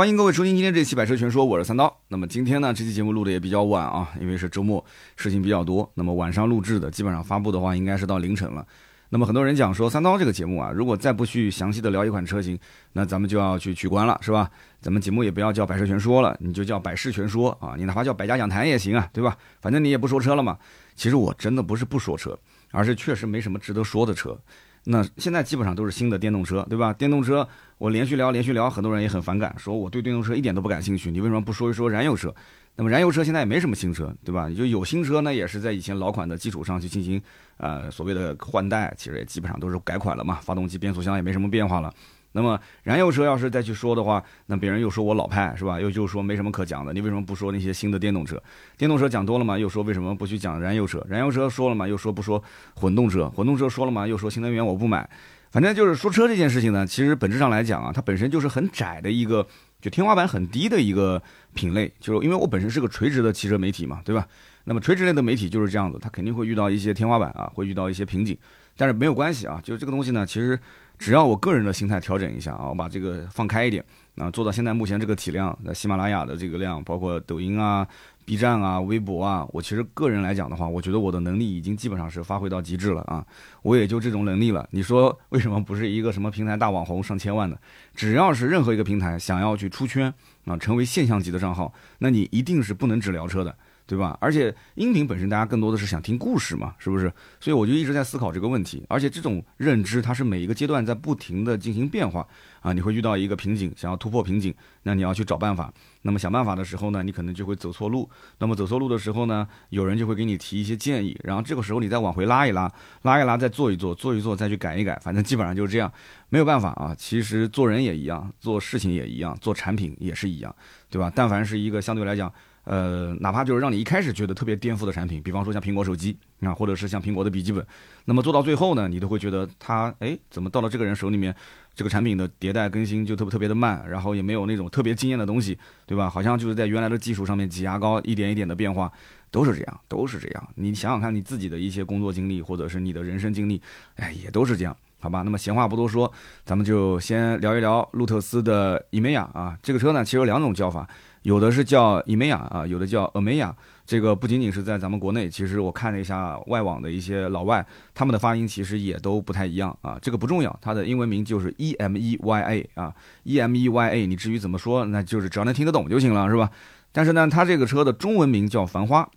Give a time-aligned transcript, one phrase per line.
[0.00, 1.94] 欢迎各位收听今天这期《百车全说》，我是三刀。
[2.08, 4.82] 那么今天呢，这期节目录的也比较晚啊，因为是周末，
[5.14, 5.86] 事情比较多。
[5.92, 8.66] 那么晚上录制的，基本上发布的话，应该是到凌晨了。
[9.10, 12.58] 那么很多人讲说，三刀这个节目啊，如果再不去详细的聊一款车型，
[12.94, 14.50] 那咱们就要去取关了，是吧？
[14.80, 19.36] 咱们节目也不要叫《百车全说》了，你就叫《百事全说》啊，你哪怕叫《百家讲坛》也行啊，对吧？
[19.60, 20.56] 反正你也不说车了嘛。
[20.96, 22.38] 其实我真的不是不说车，
[22.70, 24.40] 而是确实没什么值得说的车。
[24.84, 26.92] 那现在基本上都是新的电动车，对吧？
[26.92, 27.46] 电动车
[27.78, 31.10] 我连续聊，连续聊，很多人也很反感，说我对电动车一点都不感兴趣。
[31.10, 32.34] 你为什么不说一说燃油车？
[32.76, 34.48] 那么燃油车现在也没什么新车，对吧？
[34.48, 37.20] 你就有新车呢，也是在以前老款的基础上去进行，
[37.58, 40.36] 呃，所谓的换代，其实也基本上都是改款了嘛。
[40.36, 41.92] 发动机、变速箱也没什么变化了。
[42.32, 45.80] 那么燃油车要是再去说的话，那别人又说我老派是吧？
[45.80, 46.92] 又就说没什么可讲的。
[46.92, 48.40] 你为什么不说那些新的电动车？
[48.76, 51.04] 电动车讲多了嘛，又说为什么不去讲燃油车？
[51.08, 52.42] 燃油车说了嘛，又说不说
[52.74, 53.28] 混动车？
[53.30, 55.08] 混动车说了嘛，又说新能源我不买。
[55.50, 59.46] 反正就是说车这件事情呢，其实本质上来讲啊，它本身就是很窄的一个。
[59.80, 61.22] 就天花板很低的一个
[61.54, 64.28] 品类，就是因为我本身是个垂直的汽车媒体嘛，对吧？
[64.64, 68.36] 那么垂直类的媒体就是这样子，它肯定会遇到一些天花板啊，会遇到一些瓶颈，
[68.76, 70.60] 但是没有关系啊，就是这个东西呢，其实
[71.00, 73.82] 只要我个人的心态调整一下啊，我把这个放开一点
[74.16, 77.88] 啊，做到现在目前这个体量，那喜马拉雅的这个量，包括抖音啊。
[78.26, 83.26] B 站啊，微博啊，我其实个人来讲的话，我觉得我的能力已经基本上是发挥到极致了啊，
[83.62, 84.68] 我也就这种能力了。
[84.70, 87.58] 你说为什么不是一个什么平台大网红上千万的？
[87.92, 93.56] 只要是任何一个平台想要去出圈啊，成为现象级的账号，那你一定是不能只聊车的。
[93.90, 94.16] 对吧？
[94.20, 97.12] 而且音频本身，大家更多的是想听故事嘛，是不是？
[97.40, 98.84] 所以我就一直在思考这个问题。
[98.88, 102.24] 而且这种认知，它是每一个阶段在不停的进行变化
[102.60, 102.72] 啊。
[102.72, 105.74] 你会遇到一个瓶颈，想要突破瓶颈，那你要去找办法。
[106.02, 108.08] 那么想办法的时候呢，你可能就会走错路。
[108.38, 114.96] 那么走错路的时候呢，有人就会给你提一些建议，然后这个时候你再往回拉一拉，拉一拉，再做一做，做一做，再去改一改。
[115.02, 115.92] 反正基本上就是这样，
[116.28, 116.94] 没有办法啊。
[116.96, 120.54] 其实做人也一样，做事情也一样，做产品也是一样，
[120.88, 121.10] 对吧？
[121.12, 122.32] 但凡是一个相对来讲。
[122.70, 127.66] 呃，哪怕就是让你一开始觉得特别颠覆的产品，比方说像苹果手机啊，或者是像苹果的笔记本，
[128.04, 131.34] 那么做到最后呢，你都会觉得它，哎，怎么到了这个人手里面，
[131.74, 136.08] 这个产品的迭代更新就特别特别的慢，然后也没有那种特别惊艳的东西，对吧？
[136.08, 138.92] 好像就是在原来的基础上面挤牙膏，一点一点的变化，
[139.32, 140.48] 都是这样，都是这样。
[140.54, 143.60] 你想想看你自己的一些工作经历，或者是你的人生经历，
[143.96, 145.22] 哎，也都是这样，好吧？
[145.22, 146.12] 那么闲话不多说，
[146.44, 150.88] 咱们就先聊一聊路特斯的伊美亚啊，这个车呢，其实有两种叫法。
[151.22, 153.54] 有的是叫伊梅亚啊，有的叫阿梅亚。
[153.84, 159.98] 这个不仅仅是在咱们国内，其实我看了一下外网的一些老外，他们的发音其实也都不太一样啊。
[160.00, 162.94] 这个不重要，它的英文名就是 E M E Y A 啊
[163.24, 164.06] ，E M E Y A。
[164.06, 166.48] 你至于怎么说，那就是只要能听得懂就行了，是吧？
[166.92, 169.08] 但是呢，它这个车的中文名叫繁花。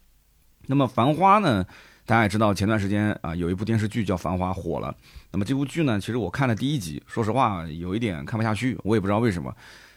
[0.66, 1.64] 那么繁花呢，
[2.06, 4.94] 大家也知道，前段时间啊有一部电视剧叫《繁花》火了。
[5.32, 9.54] 那么这部剧呢，其实我看了第一集，说实话有一点看不下去，我也不知道为什么。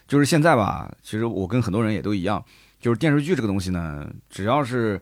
[0.07, 2.43] 就是现在吧，其实我跟很多人也都一样，
[2.79, 4.99] 就是电视剧这个东西呢，只要是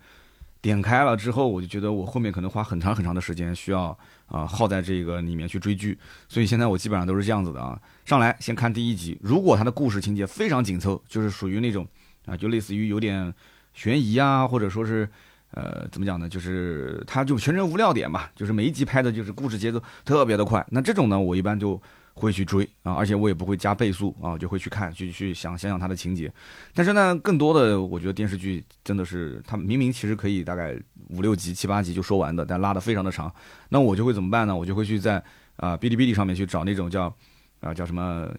[0.62, 3.96] 点开了之后，我就觉得我后面可能花很长很长的时间需要
[4.26, 5.96] 啊耗在这个里面去追剧，
[6.28, 11.86] 所以现在我基本上都是这样子的啊，上来先看第一集，如果它的故事情节非常紧凑，就是属于那种
[12.26, 13.32] 啊，就类似于有点
[13.74, 15.08] 悬疑啊，或者说是
[15.52, 21.80] 呃怎么讲呢，就是它就全程无料点吧，就是每一集拍的就是故事节奏特别的快，那这种呢，我一般就。
[22.16, 26.31] 会去追啊，而且我也不会加倍速啊，就会去看，去去想想想它的情节。
[26.74, 30.75] 但是呢，更多的我觉得电视剧真的是，它明明其实可以大概
[31.09, 33.31] 五六集、七八集就说完的，但拉的非常的长。
[33.70, 34.56] 那我就会怎么办呢？
[34.56, 35.22] 我就会去在
[35.58, 37.14] 啊哔哩哔哩上面去找那种叫
[37.59, 38.30] 啊叫什么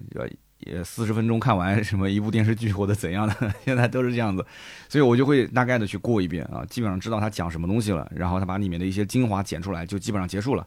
[0.65, 4.43] 呃四十分钟看完 什么一部电视剧或者怎样的， 现在都是这样子。
[4.89, 10.67] 所以我就会大概的去过一遍啊，基本上知道他讲什么东西了，然后他把里面的一些精华剪出来，就基本上结束了。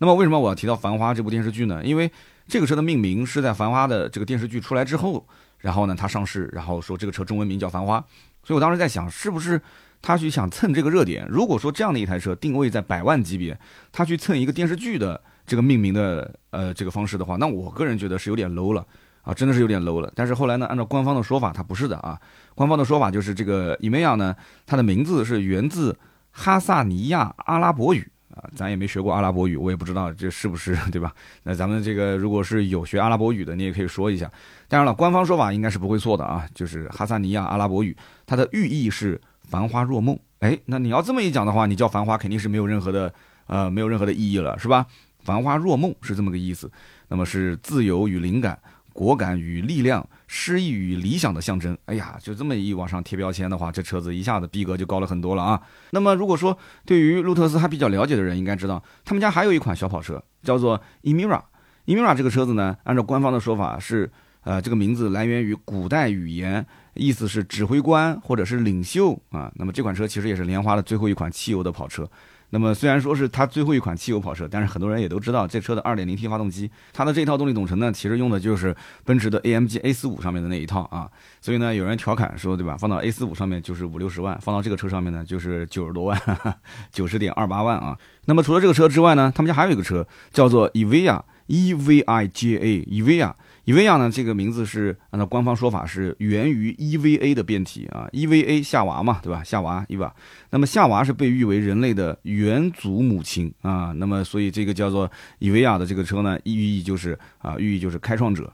[0.00, 1.84] 那么为什么我要提到《繁花》这部电视剧呢？
[1.84, 2.10] 因为
[2.48, 5.24] 这个车的命名是在《繁花》的这个电视剧出来之后，
[5.58, 8.02] 然后呢，它上市，然后说这个车中文名叫繁花，
[8.42, 9.60] 所以我当时在想，是不是
[10.00, 11.26] 他去想蹭这个热点？
[11.28, 13.58] 如果说这样的一台车定位在百万级别，
[13.92, 18.86] 他去蹭一个电视剧的这个命名的呃这个方式的话，那我个人觉得是有点 low 了
[19.20, 20.10] 啊，真的是有点 low 了。
[20.16, 22.18] 但是后来呢，按照官方的说法，它不是的啊，
[22.54, 24.34] 官方的说法就是这个伊梅亚呢，
[24.64, 25.98] 它的名字是源自
[26.30, 28.10] 哈萨尼亚阿拉伯语。
[28.38, 31.12] 啊，咱也没学过阿拉伯语，我也不知道这是不是 对吧？
[31.42, 34.30] 那咱们这个如果是有学阿拉伯语的，你也可以说一下。
[34.68, 37.96] 当然了，官方说法应该是不会错的啊，就是哈萨尼亚阿拉伯语，
[38.26, 40.16] 它的寓意是繁花若梦。
[40.38, 43.12] 哎，那你要这么一讲的话，你叫繁花肯定是没有任何的
[43.46, 44.86] 呃没有任何的意义了，是吧？
[45.20, 46.70] 繁花若梦是这么个意思，
[47.08, 48.58] 那么是自由与灵感。
[48.98, 51.78] 果敢与力量，诗意与理想的象征。
[51.84, 55.62] 哎呀，就这么一往上贴标签的话，这车子一下子逼格就高了很多了啊。
[55.92, 61.40] 那么，如果说对于路特斯还比较了解的人，应该知道他们家还有一款小跑车，叫做 Emira。
[61.86, 64.10] Emira 这个车子呢，按照官方的说法是
[64.42, 69.48] 呃，这个名字来源于古代语言，意思是指挥官或者是领袖啊。
[69.54, 72.10] 那么这款车其实也是莲花的最后一款汽油的跑车。
[72.50, 78.74] 那么虽然说是它最后一款汽油跑车，但是很多人也都知道这车的 2.0T 发动机，它的这套动力总成呢，其实用的就是
[79.04, 81.10] 奔驰的 AMG A45 上面的那一套啊。
[81.40, 82.76] 所以呢，有人调侃说，对吧？
[82.76, 86.20] 放到 A45 上面就是五六十万，放到这个车上面呢就是九十多万，
[86.90, 87.98] 九十点二八万啊。
[88.24, 93.34] 那么除了这个车之外呢，他们家还有一个车叫做 EVA，E V I J A，EVA。
[93.68, 99.44] E v a 呢，这个名字是按照官方说法是源于 EVA 的变体啊，EVA 夏娃嘛，对吧？
[99.44, 100.10] 夏娃 EVA，
[100.48, 105.10] 那么夏娃是被誉为人类的元祖母亲啊，那么所以这个叫做
[105.40, 108.50] EVA 的这个车呢，寓意就是啊，寓意就是开创者。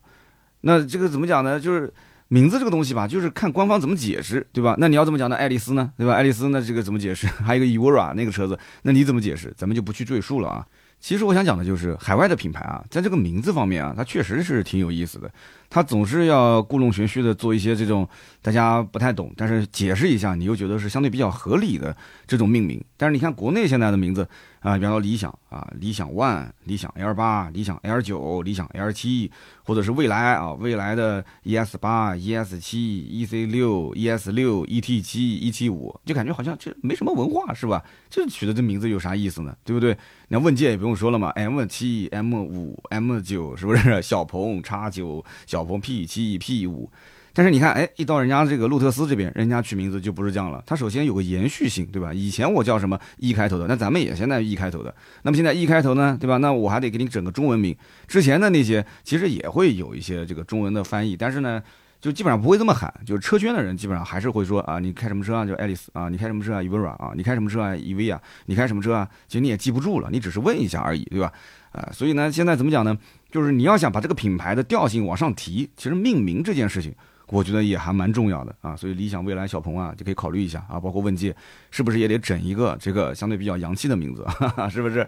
[0.63, 1.61] 那这个怎么讲呢？
[1.61, 1.95] 就是
[2.27, 4.75] 名字这个东西吧，就是看官方怎么解释，对吧？
[4.79, 5.37] 那你要怎么讲呢？
[5.37, 6.15] 爱丽丝呢，对吧？
[6.15, 7.29] 爱丽丝那这个怎么解释？
[7.29, 9.55] 还有一个 Evora 那个车子，那你怎么解释？
[9.57, 10.67] 咱们就不去赘述了啊。
[11.05, 15.31] 其实我想讲的就是海外的品牌啊，在这个名字方面啊，它确实是挺有意思的。
[15.75, 18.09] 他总是要故弄玄虚的做一些这种
[18.41, 21.97] 大家不太懂，但是解释一下你又觉得是相对比较合理的
[22.29, 22.81] 这种命名。
[22.97, 24.25] 但是你看国内现在的名字
[24.61, 29.29] 啊，比方说理想啊，理想 ONE、理想 L 八、理想 L 九、理想 L 七，
[29.65, 37.83] 或者是未来啊，未来的 ES 八、ES 七、EC 六、ES 六、ET 七、ET 五，就感觉好像这没什么文化是吧？
[38.09, 39.57] 这取的这名字有啥意思呢？
[39.65, 39.97] 对不对？
[40.29, 44.01] 那问界也不用说了嘛，M 七、M 五、M 九是不是？
[44.01, 45.64] 小鹏叉九小。
[45.65, 46.91] 小鹏 P 七 P 五，
[47.33, 50.63] 但是你看，哎，一到人家这个路特斯这边，人家取名字就不是这样了。
[50.67, 52.13] 它首先有个延续性，对吧？
[52.13, 54.95] 以前我叫什么 E 开头的，那咱们也现在 E 开头的。
[55.23, 56.37] 那么现在 E 开头呢，对吧？
[56.37, 57.75] 那我还得给你整个中文名。
[58.07, 61.63] 之前的那些其实也会有一些这个中文的翻译，但是呢，
[61.99, 62.93] 就基本上不会这么喊。
[63.07, 65.47] 就是车圈的人基本上还是会说啊，你开什么车啊？
[65.47, 69.09] 就爱丽丝啊，你开什么车啊？Evora 啊，你开什么车啊？EV 啊，你开什么车啊？
[69.27, 71.33] 其实你也记不住了，你只是问一下而已，对吧？
[71.73, 72.97] 啊，所以呢，现在怎么讲呢？
[73.35, 76.95] 就是你要想把这个品牌的调性往上提，其实命名这件事情，
[77.27, 78.77] 我觉得也还蛮重要的啊。
[78.77, 80.79] 所以理想、未来、小鹏啊，就可以考虑一下啊。
[80.79, 81.35] 包括问界，
[81.73, 84.25] 是不是也得整一个这个相对比较洋气的名字，
[84.71, 85.05] 是不是？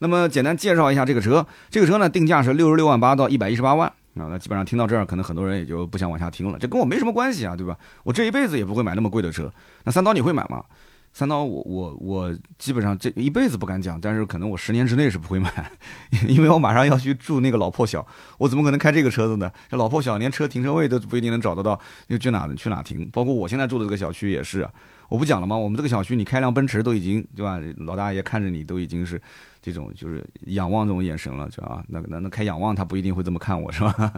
[0.00, 4.26] 那么简单介绍一下这个车，这个车呢定价是六十六万八到一百一十八万啊。
[4.28, 7.78] 那基本上听到这儿，可能很多人也就不想往下听了，这跟我没什么关系啊，对吧？
[8.02, 9.48] 我这一辈子也不会买那么贵的车。
[9.84, 10.64] 那三刀你会买吗？
[11.12, 15.72] 三刀，我我我基本上这一辈子不敢讲，但是可能我十年之内是不会买，
[16.28, 18.06] 因为我马上要去住那个老破小，
[18.38, 19.50] 我怎么可能开这个车子呢？
[19.68, 23.08] 这老破小连车停车位都不一定能找得到，又去哪去哪停？
[23.10, 24.68] 包括我现在住的这个小区也是，
[25.08, 25.56] 我不讲了吗？
[25.56, 27.58] 我们这个小区你开辆奔驰都已经对吧？
[27.78, 29.20] 老大爷看着你都已经是
[29.60, 31.82] 这种就是仰望这种眼神了，是吧？
[31.88, 34.12] 那那那开仰望他不一定会这么看我是吧？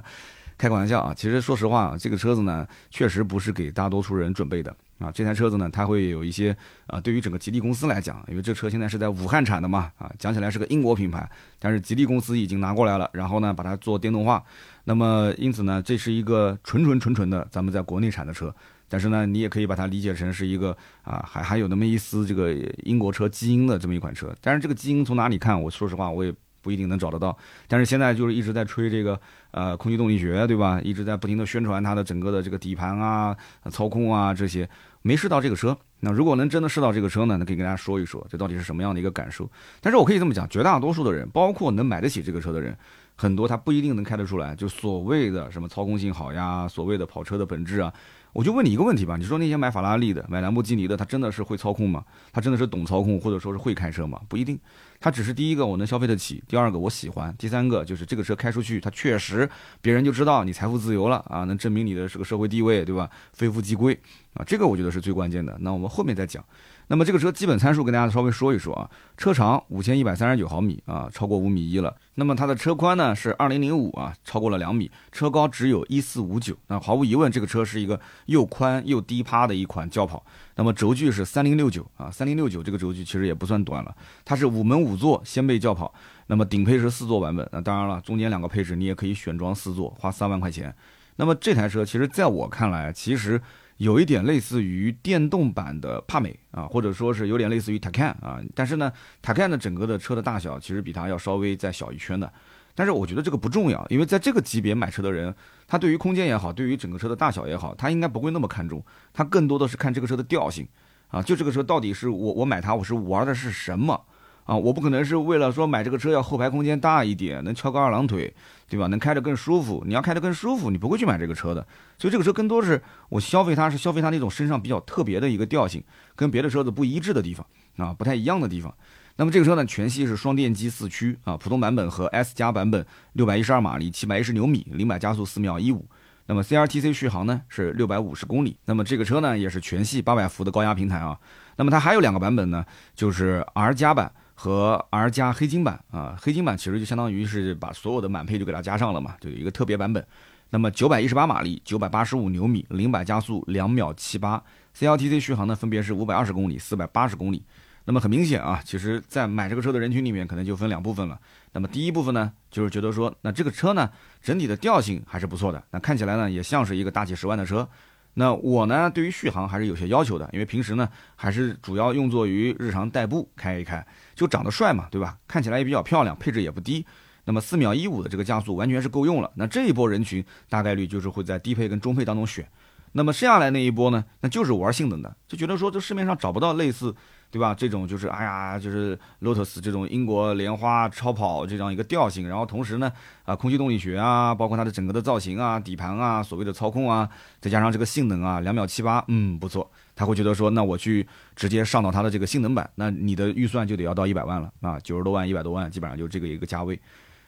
[0.61, 4.77] 开个玩笑啊，其实说实话，这个车子呢确实不是给大多数人准备的。
[4.99, 6.55] 啊，这台车子呢，它会有一些
[6.87, 11.27] 啊，对于整个吉利公司来讲，因为这车现在是在武汉产的嘛，啊，讲起来是个英国品牌，
[11.59, 14.45] 但是吉利公司已经拿过来了，然后呢，把它做电动化，
[14.85, 18.55] 那么因此呢，这是一个纯纯纯纯的咱们在国内产的车，
[18.87, 22.53] 但是呢，你也可以把它理解成是一个啊，还还有那么一丝这个
[22.83, 26.31] 英国车基因的这么一款车，但是这个基因从哪里看，我说实话我也
[26.61, 27.35] 不一定能找得到，
[27.67, 29.19] 但是现在就是一直在吹这个。
[29.53, 30.81] 呃，空气动力学对吧？
[30.83, 33.37] 一直在不停的宣传它的整个的这个底盘啊、
[33.71, 34.69] 操控啊这些，
[35.03, 35.77] 没试到这个车。
[36.01, 39.51] 那如果能真的试到这个车呢，那可以跟大家说一说，这到底是什么样的一个感受。
[39.81, 42.75] 但是我可以这么讲，绝大多数的人，包括能买得起这个车的人，
[43.17, 44.55] 很多他不一定能开得出来。
[44.55, 47.93] 就所谓的什么操控性好呀，所谓的跑车的本质啊。
[48.33, 52.05] 我就问你一个问题吧，你说那些买法拉利的、买兰博基尼的，他真的是会操控吗？
[52.33, 54.21] 他真的是懂操控，或者说是会开车吗？
[54.29, 54.57] 不一定，
[55.01, 59.49] 他只是第一个我能消费得起，第二个我喜欢，第三个就是这个车开出去，它确实
[59.81, 63.11] 别人就知道你财富自由了啊，能证明你的这个社会地位，对吧？
[63.33, 63.99] 非富即贵
[64.35, 65.57] 啊，这个我觉得是最关键的。
[65.61, 66.45] 那我们后面再讲。
[66.91, 71.97] 那么这个车基本参数跟大家稍微说一说啊，车长五千一百三十九毫米啊，超过五米一了。
[72.17, 74.91] 那么它的车宽呢是二零零五啊，超过了两米。
[75.13, 80.27] 车高只有一四五九，那毫无疑问这个车是一个又宽又低趴的一款轿跑。
[80.57, 83.95] 那么轴距是三零六九啊，三零六九这个轴距其实也不算短了。
[84.25, 85.95] 它是五门五座掀背轿跑，
[86.27, 87.49] 那么顶配是四座版本。
[87.53, 90.75] 那当然了，中间两个配置你也可以选装四座，花三万块钱。
[91.15, 93.41] 那么这台车其实在我看来，其实。
[93.81, 102.31] 有一点类似于电动版的帕美啊，或者说是有点类似于 Taycan 啊，但是呢，Taycan 的整个的车的大小其实比它要稍微再小一圈的，
[102.75, 105.35] 但是我觉得这个不重要，因为在这个级别买车的人，
[105.67, 108.85] 他对于空间也好，对于整个车的大小也好，他应该不会那么看重，
[109.15, 110.69] 他更多的是看这个车的调性
[111.09, 113.99] 啊，就这个车到底是我我买它我是玩的是什么。
[114.45, 118.33] 啊，我不可能是为了说买这个车要后排空间大一点，能翘个二郎腿，
[118.69, 118.87] 对吧？
[118.89, 119.83] 能开得更舒服。
[119.87, 121.65] 你要开得更舒服，你不会去买这个车的。
[121.99, 125.83] 所以这个车更多是我消费它，是消费它那种身上比较特别的一个调性，
[126.17, 128.75] 跟别的车子不一致的地方啊，不太一样的地方。
[129.17, 135.85] 那么这个车呢，全系是双电机四驱啊，普通版本和 S 加版本六百一十二马力，七百一十牛米，零百加速四秒一五。
[136.27, 138.57] 那么 CRTC 续航呢是六百五十公里。
[138.65, 141.19] 那么这个车呢也是全系八百伏的高压平台啊。
[141.57, 146.17] 那么它还有两个版本呢，就是 R 加版和 R 加黑金版啊。
[146.19, 150.03] 黑金版其实就相当于是把所有的满配就给它加上了嘛，就有一个特别版本。
[150.49, 154.43] 那么九百一十八马力，九百八十五牛米，零百加速两秒七八
[154.79, 157.45] ，CLTC 续航呢分别是五百二十公里、四百八十公里。
[157.85, 161.19] 那么很明显啊，其实，在买这个车的人群里面，可能就分两部分了。
[161.53, 163.91] 那么第一部分呢，就是觉得说，那这个车呢，
[164.23, 167.69] 整体的调性还是不错的，那看起来呢，也像是一个大几十万的车。
[168.15, 175.17] 那我呢，对于续航还是有些要求的，因为平时呢，还是主要用作于日常代步开一开，就长得帅嘛，对吧？
[175.29, 176.85] 看起来也比较漂亮，配置也不低。
[177.25, 179.31] 那么四秒一五的这个加速完全是够用了。
[179.37, 182.47] 那这一波人群大概率就是会在低配跟中配当中选。
[182.93, 186.93] 那么剩下来那一波呢，那就是玩性能的，就觉得说这市面上找不到类似，
[187.31, 187.55] 对吧？
[187.55, 192.93] 这种就是哎呀，就是 Lotus 这种英国莲花超跑这样一个调性，然后同时呢，
[193.25, 197.09] 啊，空气动力学啊，包括它的整个的造型啊、底盘啊、所谓的操控啊，
[197.41, 199.71] 再加上这个性能啊，两秒七八，嗯，不错。
[199.95, 201.07] 他会觉得说，那我去
[201.37, 206.81] 直接上到它的这个性能版，那你的预算就得要到一百万了啊，九十多万、一百多万，基本上就这个一个价位。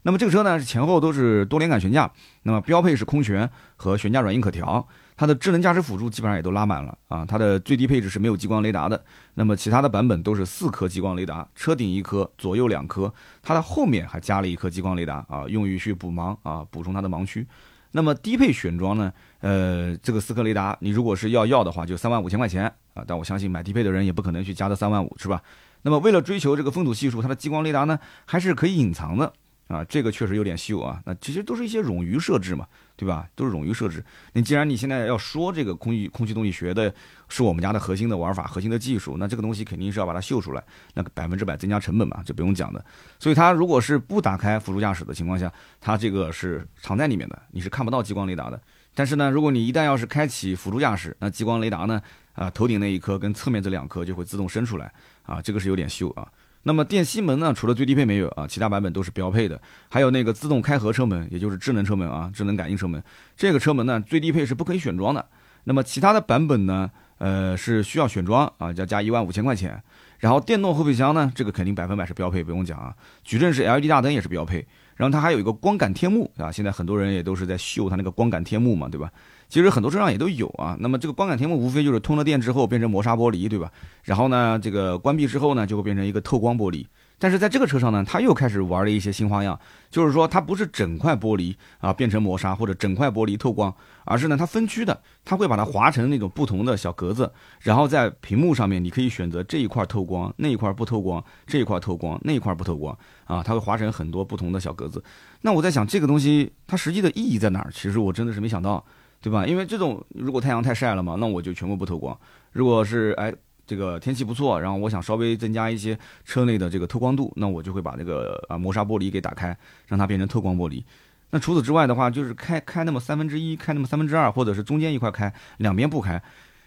[0.05, 2.11] 那么这个车呢前后都是多连杆悬架，
[2.43, 4.85] 那么标配是空悬和悬架软硬可调，
[5.23, 7.25] 它的智能驾驶辅助基本上也都拉满了啊。
[7.25, 9.01] 它的最低配置是没有激光雷达的，
[9.35, 17.47] 那么其他的版本都是四颗激光雷达，车顶一颗，左右两颗，它的后面还加了一颗激光雷达啊，用于去补盲啊，补充它的盲区。
[17.93, 22.65] 那么低配选装呢，呃，这个四颗雷达你如果是要要的话，就三万五千块钱
[22.95, 25.41] 啊，但我相信买低配的人也不可能去加到三万五，是吧？
[25.83, 29.33] 那么为了追求这个风阻系数，它的激光雷达呢还是可以隐藏的。
[29.69, 31.01] 啊，这个确实有点秀啊。
[31.07, 32.67] 那其实都是一些冗余设置嘛，
[32.97, 33.27] 对吧？
[33.35, 34.05] 都是冗余设置。
[34.33, 36.93] 那既然你现在要说这个空气空气动力学的
[37.29, 40.63] 是我们家的核心的玩法、核心的技术，那这个东西肯定是要把它秀出来，
[40.95, 42.85] 那百分之百增加成本嘛，就不用讲的。
[43.19, 45.51] 所以它如果是不打开辅助驾驶的情况下，
[45.81, 48.61] 它这个是藏在里面的，你是看不到激光雷达的。
[48.95, 52.03] 但是呢，如果你一旦要是开启辅助驾驶，那激光雷达呢，
[52.35, 54.93] 啊，头顶那一颗跟侧面这两颗就会自动伸出来
[55.23, 56.29] 啊，这个是有点秀啊。
[56.65, 57.53] 那么电吸门呢？
[57.53, 59.61] 除了最低配没有啊，其他版本都是标配的。
[59.89, 63.03] 还有那个自动开合车门，也就是智能车门啊，智能感应车门。
[63.37, 65.27] 这个车门呢，最低配是不可以选装的。
[65.65, 69.83] 那么其他的版本呢，呃，是需要选装啊，要加一万五千块钱。
[70.19, 72.95] 然后电动后备箱呢，这个肯定百分百是标配，不用讲啊。
[73.25, 74.67] 矩阵式 LED 大灯也是标配。
[74.95, 79.11] 然后它还有一个光感天幕啊，现在很多人也都是在秀它那个光感天幕嘛，对吧？
[79.53, 80.75] 其实很多车上也都有啊。
[80.81, 83.71] 那么这个光感天幕无非就是通了电之后变成磨砂玻璃，对吧？
[84.03, 86.87] 然后呢，这个关闭之后呢，就会变成一个透光玻璃。
[87.19, 93.73] 但是在这个车上呢，它又开始玩了一些新花样，就是说它不是整块玻璃啊变成磨砂或者整块玻璃透光，
[94.07, 97.31] 而是呢它分区的，它会把它划成那种不同的小格子，
[97.61, 105.05] 然后在屏幕上面你可以选择这一块透光，那一块不透光，这一块透光，那一块不透光啊，它会划成很多不同的小格子。
[105.43, 107.71] 那我在想这个东西它实际的意义在哪儿？
[107.71, 108.85] 其实我真的是没想到，
[109.23, 109.47] 对吧？
[109.47, 112.15] 因为这种如果太阳太晒了嘛，那我就全部不透光。
[112.51, 113.33] 如果是哎。
[113.65, 120.83] 这个天气不错，然后我想稍微增加一些车内的这个透光度，那我就会把这个啊磨砂玻璃给打开，让它变成透光玻璃。
[121.31, 126.21] 那除此之外的话，就是开开那么三分之一，开那么三分之二，或者是中间一块开，两边不开，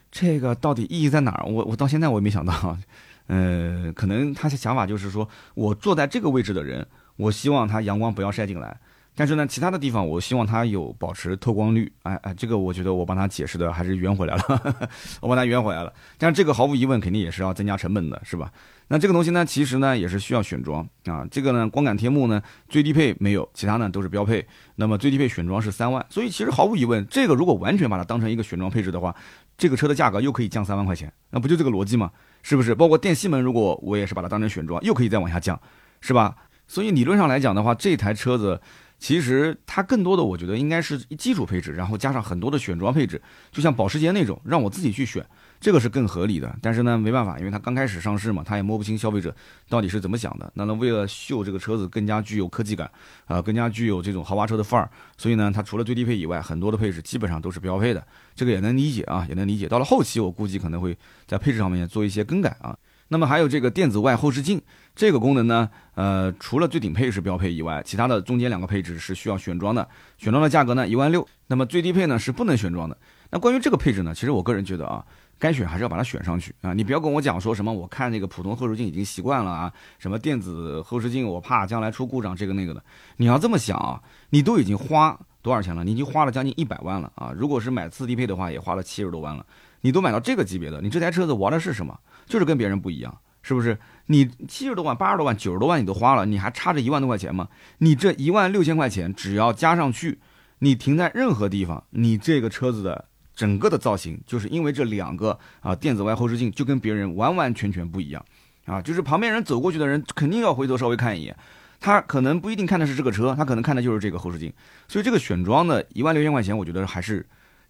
[0.09, 1.45] 这个到底意义在哪儿？
[1.45, 2.77] 我我到现在我也没想到。
[3.27, 8.79] 呃，可能他的想法就是说我坐在这个位置的人，我希望他阳光不要晒进来。
[9.17, 14.43] 但是呢，其他的地方我希望它有保持透光率，哎哎，这个我觉得我帮他解释的还是圆回来了，
[15.21, 15.93] 我帮他圆回来了。
[16.17, 18.51] 但是这个毫无疑问肯定也是要增加成本的，是吧？
[18.89, 21.25] 那这个东西呢，其实呢也是需要选装啊。
[21.31, 24.45] 这个呢，光感天幕呢最低配没有，其他呢都是标配。
[24.75, 29.15] 那么最低配选装是三万，所以其实毫无疑问，这个如果完全把它当成一个选装配置的话，
[29.57, 32.11] 这个车的价格又可以降三万块钱，那不就这个逻辑吗？
[32.43, 32.75] 是不是？
[32.75, 35.57] 包括电吸门，如果我也是把它当成选装，又可以再往下降，
[36.01, 36.35] 是吧？
[36.67, 38.59] 所以理论上来讲的话，这台车子。
[38.97, 43.21] 其实它更多的，我觉得应该是基础配置，然后加上很多的选装配置，
[43.51, 45.23] 就像保时捷那种，让我自己去选，
[45.59, 46.55] 这个是更合理的。
[46.61, 49.35] 但是呢，没办法，因为它刚开始上市嘛，它也摸不清消费者
[49.69, 50.51] 到底是怎么想的。
[50.55, 52.89] 那么为了秀这个车子更加具有科技感，
[53.25, 58.05] 啊，更加具有这种豪华车的范儿，所以呢，它除了最低配以外，很多的配置基本上都是标配的。
[58.33, 59.67] 这个也能理解啊，也能理解。
[59.67, 60.97] 到了后期，我估计可能会
[61.27, 62.75] 在配置上面做一些更改啊。
[63.09, 64.59] 那么还有这个电子外后视镜
[64.95, 69.85] 这个功能呢，呃，除了最顶配是标配以外，其他的中间两个配置是需要选装的。
[70.17, 72.97] 选装的价格呢一万六，那么最低配呢是不能选装的。
[73.29, 75.03] 那关于这个配置呢，其实我个人觉得啊，
[75.37, 76.73] 该选还是要把它选上去啊。
[76.73, 82.81] 你不要跟我讲说什么，我看那个普通后视镜已经习惯了啊，什么电子后视镜我怕将来出故障这个那个的。
[83.17, 85.83] 你要这么想啊，你都已经花多少钱了？
[85.83, 87.33] 你已经花了将近一百万了啊。
[87.35, 89.45] 如果是买次低配的话，也花了七十多万了。
[89.81, 91.99] 你都买到这个级别的，你这台车子玩的是什么？
[92.25, 93.15] 就是跟别人不一样。
[93.47, 97.47] 是不是你七十多万、八十多万、九十多万你都花了，你还差这一万多块钱吗？
[97.77, 100.17] 你这一万六千块钱只要加上去，
[100.57, 108.25] 你停在任何地方，你这个车子的整个的造型，就是因为这两个啊电子外后视镜就跟别人完完全全不一样
[108.65, 111.37] 啊，就是旁边人走过去的人肯定要回头稍微看一眼，
[111.79, 114.51] 他可能不一定看的是这个车，他可能看的就是这个后视镜，
[114.87, 117.23] 所以这个选装的一万六千块钱，我觉得还是。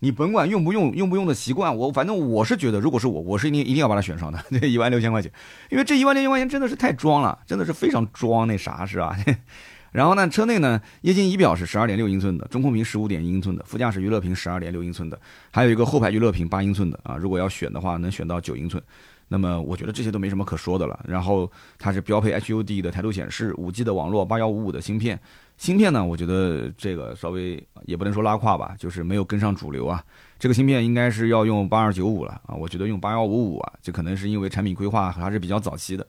[0.06, 4.40] 你甭管用不用，用不用的习惯，我反正我是觉得，如果是我，我是一定一定要把它选上的。
[4.62, 5.32] 这一万六千块钱，
[5.72, 9.18] 因为这一万六千块钱真的是太装了，真的是非常装那啥是吧？
[9.94, 15.20] 然后呢，车内呢，液晶仪表是十二点六英寸的，中控屏十五点英寸的，副驾驶娱乐屏十二点六英寸的，
[15.50, 17.18] 还有一个后排娱乐屏八英寸的啊。
[17.18, 18.84] 如果要选的话，能选到九英寸。
[19.28, 21.00] 那么我觉得这些都没什么可说的了。
[21.08, 25.20] 然后它是标配 HUD 的抬头显示，五 G 的网络，八幺五五的芯片。
[25.58, 30.04] 芯片呢，我觉得这个稍微也不能说拉胯吧，就是没有跟上主流啊。
[30.38, 36.06] 这个芯片应该是要用八二九五了啊，我觉得用八幺五五啊，这可能是因为产品规划还是比较早期的。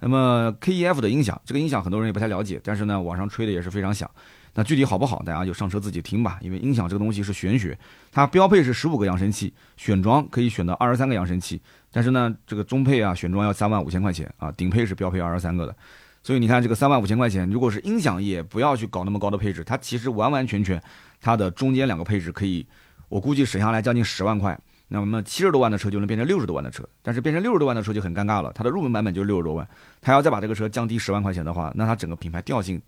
[0.00, 4.10] 那么 KEF 的音响，这个音响很多人也不太了解，但是呢，网上吹的也是非常响。
[4.54, 6.38] 那具体好不好，大家就上车自己听吧。
[6.40, 7.78] 因为音响这个东西是玄学，
[8.10, 11.60] 它标配是十五个扬声器，选装可以选到二十三个扬声器，
[11.96, 15.74] 但是呢，这个中配啊选装要三万五千块钱啊，顶配是标配二十三个的。
[16.22, 20.78] 所以你看，这个三万五千块钱，如果是音响也不要去搞那么高的配置，它其实完完全全，
[21.22, 22.66] 它的中间两个配置可以，
[23.08, 24.58] 我估计省下来将近十万块。
[24.88, 29.66] 那么七十多万的车就能变成六十多万的车，但是变成六十多万的车就很尴尬了，它的入门版本就六十多万，
[30.02, 32.78] 它要再把这个车降低十万块钱的话，那它整个品牌调性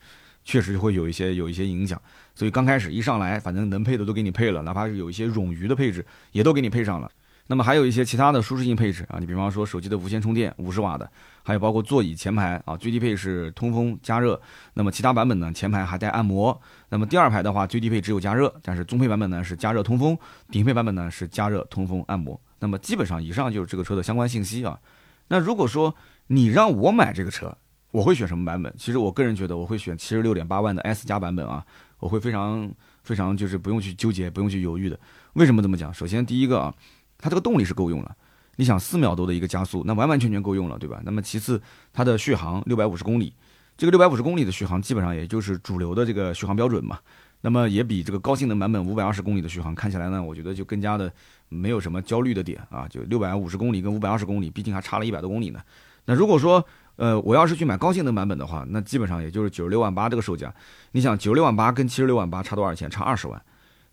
[0.45, 1.99] 确实会有一些有一些影响。
[2.35, 7.11] 所以刚开始一上来，反正能配的都给你配了，哪怕是有一些冗余的配置，也都给你配上了。
[7.51, 11.11] 那么还有一些其他的舒适性配置啊，你比方说手机的无线充电五十瓦的，
[11.43, 14.39] 还有包括座椅前排啊，最低配是通风加热。
[14.75, 16.61] 那么其他版本呢，前排还带按摩。
[16.91, 20.17] 那么第二排的话，最低配只有加热，但是中配版本呢是加热通风，
[20.51, 22.39] 顶配版本呢是加热通风按摩。
[22.59, 24.79] 那么基本上以上就是这个车的相关信息啊。
[25.29, 25.95] 那如果说
[26.27, 27.57] 你让我买这个车，
[27.93, 28.71] 我会选什么版本？
[28.77, 31.65] 其实我个人觉得我会选七十六点八万的 S 加版本啊，
[31.99, 32.71] 我会非常
[33.05, 35.01] 非常就是不用去纠结，不用去犹豫的。
[35.33, 35.95] 为什么这么讲？
[35.95, 36.75] 首先第一个啊。
[37.19, 38.17] 它这个动力是够用了，
[38.57, 41.01] 你想四秒多的一个加速，那完完全全够用了，对吧？
[41.05, 41.61] 那么其次，
[41.93, 43.35] 它的续航六百五十公里，
[43.77, 46.99] 这个六百五十公里的续航基本上也就是主流的这个续航标准嘛。
[47.41, 51.13] 那么也比这个高性能版本五百二十公里的续航看起来呢，我觉得就更加的
[51.49, 52.87] 没有什么焦虑的点啊。
[52.89, 55.61] 就六百五十公里跟五百二十公里，毕竟还差了一百多公里呢。
[56.05, 56.65] 那如果说
[56.97, 60.53] 呃我要是去买高性能版本的话，那基本上也就是九十六万八这个售价。
[60.93, 62.91] 你想九十六万八跟七十六万八差多少钱？
[62.91, 63.41] 差二十万。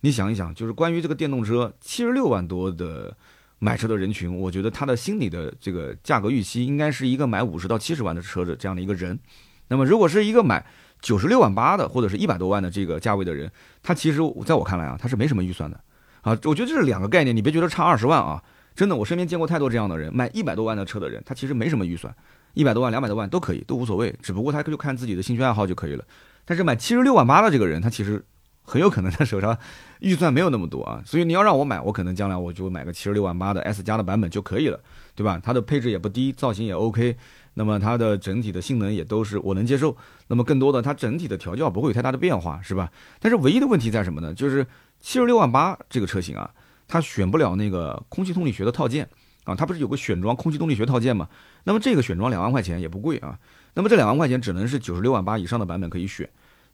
[0.06, 3.18] 你想一想，就是关于这个电动车七十六万多的
[3.58, 9.20] 买车的人群，我觉得他的心里的这个价格预期应该是一个买五十到七十万的车的这样的一个人。
[9.68, 10.63] 那么，如果是一个买
[11.02, 15.82] 九十六万八的或者是一百多万的这个价位的人，他其实在我看来啊，他是没什么预算的
[16.22, 16.38] 啊。
[16.44, 18.44] 我觉得这是两个概念，你别觉得差二十万啊，
[18.76, 22.15] 真的，我身边见过太多这样的人，买一百多万的车的人，他其实没什么预算，
[22.54, 26.06] 一百多万、两百多万都可以，都无所谓，只不过他就看自己的兴趣爱好就可以了。
[26.46, 28.24] 但是买七十六万八的这个人，他其实。
[28.65, 29.58] 很有可能他手上
[29.99, 34.80] 预算没有那么多啊， 所以你要让我买，我可能将来我就买个七十六万八的 S 加的版本就可以了，
[35.15, 35.39] 对吧？
[35.41, 37.15] 它的配置也不低，造型也 OK，
[37.54, 39.95] 那么它的整体的性能也都是我能接受。
[40.28, 42.91] 那么更多的，它整体的调教不会有太大的变化，是吧？
[43.19, 44.34] 但是唯一的问题在什么呢？
[44.34, 44.65] 就是
[44.99, 46.49] 七十六万八这个车型啊，
[46.88, 49.08] 它选不了那个空气动力学的套件
[49.43, 51.30] 啊，它不是有个选装空气动力学套件吗？
[51.65, 53.38] 那么这个选装两万块钱也不贵啊，
[53.75, 56.28] 那么这两万块钱只能是九十六万八以上的版本可以选。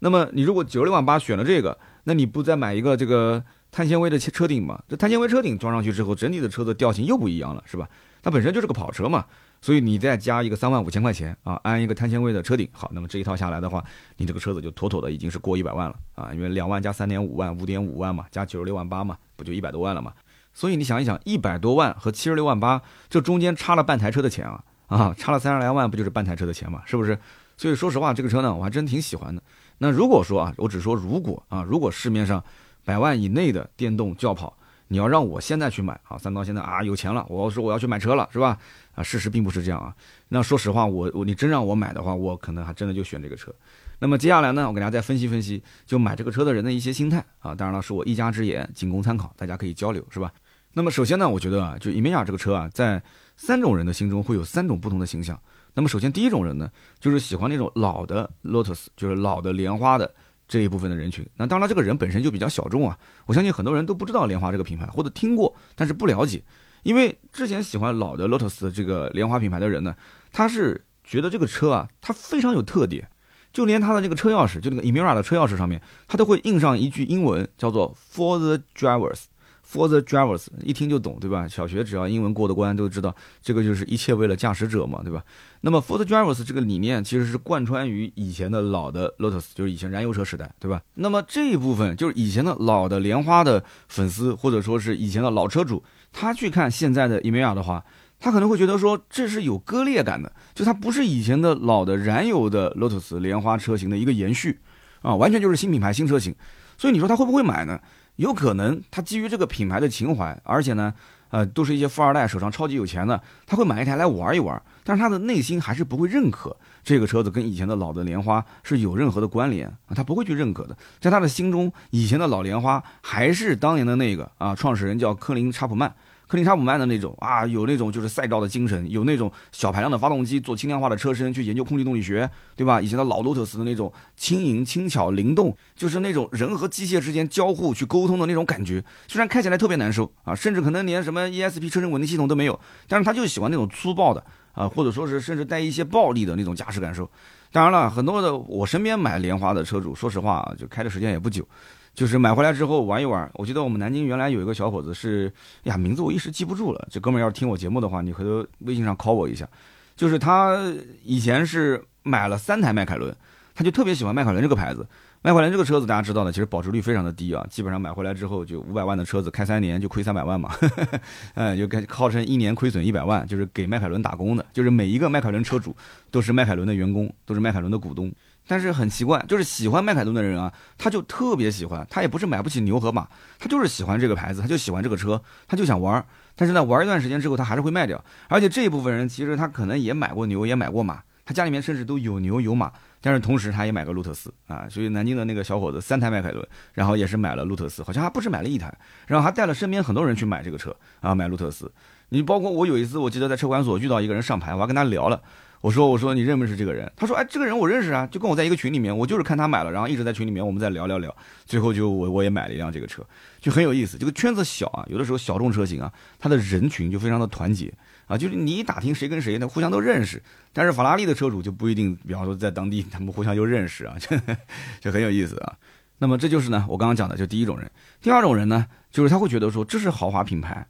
[0.04, 4.82] 那么你如果九十六万八选了这个，那你不再买一个这个碳纤维的车顶吗？
[4.90, 7.88] 这碳纤维车顶装上去之后，整体的车子调性又不一样了，是吧？
[8.24, 9.26] 它本身就是个跑车嘛，
[9.62, 13.84] 所以你再加一个三万五千块钱啊，安一个碳纤维的车顶，好，那么这一套下来的话，
[14.18, 20.14] 你这个车子就妥妥的已经是过一百万了啊，因为两万加三点五万，五点五万嘛，加九十六万八嘛，不就一百多万了嘛？
[20.54, 26.82] 所以你想一想，一百多万和七十六万八，这中间差了半台车的钱啊，啊，差了三十来万，不就是半台车的钱嘛？
[26.86, 27.18] 是不是？
[27.58, 29.42] 所以说实话，这个车呢，我还真挺喜欢的。
[29.84, 32.44] 那如果说啊，我只说如果啊，如果市面上
[32.86, 34.56] 百万以内的电动轿跑，
[34.90, 38.56] 你要让我现在去买啊，三刀现在啊有钱了，我说我要去买车了，是吧？
[38.94, 39.92] 啊，事实并不是这样啊。
[40.30, 43.52] 那说实话，我我你真让我买的话，我可能还真的就选这个车。
[43.98, 47.56] 那么接下来呢，我给大家再分析分析，就买这个车的人的一些心态啊。
[47.56, 50.32] 当然了，是我一家之言，仅供参考，大家可以交流，是吧？
[50.74, 53.02] 那么首先呢，我觉得啊，就伊美亚这个车啊，在
[53.36, 55.40] 三种人的心中会有三种不同的形象。
[55.74, 60.14] 那么首先第一种人呢，就是喜欢那种老的 Lotus，就是老的莲花的
[60.48, 61.26] 这一部分的人群。
[61.38, 66.44] 那当然这个人本身就比较小众啊，我相信很多人都不知道莲花这个品牌，或者听过但是不了解。
[66.84, 69.96] 因为之前喜欢老的 Lotus 这个莲花品牌的人呢，
[70.32, 73.08] 他是觉得这个车啊，它非常有特点，
[73.54, 79.26] 就连它的这个车钥匙，就那个 Emira 的车钥匙上面，它都会印上一句英文，叫做 For the drivers。
[79.72, 81.48] For the drivers，一听就懂，对吧？
[81.48, 85.24] 小学只要英文过的关，都知道这个就是一切为了驾驶者嘛，对吧？
[85.62, 90.82] 那么 For the drivers 这个理念其实是贯穿于以前的老的 Lotus，就是以前燃油车时代，对吧？
[90.96, 95.82] 那么这一部分就是以前的老的莲花的粉丝，或者说是以前的老车主，
[96.12, 97.86] 他去看现在的 Emeya 的话，
[98.20, 104.60] 他可能会觉得说这是有割裂感的，就它不是以前的老的燃油的 Lotus 莲花车型的一个延续
[105.02, 106.36] 啊，完全就是新品牌新车型。
[106.78, 107.80] 所以你说他会不会买呢？
[108.18, 110.94] 有可能他基于这个品牌的情怀，而且呢，
[111.30, 114.62] 呃，都是一些富二代手上超级有钱的，他会买一台来玩一玩。
[114.84, 120.76] 但是他的内心还是不会认可这个车子跟以前的老的莲花是有任何的关联啊，他不会去认可的。
[121.00, 125.94] 在他的心中，以前的老莲花还是当年的那个啊，创始人叫科林查普曼。
[126.32, 132.80] 克林查普曼的那种啊，有那种就是赛道的精神，有那种小排量的发动机做轻量化的车身去研究空气动力学，对吧？
[132.80, 138.82] 以前的老罗特斯的那种轻盈、轻巧、灵动，就是那种人和机械之间交互去沟通的那种感觉。
[139.10, 147.12] 虽然开起来特别难受啊，甚至可能连什么 ESP 车身稳定系统都没有，但是他就喜欢那种粗暴的啊，或者说是甚至带一些暴力的那种驾驶感受。
[147.52, 151.46] 当然了，很多的我身边买莲花的车主，说实话啊，就开的时间也不久。
[151.94, 155.32] 就是买回来之后玩一玩，我记得我们南京原来有一个小伙子是，
[155.64, 156.88] 呀名字我一时记不住了。
[156.90, 159.48] 这哥们要是听我节目的话，你回头微信上 call 我一下。
[159.96, 160.58] 就是他
[161.04, 163.16] 以前是买了三台迈凯伦，
[163.54, 164.88] 他就特别喜欢迈凯伦这个牌子。
[165.24, 170.50] 迈凯伦这个车子大家知道的，其实保值率非常的低啊，基本上买回来之后就五百万的车子开三年就亏三百万嘛，
[171.36, 175.76] 嗯，就该号称一年亏损一百万，就是给迈凯伦打工的，就是每一个迈凯伦车主
[176.10, 178.12] 都是迈凯伦的员工，都是迈凯伦的股东。
[178.48, 183.08] 但是很奇怪，就是喜欢迈凯伦的人啊，他就特别喜欢，他也不是买不起牛和马，
[183.40, 186.04] 他就是喜欢这个牌子，他就喜欢这个车，他就想玩。
[186.36, 188.04] 但是呢，玩一段时间之后，他还是会卖掉。
[188.28, 192.72] 而且这一部分人其实他可能也买过牛，也买过马，他家里面甚至都有牛有马。
[193.04, 198.72] 但是同时他也买个路特斯啊，所以南京的那个小伙子三台迈凯伦，然后也是买了路特斯，好像还不止买了一台，
[199.08, 201.72] 然后还带了身边很多人去买这个车啊，买路特斯。
[202.10, 205.22] 你包括我有一次，我记得在车管所遇到一个人上牌，我还跟他聊了。
[205.62, 206.92] 我说我说你认不认识这个人？
[206.96, 213.06] 他说哎，这个人我认识啊，就跟我在一个群里面，我就是看他买了，然后一直在群里面我们在聊聊聊，最后就我我也买了一辆这个车，
[213.40, 213.96] 就很有意思。
[213.98, 217.72] 这个圈子小啊，有的时候小众车型啊，它的人群就非常的团结
[218.08, 220.22] 啊，就是你一打听谁跟谁，呢互相都认识。
[220.52, 223.96] 但是法拉利的车主就不一定，比方说在当地他们互相就认识啊，
[224.82, 225.56] 就很有意思啊。
[226.00, 227.70] 那么这就是呢，我刚刚讲的就第一种人。
[228.02, 230.66] 第二种人呢，就是他会觉得说这是豪华品牌，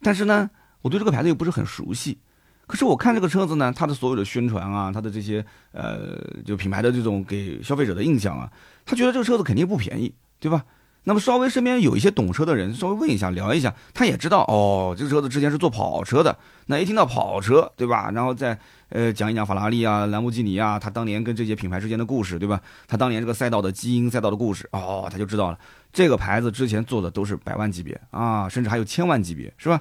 [0.00, 0.48] 但是呢，
[0.80, 2.18] 我对这个牌子又不是很熟悉。
[2.70, 8.48] 可是我看这个车子呢，它的所有的宣传啊，它的这些呃，就品牌的这种给消费者的印象啊，
[8.86, 10.64] 他觉得这个车子肯定不便宜，对吧？
[11.02, 16.36] 那么稍微身边有一些懂车的人，稍微问一下聊一下，他也知道哦，这个车子之前是做跑车的。
[16.66, 18.10] 那一听到跑车，对吧？
[18.12, 18.56] 然后再
[18.90, 22.60] 呃讲一讲法拉利啊、兰博基尼啊，他当年跟这些品牌之间的故事，对吧？
[22.86, 25.58] 他当年这个赛道的基因、赛道的故事，哦，他就知道了，
[25.92, 29.80] 这个牌子之前做的都是百万级别啊，甚至还有千万级别，是吧？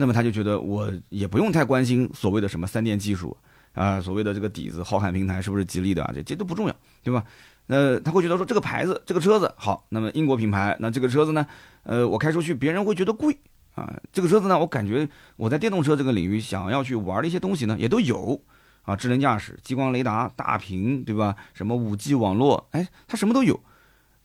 [0.00, 3.36] 那么他就觉得我也不用太关心所谓的什么三电技术
[3.74, 6.10] 啊，所谓的这个底子、浩瀚平台是不是吉利的啊？
[6.14, 7.22] 这这都不重要，对吧？
[7.66, 11.46] 那他会觉得说这个牌子、这个车子好，那么英国品牌，那这个车子呢，
[11.82, 13.36] 呃，我开出去别人会觉得贵
[13.74, 13.92] 啊。
[14.10, 18.40] 这个车子呢，我感觉我在电动车这个领域想要去玩的一些东西呢，也都有
[18.84, 21.36] 啊，智能驾驶、激光雷达、大屏，对吧？
[21.52, 23.60] 什么五 G 网络，哎，它什么都有。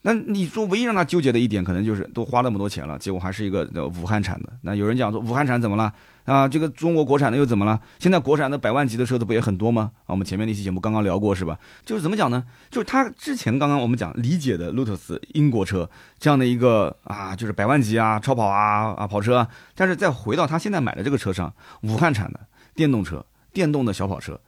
[0.08, 3.68] 那你说唯一让他纠结的一点，可能就是都花那么多钱了，结果还是一个
[4.00, 4.54] 武汉产的。
[4.62, 5.92] 那有人讲说武汉产怎么了
[6.26, 6.48] 啊？
[6.48, 7.82] 这个中国国产的又怎么了？
[7.98, 9.90] 现在国产的百万级的车子不也很多吗？
[10.02, 11.58] 啊，我们前面那期节目刚刚聊过是吧？
[11.84, 12.46] 就是怎么讲呢？
[12.70, 15.90] 就是他之前刚刚我们讲理解的 Lotus 英国车
[16.20, 22.40] 这样的一个啊，就是百万级啊、超跑啊、啊跑车，但是再回到他现在买的这个车上，武汉产的
[22.76, 24.40] 电动车、电动的小跑车，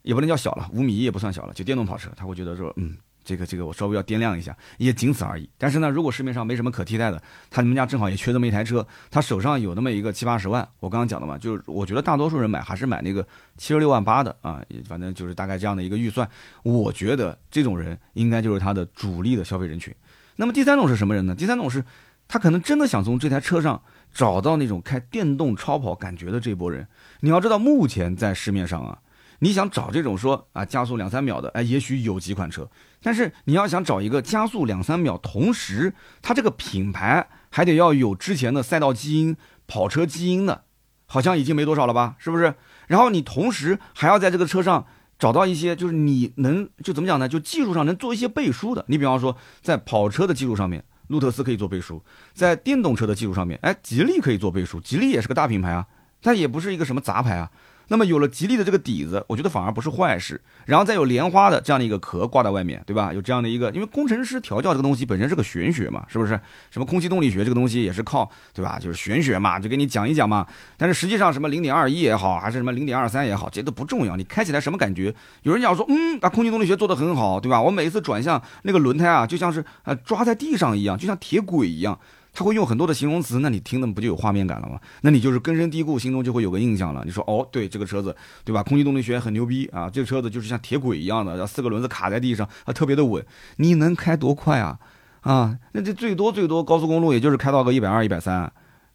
[0.00, 2.96] 也不能叫小了，五米一也不算小了，就电动跑车，他会觉得说，嗯。
[3.28, 5.46] 这个这个我稍微要掂量一下，也仅此而已。
[5.58, 13.22] 但是呢，如果市面上没什么可替代的，他们家正好也缺这么一台车，他手上有那么一个七八十万，我刚刚讲的嘛，就是我觉得大多数人买还是买那个
[13.58, 16.26] 七十六万八的啊，反正就是大概这样的一个预算。
[16.62, 19.94] 我觉得这种人应该就是他的主力的消费人群。
[20.36, 21.34] 那么第三种是什么人呢？
[21.34, 21.84] 第三种是，
[22.26, 23.82] 他可能真的想从这台车上
[24.14, 26.88] 找到那种开电动超跑感觉的这波人。
[27.20, 28.98] 你要知道，目前在市面上啊。
[29.40, 32.68] 你想找这种说啊加速两三秒的，哎，也许有几款车，
[33.00, 40.64] 但是你要想找一个加速两三秒，同时它这个品牌还得要有之前的赛道基因、跑车基因的，
[41.06, 42.16] 好像已经没多少了吧？
[42.18, 42.54] 是不是？
[42.88, 44.86] 然后你同时还要在这个车上
[45.18, 47.28] 找到一些，就是你能就怎么讲呢？
[47.28, 48.84] 就技术上能做一些背书的。
[48.88, 52.02] 你比方说，在跑车的技术上面，路特斯可以做背书；
[52.34, 54.80] 在电动车的技术上面，哎，吉利可以做背书。
[54.80, 55.86] 吉利也是个大品牌啊，
[56.22, 57.50] 它也不是一个什么杂牌啊。
[57.88, 60.40] 那么有了吉利的这个底子，我觉得反而不是坏事。
[60.66, 63.12] 然后再有莲花的这样的一个壳挂在外面，对吧？
[63.12, 66.38] 有这样的一个，因为工程师调教这个东西本身是个玄学嘛，是不是？
[66.70, 68.78] 什么空气动力学这个东西也是靠，对吧？
[68.78, 70.46] 就是玄学嘛，就给你讲一讲嘛。
[70.76, 74.16] 但是实际上什么零点二一也好，还是什么零点二三也好，这都不重要。
[74.16, 75.14] 你开起来什么感觉？
[75.42, 77.60] 有人讲说，嗯，把空气动力学做得很好，对吧？
[77.62, 81.98] 我每一次转向那个轮胎啊，就像是呃抓在地上一样，就像铁轨一样。
[82.32, 84.78] 他会用很多的形容词，那你听的不就有画面感了吗？
[85.00, 87.02] 那你就是根深蒂固，心中就会有个印象了。
[87.04, 88.14] 你说哦，对这个车子，
[88.44, 88.62] 对吧？
[88.62, 93.24] 空气动力学很牛逼啊，这个车子就是像铁轨一样的，四个轮子卡在地上，它特别的稳。
[93.56, 94.78] 你能开多快啊？
[95.22, 98.52] 啊，那这最多最多高速公路也就是开到个一百二、一百三，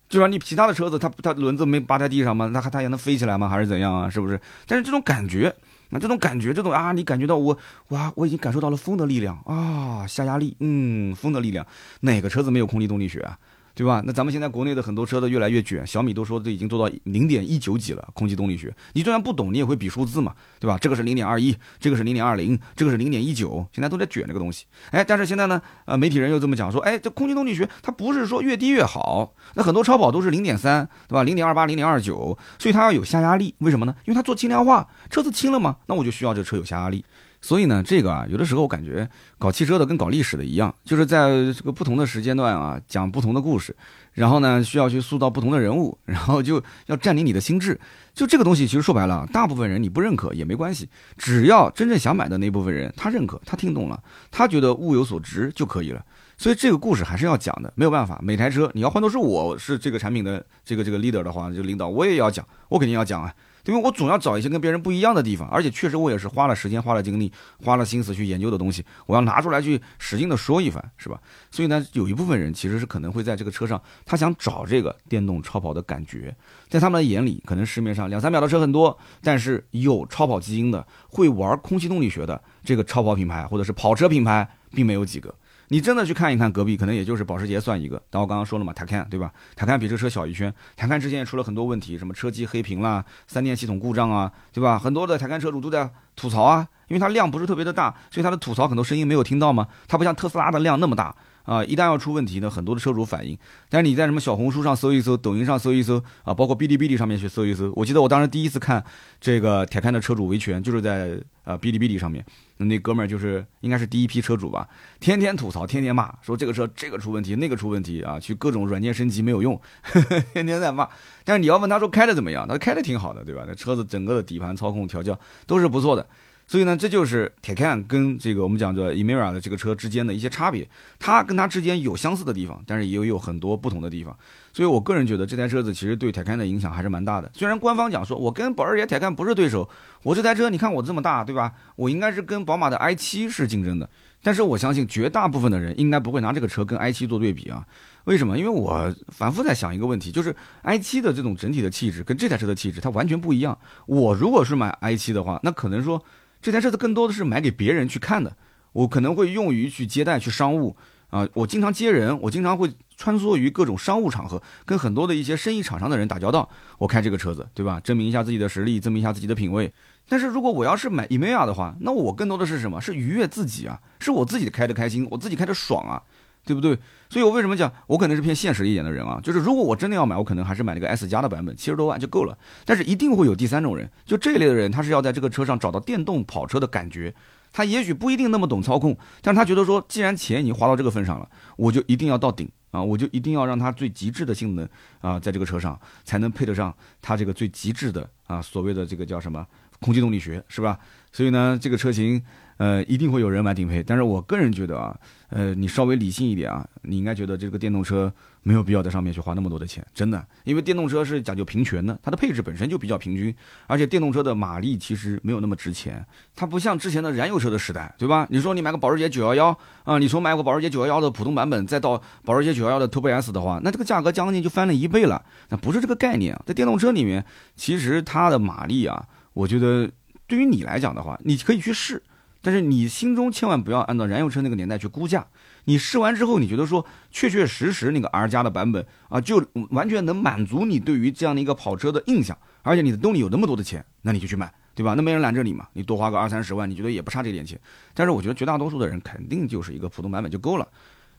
[0.08, 2.50] 就说你其他的车子，它它轮子没扒在地上吗？
[2.54, 3.50] 它它也能飞起来吗？
[3.50, 4.10] 还是怎样啊？
[4.10, 4.40] 是不是？
[4.66, 5.54] 但是这种感觉。
[5.90, 7.58] 那这种感觉，这种啊，你感觉到我
[7.90, 11.66] 哇，我已经感受到了风的力量啊，下压力，嗯，风的力量，
[12.02, 13.38] 哪个车子没有空气动力学啊？
[13.76, 14.04] 对吧？
[14.06, 18.74] 那咱们现在国内的很多车都越来越卷，小米都说这已经做到零点一九几了，空气动力学。
[18.94, 20.78] 你就算不懂，你也会比数字嘛，对吧？
[20.80, 24.66] 这个是零点二一，这个是零点二零，这个是零点一九，现在都在卷这个东西。
[24.92, 31.24] 哎，但是现在呢，呃，媒体人又这么讲说，哎，这空气动力学它不是说越低越好，那很多超跑都是零点三，对吧？
[31.24, 33.96] 零点二八、零点二九，所以它要有下压力，为什么呢？
[34.06, 37.04] 因为它做轻量化，车子轻了嘛，那我就需要这车有下压力。
[37.44, 43.76] 所以呢，这个啊，有的时候我感觉搞汽车的跟搞历史的一样，就是在这个不同的时间段啊，讲不同的故事，
[44.14, 47.78] 然后呢，需要去塑造不同的人物，然后就要占领你的心智。
[48.14, 54.02] 就这个东西，其实说白了，大部分人你不认可也没关系，只要真正想买的那部分人他认可，他听懂了，
[54.32, 56.02] 他觉得物有所值就可以了。
[56.38, 63.34] 所以这个故事还是要讲的，没有办法，每台车你要换作是我是这个产品的这个这个 leader 的话，就领导我也要讲，我肯定要讲啊。
[63.66, 67.32] 因为我总要找一些跟别人不一样的地方，而且确实我也是花了时间、花了精力、
[67.64, 71.20] 花了心思去研究的东西，我要拿出来去使劲的说一番，是吧？
[71.50, 76.36] 所以呢，有一部分人其实是可能会在这个车上，他想找这个电动超跑的感觉，
[76.68, 85.34] 在他们的眼里，可能市面上两三秒的车很多，但是有超跑基因的、会玩空气动力学的这个超跑品牌或者是跑车品牌，并没有几个。
[85.74, 88.00] 你真的去看一看隔壁，可能也就是保时捷算一个。
[88.12, 89.34] 但我刚刚说了嘛，塔看对吧？
[89.56, 90.54] 塔看比这车小一圈。
[90.78, 94.78] 塔看之前也出了很多问题，什么车机黑屏啦、三电系统故障啊，对吧？
[94.78, 99.68] 很多的塔看车主都在吐槽啊，因为它量不是特别的大，所以它的吐槽很多声音没有听到吗？
[99.88, 101.16] 它不像特斯拉的量那么大。
[101.44, 103.38] 啊，一旦要出问题呢，很多的车主反映。
[103.70, 107.72] 但是你在什么小红书上搜一搜，抖音上搜一搜，啊，包括哔哩哔哩上面去搜一搜。
[107.76, 108.84] 我记得我当时第一次看
[109.20, 112.26] 这个铁看的车主维权，就是在呃哔哩哔哩上面。
[112.58, 114.66] 那哥们儿就是应该是第一批车主吧，
[115.02, 119.60] 天天吐槽，天天骂，说这个车这个出问题，那个出问题啊，去各种软件升级没有用，
[120.34, 120.88] 天天在骂。
[121.26, 123.44] 但是你要问他说开的怎么样，他开的挺好的，对吧？
[123.46, 126.08] 那车子整个的底盘操控调教都是不错的。
[126.54, 130.70] 所以呢，这就是铁 a 跟这个我们讲的 Emira 的这个车之间的一些差别。
[131.00, 134.16] 它跟它之间有相似的地方，但是也有很多不同的地方。
[134.54, 137.32] 所以我个人觉得这台车子其实对铁 a 的影响还是蛮大的。
[137.34, 139.68] 虽然官方讲说我跟保时捷铁 a 不是对手，
[140.04, 141.52] 我这台车你看我这么大，对吧？
[141.76, 143.90] 我应该是跟宝马的 i7 是竞争的。
[144.22, 147.66] 但是我相信绝大部分的人应该不会拿这个车跟 i7 做对比啊。
[148.04, 148.38] 为什么？
[148.38, 150.36] 因为我反复在想一个问题，就是
[150.66, 153.58] i7 的这种整体的气质跟这台车的气质它完全不一样。
[153.88, 156.00] 我如果是买 i7 的话，那可能说。
[156.44, 158.36] 这台车子更多的是买给别人去看的，
[158.74, 160.76] 我可能会用于去接待、去商务
[161.10, 161.26] 啊。
[161.36, 166.50] 我经常接人，我经常会穿梭于各种商务场合，跟很多的一些生意场上的人打交道。
[166.80, 167.80] 我开这个车子，对吧？
[167.80, 169.72] 证明一下自己的实力，证明一下自己的品味。
[170.10, 172.82] 但是如果我要是买 e m a i a 的话，那我更多的是什么？
[172.82, 176.04] 是愉悦自己啊，是我自己开的开心，我自己开的爽啊。
[176.46, 176.78] 对不对？
[177.10, 179.20] 所以我为什么讲我可能是偏现实一点的人啊？
[179.24, 182.38] 就是如果我真的要买，我可能还是买那个 S 加的版本，七十多万就够了。
[182.66, 187.14] 但是一定会有第三种人，就这一类的人，他是要在这个车上找到电动跑车的感觉。
[187.52, 192.82] 他也许不一定那么懂操控，但是他觉得说，既然钱已经花到这个份上了，我就一定要到顶啊！
[192.82, 194.68] 我就一定要让它最极致的性能
[195.02, 199.46] 啊，在这个车上才能配得上它这个最极致的啊，所谓的这个叫什么
[199.80, 200.80] 空气动力学，是吧？
[201.12, 202.22] 所以呢，这个车型。
[202.58, 204.96] 呃，一定会有人买顶配，但是我个人觉得啊，
[205.36, 218.28] 呃，你稍微理性一点啊，你应该觉得这个电动车没有必要在上面去花那么多的钱，真的，因为电动车是讲究平权的，它的配置本身就比较平均，而且电动车的马力其实没有那么值钱，它不像之前的燃油车的时代，对吧？
[218.30, 229.90] 你说你买个保时捷911啊，你从买个保时捷911的普通版本，再到保时捷911的 Turbo S 的话，那这个价格将近就翻了一倍了，那不是这个概念，在电动车里面，其实它的马力啊，我觉得
[230.28, 232.04] 对于你来讲的话，你可以去试。
[232.44, 235.26] 但是你心中千万不要按照燃油车那个年代去估价，
[235.64, 244.94] 你试完之后，你觉得说确确实实那个 R 加的版本啊，就完全能满足你对于这样的一个跑车的印象，而且你的兜里有那么多的钱，那你就去买，对吧？
[244.94, 247.58] 那没人拦着你嘛，你多花个二三十万，你觉得也不差这点钱。
[247.94, 250.68] 但是我觉得绝大多数的人肯定就是一个普通版本就够了。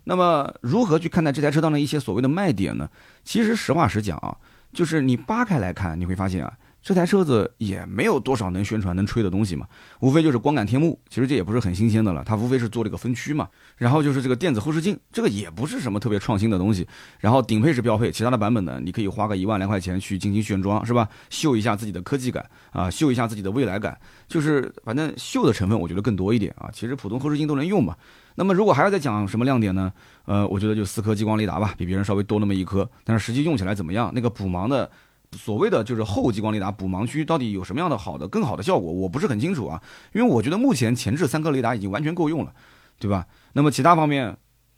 [0.04, 2.90] 那么如何去看待这台车当中一些所谓的卖点呢？
[3.24, 4.36] 其实实话实讲啊，
[4.74, 6.52] 就是你扒开来看，你会发现啊。
[6.84, 9.66] 这台车子也没有多少能宣传、能吹的东西嘛，
[10.00, 13.48] 无非就是光感天幕，其实这也不是很新鲜的了，它无非是做了一个分区嘛。
[13.78, 16.86] 然后就是这个电子后视镜，这个也不是什么特别创新的东西。
[17.18, 21.08] 然后顶配是标配，其他的版本呢，你可以花个一万来块钱去进行选装，是吧？
[21.30, 26.68] 秀一下自己的科技感啊，秀一下自己的未来感，就是反正秀的成分我觉得更多一点啊。
[26.70, 27.96] 其实普通后视镜都能用嘛。
[28.34, 29.90] 那么如果还要再讲什么亮点呢？
[30.26, 34.12] 呃，我觉得就四颗激光雷达吧，比别人稍微多那么一颗，但是实际用起来怎么样？
[34.14, 34.90] 那个补盲的。
[35.36, 42.52] 所谓的就是后激光雷达补盲区到底有什么样的好的更好的效果，我不是很清楚啊，因为我觉得目前前置三颗雷达已经完全够用了，
[42.98, 43.26] 对吧？
[43.52, 44.36] 那么其他方面。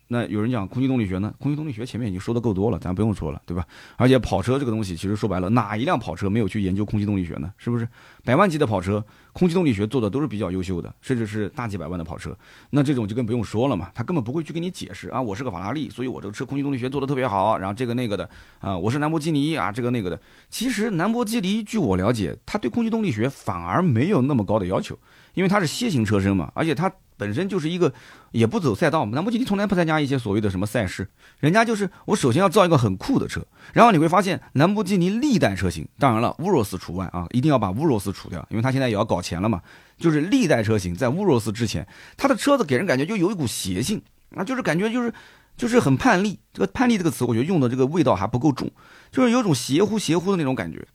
[0.09, 1.35] 那有人讲空气动力学呢？
[1.39, 3.67] 空气动力学前面已经说的够多了，咱不用说了，对吧？
[3.97, 7.53] 而且跑车这个东西，其实说白了，哪一辆跑车没有去研究空气动力学呢？
[7.59, 7.89] 是不是？
[8.25, 12.37] 百万级的跑车，空气动力学做的都是比较优秀的，甚至是大几百万的跑车，
[12.71, 13.91] 那这种就更不用说了嘛。
[13.95, 18.29] 他根本不会去跟你解释啊，我是个法拉利，所以我这个车空气动力学做的特别好，然后这个那个的
[18.61, 20.21] 啊，我是兰博基尼啊，这个那个的。
[20.49, 24.97] 其实兰博基尼，据我了解，他对空气动力学反而没有那么高的要求，
[25.35, 26.93] 因为它是楔形车身嘛，而且它。
[27.17, 27.93] 本身就是一个
[28.33, 31.09] 也不走赛道，兰博基尼从来不参加一些所谓的什么赛事，
[31.41, 39.61] 人家就是我首先要造一个很酷的车，然后你会发现兰博基尼历代车型，当然了，乌罗斯除外啊，一定要把乌罗斯除掉，因为他现在也要搞钱了嘛，
[39.99, 44.03] 就是历代车型在乌罗斯之前，他的车子给人感觉就有一股邪性
[44.35, 45.13] 啊，就是感觉就是
[45.57, 48.71] 就是很叛逆，这个叛逆这个词我觉得用的这个味道还不够重，
[49.11, 50.87] 就是有种邪乎邪乎的那种感觉。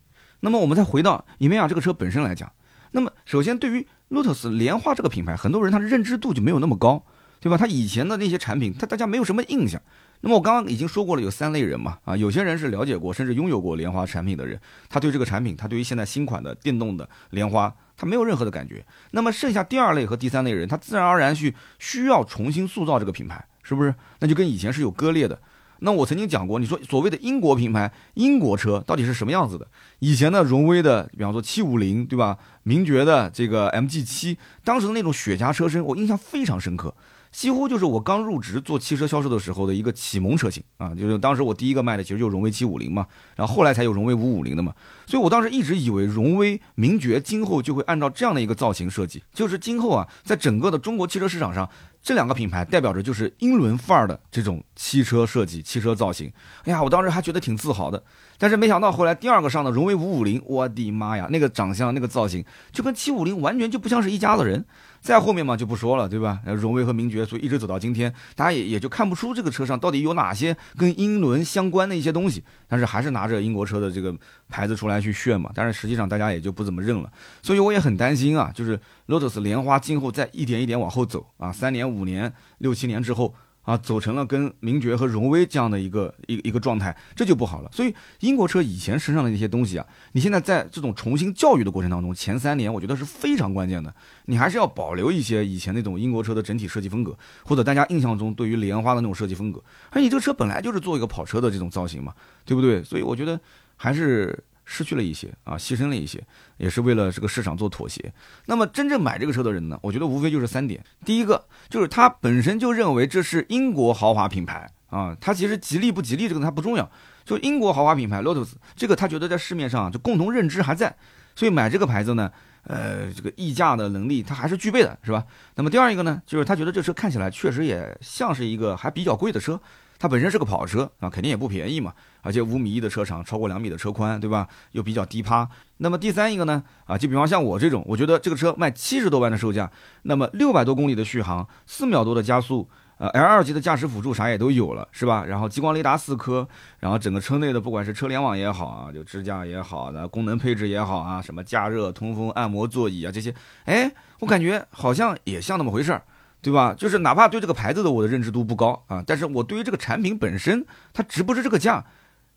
[0.41, 2.51] 那么我们再回到伊梅亚这个车本身来讲，
[2.91, 7.03] 那么首先对于 Lotus 莲花这个品牌，很多人他的认知度就没有那么高，
[7.39, 7.57] 对吧？
[7.57, 9.81] 他以前的那些产品，他大家没有什么印象。
[10.23, 18.85] 那么我刚刚已经说过了，有三类人嘛，啊，有些人是了解过，甚至拥有过莲花产品的人，他对这个产品，他对于现在新款的电动的莲花，他没有任何的感觉。
[19.11, 23.95] 那么剩下第二类和第三类人，他自然而然去需要重新塑造这个品牌，是不是？
[24.19, 25.39] 那就跟以前是有割裂的。
[25.83, 29.67] 那我曾经讲过，你说所谓的英国品牌，英国车到底是什么样子的？
[29.99, 32.37] 以前的荣威的，比方说七五零，对吧？
[32.63, 36.93] 名爵的这个 MG 七，当时的那种雪茄车身，我印象非常深刻。
[37.31, 44.73] 几乎就是我刚入职做汽车销售的时候的一个启蒙车型啊，就是当时我第一个卖的其实就荣威七五零嘛，然后后来才有荣威五五零的嘛，
[45.05, 51.69] 所以我当时一直以为荣威名爵今后就会按照这样的一个造型设计，就是今后啊，在整个的中国汽车市场上，
[52.03, 56.29] 这两个品牌代表着就是英伦范儿的这种汽车设计、汽车造型。
[56.65, 58.03] 哎呀，我当时还觉得挺自豪的，
[58.37, 64.65] 但是没想到后来第二个上的荣威五五零，我的妈呀，那个长相、那个造型就跟七五零完全就不像是一家子人。
[65.01, 66.39] 再后面嘛就不说了，对吧？
[66.45, 74.15] 荣威和名爵，所以一直走到今天，大家也也就看不出这个车上到底有哪些跟英伦相关的一些东西，但是还是拿着英国车的这个
[74.47, 75.51] 牌子出来去炫嘛。
[75.55, 77.11] 但是实际上大家也就不怎么认了，
[77.41, 83.33] 所以我也很担心啊，就是 Lotus 莲花今后再一点一点往后走啊，三年、五年、六七年之后。
[83.71, 87.69] 啊，走成了跟名爵和荣威这样的一个一个一个状态，这就不好了。
[87.71, 93.93] 所以英国车以前身上的那些东西啊，你现在在这种重新教育的过程当中，前三年我觉得是非常关键的。
[94.25, 99.63] 你还是要保留一些以前那种英国车的整体设计风格，或者大家印象中对于莲花的那种设计风格。
[99.91, 102.83] 而你这个车本来就是做一个跑车的这种造型嘛，对不对？
[102.83, 103.39] 所以我觉得
[103.77, 104.37] 还是。
[104.73, 106.23] 失去了一些啊，牺牲了一些，
[106.55, 108.13] 也是为了这个市场做妥协。
[108.45, 109.77] 那么真正买这个车的人呢？
[109.83, 110.81] 我觉得无非就是三点。
[111.03, 116.89] 第一个就是他本身就认为这是英国豪华品牌啊，他其实吉利不吉利这个他不重要，
[117.25, 120.95] 就英国豪华品牌 Lotus 这个他觉得在市面上就共同认知还在，
[121.35, 122.31] 所以买这个牌子呢，
[122.63, 125.25] 呃，这个溢价的能力他还是具备的，是吧？
[125.55, 129.59] 那么第二一个呢，就是他觉得这车看起来确实也像是一个还比较贵的车。
[130.01, 134.47] 它本身是个跑车啊，肯定也不便宜嘛，而且五米一的车长，超过两米的车宽，对吧？
[134.71, 135.47] 又比较低趴。
[135.77, 136.63] 那么第三一个呢？
[136.85, 139.69] 啊，就比方像我这种，我觉得这个车卖七十多万的售价，
[140.01, 145.23] 那么六百多公里的续航，四秒多的加速，呃，L 二级的驾驶辅助啥也都有了，是吧？
[145.23, 146.47] 然后激光雷达四颗，
[146.79, 153.31] 然后整个车内的不管是车联网也好啊，就支架也好，那功能配置也好啊，什么加热、通风、按摩座椅啊这些，
[153.65, 156.01] 哎，我感觉好像也像那么回事儿。
[156.41, 156.73] 对吧？
[156.73, 161.85] 就是哪怕对这个牌子的我的认知度不高啊，但是我对于这个产品本身，它值不值这个价？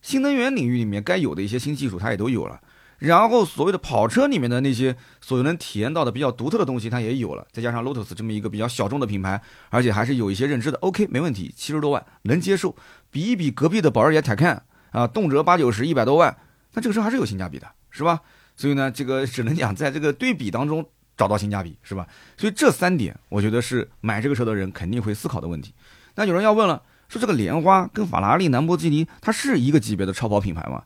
[0.03, 2.61] 新能源领域里面该有的一些新技术，它也都有了。
[2.99, 7.47] 然后所谓的跑车里面的那些所能体验到的比较独特的东西，它也有了。
[7.51, 9.41] 再加上 Lotus 这么一个比较小众的品牌，
[9.71, 12.77] 而且还是有一些认知的，OK，没问题，七十多万能接受。
[13.11, 16.37] 比一比隔壁的保时捷 Taycan 啊，动辄八九十、一百多万，
[16.75, 18.21] 那这个车还是有性价比的，是吧？
[18.55, 20.87] 所以呢，这个只能讲在这个对比当中。
[21.17, 22.07] 找到性价比是吧？
[22.37, 25.73] 所以这三点，我觉得是买这个车的人肯定会思考的问题。
[26.17, 30.83] 那有人要问了，说这个莲花跟法拉利、兰博基尼，它是一个级别的超跑品牌吗？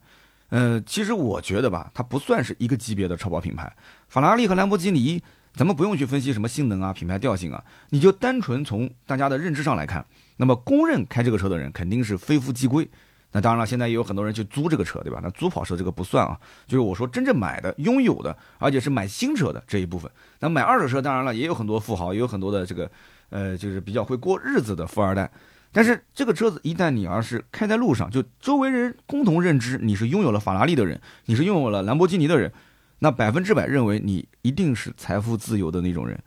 [0.51, 3.71] 呃，其实我觉得吧，它不算是一个级别的超跑品牌。
[4.09, 5.23] 法拉利和兰博基尼，
[5.55, 10.07] 咱们不用去分析什么性能啊、品牌调性啊，你就单纯从大家的认知上来看，
[10.39, 12.89] 那么公认开这个车的人肯定是非富即贵。
[13.33, 15.21] 那当然了，现在也有很多人去租这个车，对吧？
[15.23, 20.11] 那租跑车这个不算啊，就是我说真正买的、拥有的，而且是买新车的这一部分。
[20.41, 22.91] 那买二手车，当然了，也有很多富豪，也有很多的这个，
[23.29, 25.31] 呃，就是比较会过日子的富二代。
[25.71, 32.51] 但是这个车子一旦你要是开在路上，就周围人共同认知你是拥有了法拉利的人，你是拥有了兰博基尼的人，
[33.01, 36.19] 那百分之百认为你一定是财富自由的那种人。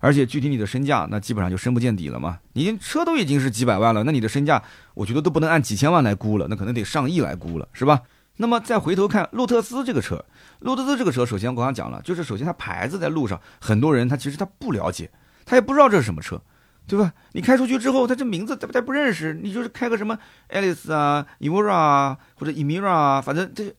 [0.00, 2.40] 而且具体你的身价，那基本上就深不见底了嘛。
[2.54, 4.62] 你车都已经是几百万了，那你的身价，
[4.94, 8.00] 我觉得都不能按几千万来估了，那可能得上亿来估了，是吧？
[8.38, 10.24] 那么再回头看路特斯这个车，
[10.60, 15.10] 路特斯这个车，首先我刚刚讲了，就是首先它牌子在路上，很多人他其实他不了解，
[15.44, 16.40] 他也不知道这是什么车，
[16.86, 17.12] 对吧？
[17.32, 23.74] 你开出去之后，他这名字他他不认识，你就是开个什么 Alice 啊、Evora 啊或者 Emira 啊，反正这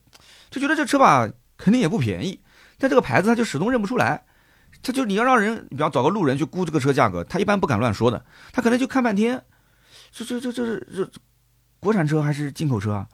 [0.48, 2.38] 就觉得这车吧肯定也不便宜，
[2.78, 4.22] 但这个牌子他就始终认不出来。
[4.82, 9.42] 他就你要让人，比方找个路人去估这个车价格，他一般不敢乱说的，他可能就看半天，
[10.10, 11.08] 这这这这是这
[11.78, 13.06] 国产车还是进口车啊？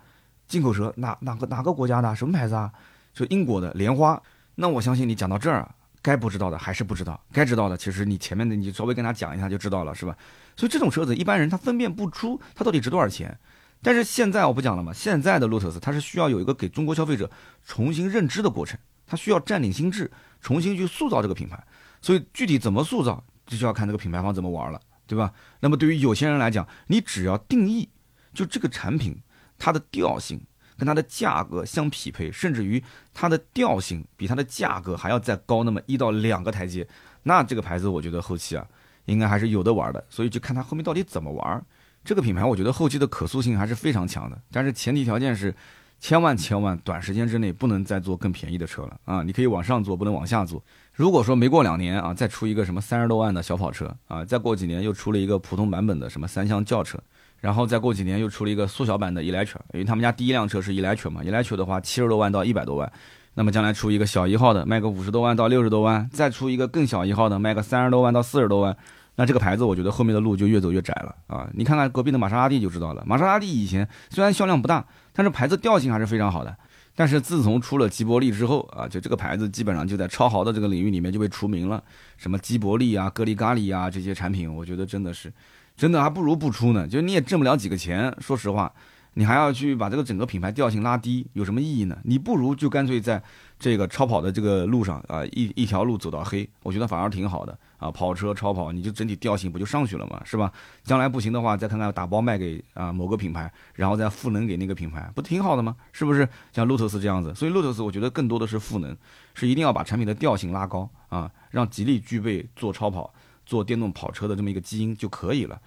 [0.46, 2.16] 进口车哪哪个哪个国家的？
[2.16, 2.72] 什么牌子啊？
[3.12, 4.20] 就英国的莲花。
[4.54, 5.68] 那我相信你讲到这儿，
[6.00, 10.16] 该不知道的还是不知道，该知道的其实你前面的你稍微跟他讲一下就知道了，是吧？
[10.56, 13.38] 所以这种车子一般人他分辨不出它到底值多少钱。
[13.82, 17.30] 但是现在我不讲了嘛，现在的路特斯它是需要有一个给中国消费者
[17.64, 20.10] 重新认知的过程，它需要占领心智。
[20.40, 21.62] 重新去塑造这个品牌，
[22.00, 25.32] 所以具体怎么塑造，这就要看这个品牌方怎么玩了，对吧？
[25.60, 27.88] 那么对于有些人来讲，你只要定义，
[28.32, 29.20] 就这个产品
[29.58, 30.40] 它的调性
[30.76, 32.82] 跟它的价格相匹配，甚至于
[33.12, 36.86] 它的调性比它的价格还要再高那么一到两个台阶，
[37.24, 38.66] 那这个牌子我觉得后期啊，
[39.06, 40.04] 应该还是有的玩的。
[40.08, 41.66] 所以就看它后面到底怎么玩。
[42.04, 45.54] 这个品牌我觉得后期的可塑性还是非常强的，但是前提条件是。
[46.00, 49.22] 千万千万，短时间之内不能再做更便宜的车了啊！
[49.22, 50.62] 你可以往上做，不能往下做。
[50.92, 56.98] 如果说没过两年啊，再出一个什么三十多万的小跑车啊，再过几年又出了一个普通版本的什么三厢轿车，
[57.40, 62.90] 然后再过几年又出了一个缩小版的 electra，因为他们家第一辆车是 electra 嘛，electra 的话七十多万到一百多万，
[63.34, 68.76] 那么将来出一个小一号的，卖个五十多万到六十多万，再出一个更小一号的，卖个三十多万到四十多万。
[69.20, 71.50] 那这个牌子，我觉得后面的路就越走越窄了啊！
[71.52, 73.02] 你看看隔壁的玛莎拉蒂就知道了。
[73.04, 74.86] 玛莎拉蒂以前虽然销量不大，
[75.18, 76.56] 但是牌子调性还是非常好的。
[76.94, 81.82] 但是自从出了吉伯利之后啊，就这个牌子基本上就在超豪的这个领域里面就被除名了。
[82.16, 85.32] 什么吉伯利啊、格力咖喱啊这些产品，我觉得真的是，
[85.76, 86.86] 真的还不如不出呢。
[86.86, 88.72] 就你也挣不了几个钱，说实话。
[89.14, 91.98] 你还要去把这个整个品牌调性拉低，有什么意义呢？
[92.04, 93.20] 你不如就干脆在
[93.58, 97.90] 这个超跑的这个路上啊，一一条路走到黑，我觉得反而挺好的啊。
[97.90, 100.52] 跑车、超跑，你就整体调性不就上去了嘛，是吧？
[100.84, 105.74] 将来不行的话，再看看打包卖给啊某个品牌，然后再赋能给那个品牌，不挺好的吗？
[105.92, 106.28] 是不是？
[106.52, 108.96] 像路特斯这样子，所以路特斯我觉得更多的是赋能，
[109.34, 113.12] 是一定要把产品的调性拉高啊，让吉利具备做超跑、
[113.44, 115.60] 做电动跑车的这么一个基因就可以了。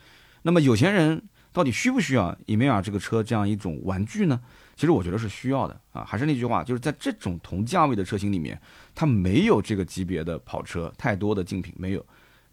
[0.43, 1.21] 那么有钱人。
[1.53, 4.39] 到底需不需要伊梅尔这个车这样一种玩具呢？
[4.81, 6.03] 其实我觉得是需要的啊。
[6.03, 8.59] 还是那句话，就是在这种同价位的车型里面，
[8.95, 12.03] 它没有这个级别的跑车太多的竞品，没有。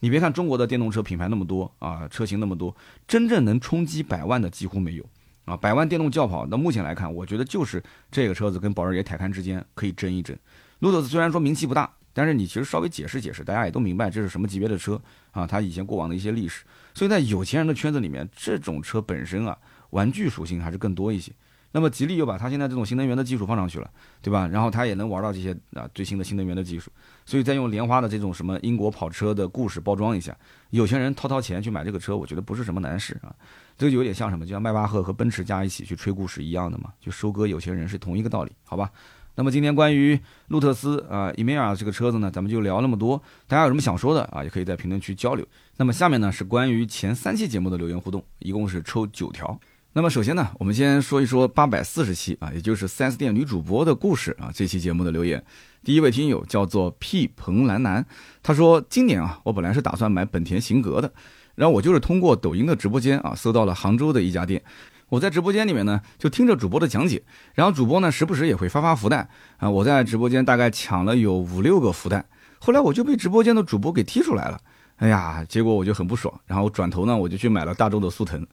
[0.01, 2.77] 你别看中国的电动车品牌那么多啊，车型那么多，
[3.07, 5.05] 真正能冲击百万的几乎没有
[5.47, 5.57] 啊。
[5.57, 10.37] 百万电动轿跑，那目前来看，我觉得就是这个车子跟保时捷泰坦之间可以争一争。
[10.81, 11.91] 路特斯虽然说名气不大。
[12.15, 15.01] 但是你其实稍微解释解释，大家也都明白这是什么级别的车
[15.31, 15.47] 啊？
[15.47, 19.57] 它以前过往的一些历史，所以在有钱人的圈子里面，这种车本身啊，
[19.91, 21.31] 玩具属性还是更多一些。
[21.73, 23.91] 那么吉利又把它现在这种新能源的技术放上去了，
[24.23, 24.49] 对吧？
[24.49, 26.91] 然后它也能玩到这些啊最新的新能源的技术，
[27.27, 30.37] 所以再用莲花的这种什么英国跑车的故事包装一下，
[30.71, 33.35] 有钱人掏掏钱去买这个车，我觉得不是什么难事啊。
[33.77, 34.45] 这个有点像什么？
[34.47, 38.91] 就像迈巴赫和奔驰加一起去吹故事一样的嘛，就收割有钱人是同一个道理，好吧？
[39.35, 43.23] 那么今天关于路特斯啊，伊梅尔这个车子呢，咱们就聊那么多。
[43.47, 45.47] 大家有什么想说的啊，也可以在评论区交流。
[45.77, 49.57] 那么下面呢是关于前三期节目的留言互动，一共是抽九条。
[49.99, 54.49] 那么首先呢，我们先说一说八百四十期啊，也就是 4S 店女主播的故事啊。
[54.55, 55.45] 这期节目的留言，
[55.83, 58.07] 第一位听友叫做 P 彭兰兰，
[58.41, 61.13] 他说今年啊，我本来是打算买本田型格的，
[61.57, 64.63] 然后我就是通过抖音的直播间啊，搜到了杭州的一家店。
[65.09, 67.25] 我在直播间里面呢，就听着主播的讲解，
[67.55, 69.69] 然后主播呢时不时也会发发福袋啊。
[69.69, 72.25] 我在直播间大概抢了有五六个福袋，
[72.61, 74.61] 后来我就被直播间的主播给踢出来了。
[74.99, 78.47] 哎呀，结果我就很不爽，然后转头呢我就去买了大众的速腾。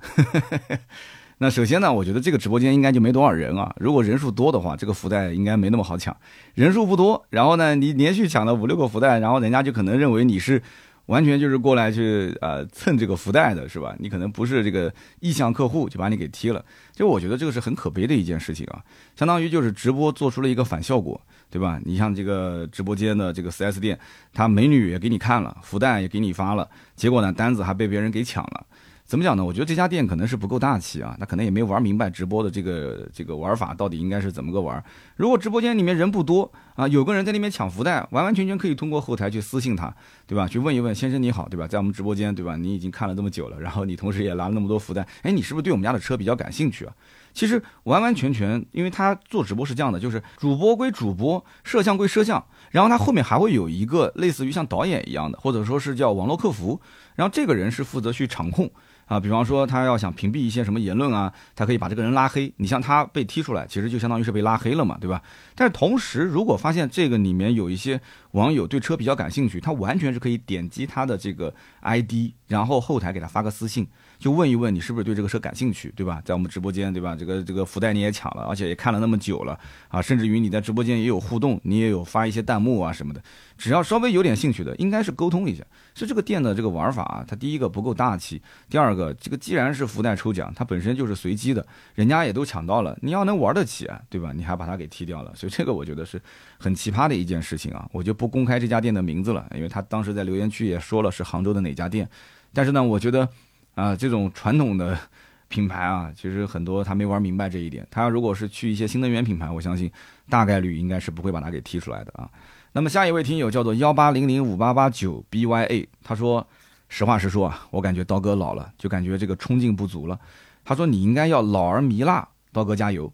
[1.38, 3.74] 那首先呢，我觉得这个直播间应该就没多少人啊。
[3.80, 6.16] 如果人数多的话，这个福袋应该没那么好抢。
[6.54, 10.62] 人数不多，然后呢你连续抢了五六个福袋，然后人家就可能认为你是。
[11.08, 13.96] 完全就是过来去呃蹭这个福袋的是吧？
[14.00, 16.66] 你可能不是这个意向客户，就把你给踢了。
[16.94, 18.82] 就我觉得这个是很可悲的一件事情啊，
[19.16, 21.22] 相当于就是直播做出了一个反效果，
[21.52, 21.80] 对吧？
[21.86, 24.00] 你像这个直播间的这个 4S 店，
[24.34, 28.66] 他美女也给你看了，福袋也给你发了，结果呢单子还被别人给抢了。
[29.06, 29.46] 怎么讲呢？
[29.46, 34.84] 我觉得这家店可能是不够大气啊，他可能也没玩明白直播的这个这个玩法到底应该是怎么个玩。
[35.16, 39.96] 如果直播间里面人不多啊，有个人在那边抢福袋，完完全全可以通过后台去私信他，
[40.26, 40.48] 对吧？
[40.48, 41.68] 去问一问先生你好，对吧？
[41.68, 42.56] 在我们直播间，对吧？
[42.56, 46.94] 你已经看了这么久了，然后你同时也拿了那么多福袋，哎，你是不是对我们家的车比较感兴趣啊？
[47.32, 56.82] 其实完完全全，因为他做直播是这样的，就是主播归主播，摄像归摄像，然后他后面还会有一个类似于像导演一样的，或者说是叫网络客服，
[57.14, 58.68] 然后这个人是负责去场控。
[59.06, 62.52] 啊，比方说他要想屏蔽一些什么言论啊，他可以把这个人拉黑。
[62.58, 65.22] 你像他被踢出来，其实就相当于是被拉黑了嘛，对吧？
[65.56, 68.02] 但是同时，如果发现这个里面有一些
[68.32, 73.88] 网友对车比较感兴趣，他完全是可以点击他的这个 ID，然后后台给他发个私信。
[74.18, 76.22] 就问一问你是不是对这个车感兴趣，对吧？
[76.26, 77.16] 在我们直播间，对吧？
[77.16, 79.60] 这个这个福袋你也抢了，而且也看了那么久了
[79.90, 83.22] 啊，甚至于你在直播间也有互动，你也有发一些弹幕啊什么的。
[83.58, 85.64] 只要稍微有点兴趣的，应该是沟通一下。
[85.94, 94.32] 是这个店的这个玩法啊，它第一个不够大气，第二个这个既然是福袋抽奖，它本身就是随机的，人家也都抢到了，你要能玩得起啊，对吧？
[94.36, 96.22] 你还把它给踢掉了，所以这个我觉得是
[96.58, 97.88] 很奇葩的一件事情啊。
[97.94, 102.10] 我就不公开这家店的名字了，因为他当时在留言区也说了是杭州的哪家店，
[102.54, 103.30] 但是呢，我觉得。
[103.76, 104.98] 啊，这种传统的
[105.48, 107.86] 品牌啊，其实很多他没玩明白这一点。
[107.92, 109.90] 他如果是去一些新能源品牌，我相信
[110.30, 112.30] 大概率应该是不会把它给踢出来的啊。
[112.74, 116.46] 那么下一位听友叫做幺八零零五八八九 bya，他说
[116.90, 120.20] ：“实话实说啊，我感觉刀哥老了，就感觉这个冲劲不足了。”
[120.66, 123.12] 他说：“你应该要老而弥辣，刀哥加油。”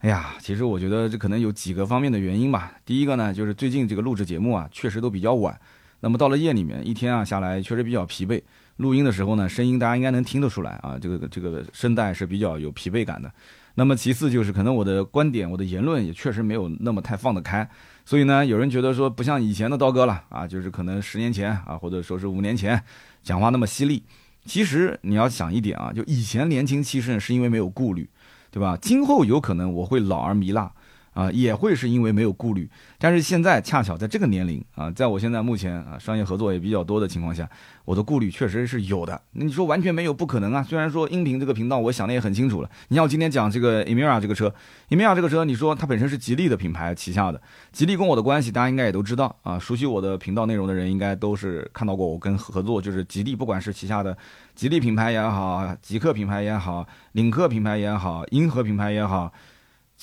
[0.00, 2.72] 哎呀，其实我觉得这可能有几个方面的原因吧。
[2.84, 5.58] 第一个呢，就是最近这个录制节目啊，确实都比较晚。
[6.00, 8.40] 那么到了夜里面，一天啊下来，确实比较疲惫。
[8.76, 13.30] 录音的时候呢，声音大家应该能听得出来啊，这个这个声带是比较有疲惫感的。
[13.76, 17.68] 那么其次就是可能我的观点、我的言论也确实没有那么太放得开，
[18.04, 22.80] 所以呢，有人觉得说不像以前的刀哥了啊，就是可能十年前啊，或者说是五年前
[23.22, 24.02] 讲话那么犀利。
[24.44, 28.08] 其实你要想一点啊，就以前年轻气盛是因为没有顾虑，
[28.50, 28.78] 对吧？
[28.80, 30.70] 今后有可能我会老而糜烂。
[31.14, 37.48] 啊，也会是因为没有顾虑，但是现在恰巧在这个年龄啊，在我现在目前啊商业合作也比较多的情况下，
[37.84, 39.18] 我的顾虑确实是有的。
[39.32, 40.62] 那你说完全没有不可能啊？
[40.62, 42.70] 虽然说音频这个频道我想的也很清楚了。
[42.88, 44.52] 你像我今天讲这个 Emira 这个车
[44.90, 47.40] ，Emira 这个车，你说它本身是吉利的品牌旗下的，
[47.70, 49.56] 吉利跟我的关系大家应该也都知道啊。
[49.56, 54.16] 熟悉我的频道内容的人应该都是看到过我跟合作，就是吉利，不管是旗下的
[54.56, 59.32] 吉利品牌也好，极客品牌也好，领克品牌也好，银河品牌也好。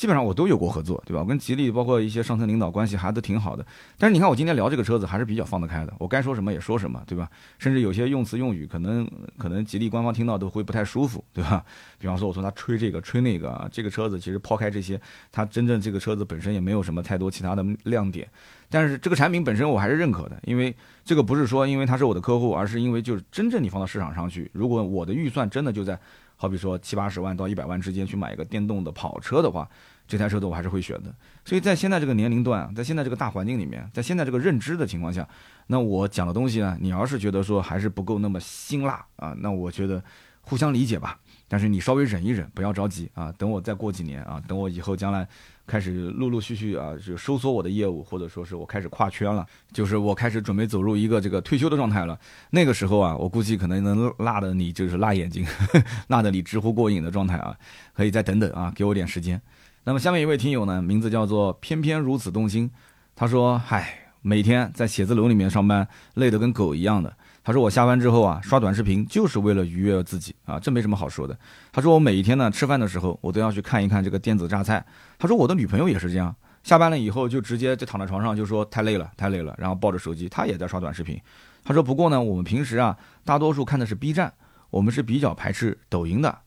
[0.02, 1.20] 基本上我都有过合作，对吧？
[1.20, 3.64] 我跟吉利包括一些上层领导关系还都挺好的。
[4.00, 7.30] 但是你看我今天聊这个车子还是比较放得开的，我该说什么也说什么，对吧？
[7.60, 11.64] 甚至有些用词用语可能可能吉利官方听到都会不太舒服，对吧？
[12.02, 15.00] 比方说我说他吹这个吹那个，这个车子其实抛开这些，
[15.32, 18.28] 它真正这个车子本身也没有什么太多其他的亮点。
[18.72, 20.76] 但是这个产品本身我还是认可的，因为
[21.06, 26.00] 这个不是说因为他是我的客户，而是因为就是真正你放到市场上去，如果我的预算真的就在。
[26.42, 29.70] 好比说七八十万到一百万之间去买一个电动的跑车的话，
[30.12, 31.16] 这台车子我还是会选的。
[31.46, 35.26] 所以在现在这个年龄段，在现在这个大环境里面，在现在这个认知的情况下，
[35.68, 40.04] 那我讲的东西呢，你要是觉得说还是不够那么辛辣啊，那我觉得
[40.42, 41.18] 互相理解吧。
[41.48, 45.26] 但是你稍微忍一忍，不要着急啊，等我再过几年啊，等我以后将来。
[45.68, 52.20] 开始陆陆续续啊，就收缩我的业务，或者说是我开始跨圈了，就是我开始准备走入一个这个退休的状态了。
[52.50, 55.46] 那个时候啊，我估计可能能辣的你就是辣眼睛，
[56.10, 57.56] 辣的你直呼过瘾的状态啊，
[57.94, 59.42] 可以再等等啊，给我点时间。
[59.84, 62.70] 那么下面一位听友呢，名字叫做偏偏如此动心，
[63.16, 67.12] 他说：嗨，每天在写字楼里面上班，累得跟狗一样的。
[67.44, 71.36] 他说我下班之后啊，刷短视频就是为了愉悦自己啊，这没什么好说的。
[71.72, 74.86] 他说我每一天呢吃饭的时候，我都要去看一看这个电子榨菜。
[75.18, 81.20] 他说我的女朋友也是这样，下班了以后就直接就躺在床上就说太累了太累了，然后抱着手机，他也在刷短视频。
[81.64, 84.32] 他说不过呢，我们平时啊大多数看的是 B 站，
[84.70, 86.38] 我们是比较排斥抖音的。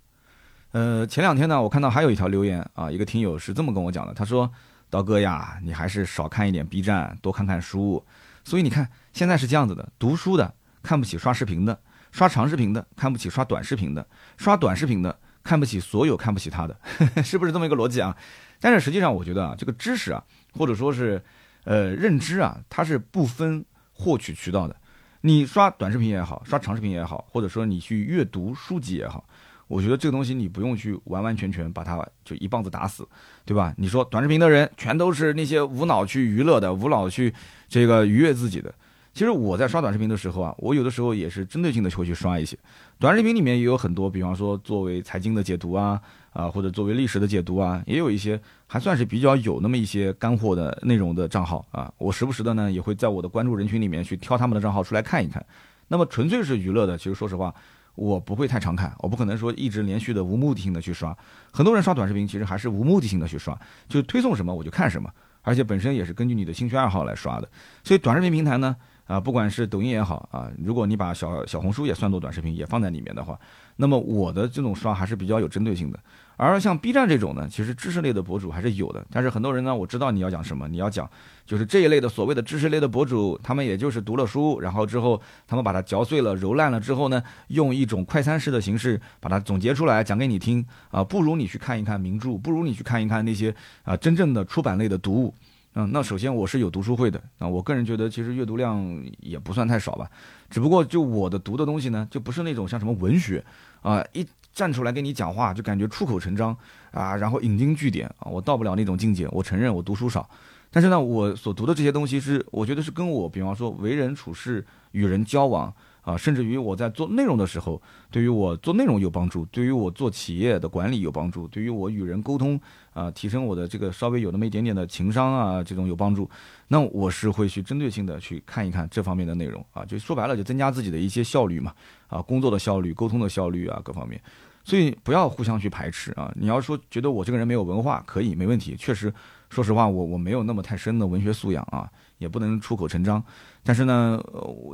[0.74, 4.50] 呃，前两天呢我看到还有一条留言啊，一个听友是这么跟我讲的，他说
[4.90, 8.04] 刀哥呀，你还是少看一点 B 站，多看看书。
[8.42, 10.52] 所以你看现在是这样子的，读书的。
[10.82, 14.04] 看不起刷视频的，刷长视频的看不起刷短视频的，
[14.36, 16.76] 刷短视频的看不起所有看不起他的，
[17.22, 18.14] 是不是这么一个逻辑啊？
[18.60, 21.22] 但是实际上，我觉得啊，这个知识啊，或者说是
[21.62, 24.74] 呃认知啊，它是不分获取渠道的。
[25.20, 29.26] 你刷短视频也好，刷长视频也好，或者说你去阅读书籍也好，
[29.66, 33.06] 我觉得这个东西你不用去完完全全把它就一棒子打死，
[33.44, 33.74] 对吧？
[33.76, 37.32] 你说短视频的人全都是那些无脑去娱乐的，无脑去
[37.68, 38.72] 这个愉悦自己的。
[39.12, 42.58] 其实我在刷短视频的时候啊，我有的时候也是针对性的会去刷一些
[42.98, 46.00] 短视频，里面也有很多，比方说作为财经的解读啊，
[46.32, 55.44] 啊或者作为历史的解读啊，也有一些还算是比较有那么一些干货的内容的账号啊，我时不时的呢也会在我的关注人群里面去挑他们的账号出来看一看。
[55.86, 57.54] 那么纯粹是娱乐的，其实说实话，
[57.94, 61.16] 我不会太常看，我不可能说一直连续的无目的性的去刷。
[61.52, 65.10] 很多人刷短视频其实还是无目的性的去刷，就推送什么我就看什么，
[65.42, 67.48] 而且本身也是根据你的兴趣爱好来刷的。
[67.82, 68.74] 所以短视频平台呢，
[69.06, 73.38] 啊，不管是抖音也好啊，如果你把小小红书也算作短视频也放在里面的话，
[73.76, 75.98] 那么我的这种刷还是比较有针对性的。
[76.36, 81.08] 而像 B 站这种呢，其实知识类的博主还是有的，但是很多人呢，我知道你要讲什么，你要讲
[81.46, 93.54] 就是这一类的所谓的知识类的博主，他们也就是读了书，然后之后他们把它嚼碎了、揉烂了之后呢，用一种快餐式的形式把它总结出来讲给你听啊，不如你去看一看名著，不如你去看一看那些
[93.84, 95.34] 啊真正的出版类的读物。
[95.76, 98.84] 嗯，那首先我是有读书会的啊，我个人觉得其实阅读量
[99.20, 100.10] 也不算太少吧，
[100.50, 103.44] 只不过就我的读的东西呢，就不是那种像什么文学
[103.82, 104.26] 啊一。
[104.54, 106.56] 站出来跟你讲话，就感觉出口成章
[106.92, 109.26] 啊，然后引经据典啊，我到不了那种境界。
[109.32, 110.28] 我承认我读书少，
[110.70, 117.80] 但是呢，我所读的这些东西是，我觉得是跟我，比方说为人处事、与人交往啊，甚至于我在做内容的时候，
[118.10, 122.60] 对于我做内容有帮助，对于我做企业的管理有帮助，对于我与人沟通
[122.92, 126.28] 啊，提升我的这个稍微有那么一点点的情商啊，这种有帮助。
[126.68, 131.72] 那我是会去针对性的去看一看这方面的内容啊，就说白了，就增加自己的一些效率嘛，
[132.08, 134.20] 啊，工作的效率、沟通的效率啊，各方面。
[134.64, 136.32] 所以不要互相去排斥啊！
[136.34, 138.74] 你要说觉得我这个人没有文化，可以没问题。
[138.76, 139.12] 确实，
[139.50, 141.86] 说实话，我我没有那么太深的文学素养啊，
[142.16, 143.22] 也不能出口成章。
[143.62, 144.18] 但是呢，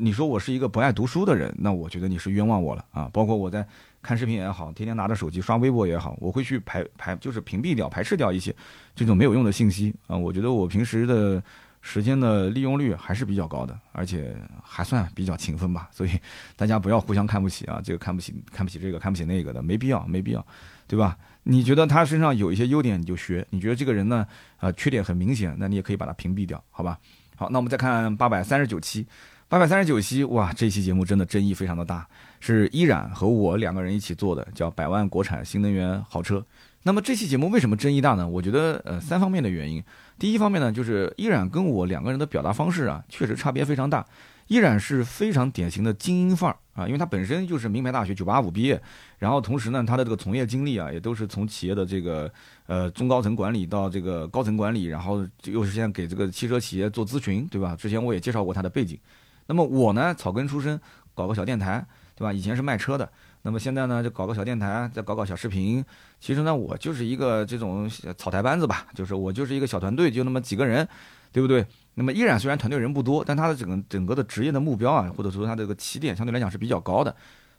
[0.01, 3.11] 你说我是一个不爱读书的人，那我觉得你是冤枉我了啊！
[3.13, 3.67] 包括我在
[4.01, 8.55] 看视频也好，天天拿着手机刷微博也好，我会去排排，就是屏蔽掉、排斥掉一些
[8.95, 10.17] 这种没有用的信息啊！
[10.17, 11.43] 我觉得我平时的。
[11.83, 16.11] 时间的利用率还是比较高的，而且还算比较勤奋吧，所以
[16.57, 20.47] 大家不要互相看不起啊，这个看不起看不起这个看不起那个的，没必要没必要，
[20.87, 21.17] 对吧？
[21.43, 24.27] 你觉得他身上有一些优点你就学，你觉得这个人呢
[24.59, 26.99] 啊缺点很明显，那你也可以把他屏蔽掉，好吧？
[27.35, 29.07] 好，那我们再看八百三十九期，
[29.49, 32.07] 八百三十九期哇，这期节目真的争议非常的大，
[32.41, 36.45] 是依然和我两个人一起做的，叫百万国产新能源豪车。
[36.83, 38.29] 那么这期节目为什么争议大呢？
[38.29, 39.83] 我觉得呃三方面的原因。
[40.21, 44.07] 第一方面呢，就是依然跟我两个人的表达方式啊，确实差别非常大。
[44.49, 48.79] 依然是非常典型的精英范儿啊，因为他本身就是名牌大学九八五毕业，
[49.19, 52.31] 然后同时呢，他的这个从业经历啊，也都是从企业的这个
[52.67, 57.75] 呃中高层管理到这个高层管理，然后又是现在给这个汽车企业做咨询，对吧？
[57.77, 58.99] 之前我也介绍过他的背景。
[59.47, 60.79] 那么我呢，草根出身，
[61.15, 62.33] 搞个小电台，对吧？
[62.33, 63.11] 以前是卖车的。
[63.43, 65.83] 那么现在呢，就搞个小电台，再搞搞小视频。
[66.19, 70.87] 其实呢，我就是一个这种草台班子吧，就是我就是一个小团队，就那么几个人，
[71.33, 71.65] 对不对？
[71.95, 77.15] 那么依然虽然团队人不多，但他的整个整个的职业的目标啊，或者说他这个起点相对来讲是比较高的，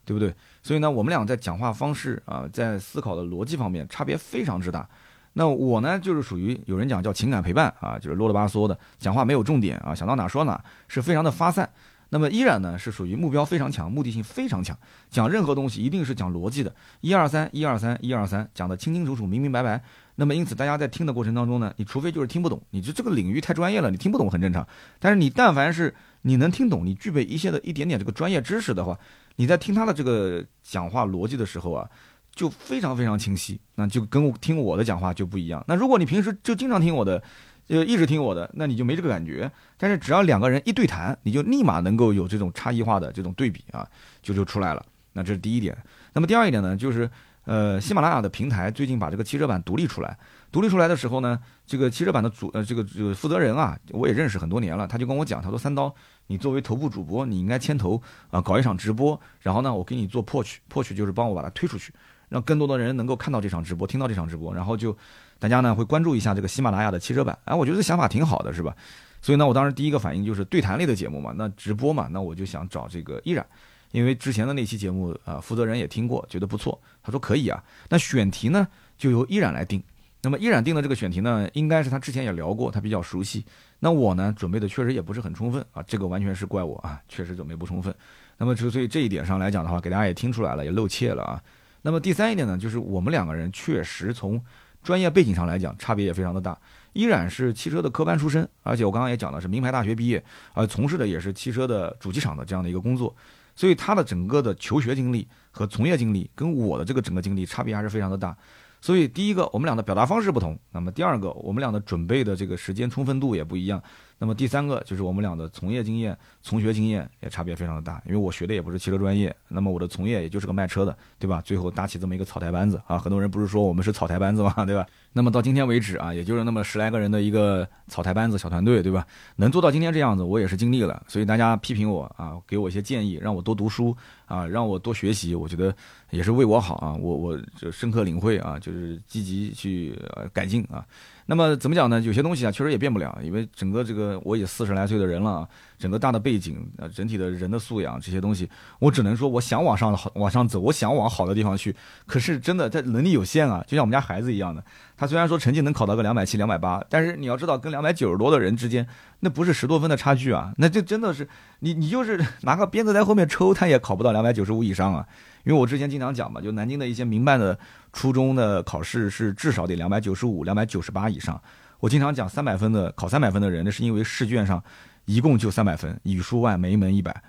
[0.05, 0.34] 对不对？
[0.61, 4.88] 所以呢，我们俩在讲话方式啊，在思考的逻辑方面差别非常之大。
[5.34, 11.67] 那我呢，就是属于有人讲叫情感陪伴啊，就是啰里吧嗦的讲话没有重点啊，想到哪说哪，是非常的发散。
[12.14, 14.78] 那么依然呢是属于目标非常强，目的性非常强，
[15.09, 19.82] 讲任何东西一定是讲逻辑的，一二三，一二三，一二三，讲的清清楚楚、明明白白。
[20.16, 24.68] 那么因此大家在听的过程当中呢，你除非就是听不懂，你就这个领域太专业了，你听不懂很正常。
[24.99, 28.99] 但是你但凡是你能听懂，你具备一些的一点点这个专业知识的话，
[29.38, 31.89] 你在听他的这个讲话逻辑的时候啊，
[32.36, 35.64] 就非常非常清晰，那就跟听我的讲话就不一样。
[35.66, 37.24] 那如果你平时就经常听我的。
[37.68, 39.49] 就一直听我的，那你就没这个感觉。
[39.78, 43.88] 但是只要两个人一对谈，你就立马能够有这种差异化的这种对比啊，
[44.22, 44.86] 就就出来了。
[45.14, 45.78] 那这是第一点。
[46.14, 47.09] 那么第二一点呢，就是
[47.45, 50.18] 呃，喜马拉雅的平台最近把这个汽车版独立出来。
[50.51, 55.93] 独立出来的时候呢，这个汽车版的主呃这个这个负责人啊，我也认识很多年了，他就跟我讲，他说三刀，
[56.28, 61.93] 你作为头部主播，你应该牵头啊，搞一场直播，然后呢，我给你做破取，破取就是帮我把它推出去，
[62.28, 64.97] 让更多的人能够看到这场直播，听到这场直播，然后就。
[65.42, 68.76] 大家呢会关注一下这个喜马拉雅的汽车版，哎，我觉得想法挺好的，是吧？
[69.24, 73.44] 所以呢，我当时第一个反应就是对谈类的节目嘛，那直播嘛，那我就想找这个依然，
[73.92, 77.64] 因为之前的那期节目啊，负责人也听过，觉得不错，他说可以啊。
[77.89, 78.68] 那选题呢
[79.00, 79.82] 就由依然来定，
[80.22, 83.44] 那么依然定的这个选题呢，应该是他之前也聊过，他比较熟悉。
[83.80, 87.92] 那我呢准备的确实也不是很充分啊，这个完全是怪我啊，确实准备不充分。
[88.38, 91.42] 那么所以这一点上来讲的话，给大家也听出来了，也露怯了啊。
[91.82, 94.39] 那么第三一点呢，就是我们两个人确实从。
[94.84, 96.57] 专业背景上来讲，差别也非常的大。
[96.93, 100.21] 依然是汽车的科班出身，而且我刚刚也讲了，是名牌大学毕业，
[100.53, 103.15] 而从事的也是汽车的主机厂的这样的一个工作，
[103.55, 108.36] 所以他的整个的求学经历和从业经历跟我的这个整个经历差别还是非常的大。
[108.82, 113.82] 所以第一个，我们俩的表达方式不同；那么第二个，我们俩的准备的这个时间充分度也不一样。
[114.24, 121.41] 那么第三个就是我们俩的从业经验、从学经验也差别非常的大，因为我学的也不是汽车专业，那么我的从业也就是个卖车的，对吧？
[121.41, 124.53] 最后搭起这么一个草台班子啊，很多人不是说我们是草台班子嘛？
[124.63, 124.86] 对吧？
[125.11, 129.03] 那么到今天为止啊，也就是那么十来个人的一个草台班子、小团队，对吧？
[129.38, 131.03] 能做到今天这样子，我也是尽力了。
[131.07, 133.97] 所以大家批评我啊，给我一些建议，让我多读书
[134.28, 135.76] 啊，让我多学习，我觉得
[136.11, 136.93] 也是为我好啊。
[136.93, 139.99] 我我就深刻领会啊，就是积极去
[140.32, 140.86] 改进啊。
[141.32, 141.97] 那么怎么讲呢？
[142.01, 145.47] 有些东西啊，确实也变不了，因为整个这个我也四十来岁的人了，
[145.79, 151.73] 整个大的背景啊，整体的人的素养这些东西，我只能说我想往上好往上走，我想往好的地方去，
[152.05, 154.61] 可是真的他能力有限啊，就像我们家孩子一样的，
[154.97, 158.86] 他虽然说成绩能考到个两百七、两百八，但是你要知道，跟两百九十多的人之间，
[159.21, 161.25] 那不是十多分的差距啊，那这真的是
[161.59, 165.07] 你你就是拿个鞭子在后面抽，他也考不到两百九十五以上啊。
[165.44, 167.58] 因为我之前经常讲嘛，就南京的一些民办的
[167.94, 171.42] 初中的考试是至少得两百九十五、两百九十八以上。
[171.80, 174.64] 我经常讲三百分的考三百分的人，那是因为试卷上
[175.06, 177.24] 一共就三百分，语数外每一门一百。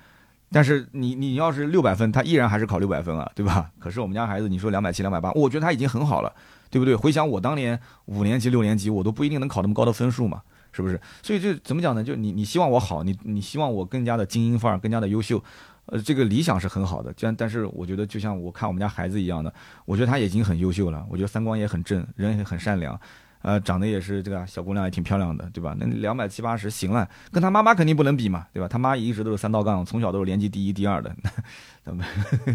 [0.51, 3.71] 但是你你要是六百分，他依然还是考六百分啊，对吧？
[3.81, 6.31] 可是我们家孩子，你说两百七、两百八，我觉得他已经很好了，
[6.69, 6.95] 对不对？
[6.95, 11.01] 回想我当年五年级、六年级，我都不一定能考那么高的分数嘛，是不是？
[11.23, 12.05] 所以就怎么讲呢？
[12.05, 15.43] 就你你希望我好，你你希望我更加的精英范儿，更加的优秀。
[15.87, 19.53] 呃，这个理想是很好的，但但是我觉得就像我看我们家孩子一样的，
[19.85, 22.99] 我觉得他已经很优秀了，我觉得三观也很正，人也很善良，
[23.43, 25.77] 呃，长得也是这个小姑娘也挺漂亮的，对吧？
[25.79, 28.69] 那两百七八十行了，跟他妈妈肯定不能比嘛，对吧？
[28.69, 31.15] 他妈一直都是三道杠，从小都是年级第一、第二的，
[31.85, 32.07] 咱们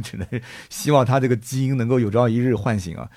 [0.01, 0.25] 只能
[0.69, 3.09] 希望他这个基因能够有朝一日唤醒啊，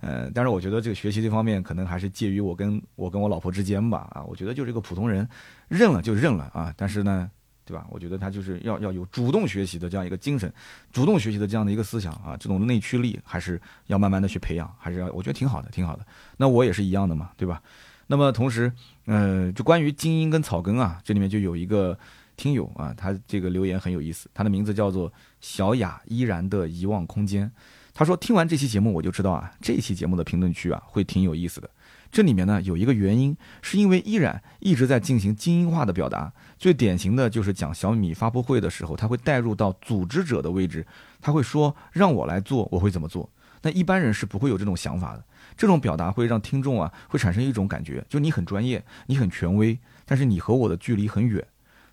[0.00, 5.28] 呃，但是我觉得这个学习这方面可能还是介于我跟我跟我老婆之间吧，啊，我觉得就是一个普通人，
[5.66, 7.28] 认了就认了啊，但是呢。
[7.66, 7.84] 对吧？
[7.90, 10.50] 我觉得他就是要要有主动学习的这样一个精神，
[10.92, 16.06] 主动学习的这样的一个思想啊，这种内驱力还是要慢慢的去培养，还是要我觉得挺好的，挺好的。
[16.36, 17.60] 那我也是一样的嘛，对吧？
[18.06, 18.72] 那么同时，
[19.06, 21.98] 呃，就关于精英跟草根啊，这里面就有一个
[22.36, 27.50] 听友啊，他这个留言很有意思，他的名字叫做小雅依然的遗忘空间。
[27.92, 31.68] 他说听完这期节目，我就知道啊，这期节目的评论区啊会挺有意思的。
[32.10, 36.32] 这里面呢有一个原因，是因为依然一直在进行精英化的表达。
[36.58, 40.86] 最典型的就是讲小米发布会的时候，他会带入到组织者的位置，
[41.20, 43.30] 他会说让我来做，我会怎么做？
[43.62, 45.24] 那一般人是不会有这种想法的。
[45.56, 51.44] 这种表达会让听众啊会产生一种感觉，就你很专业，你很权威，但是你和我的距离很远。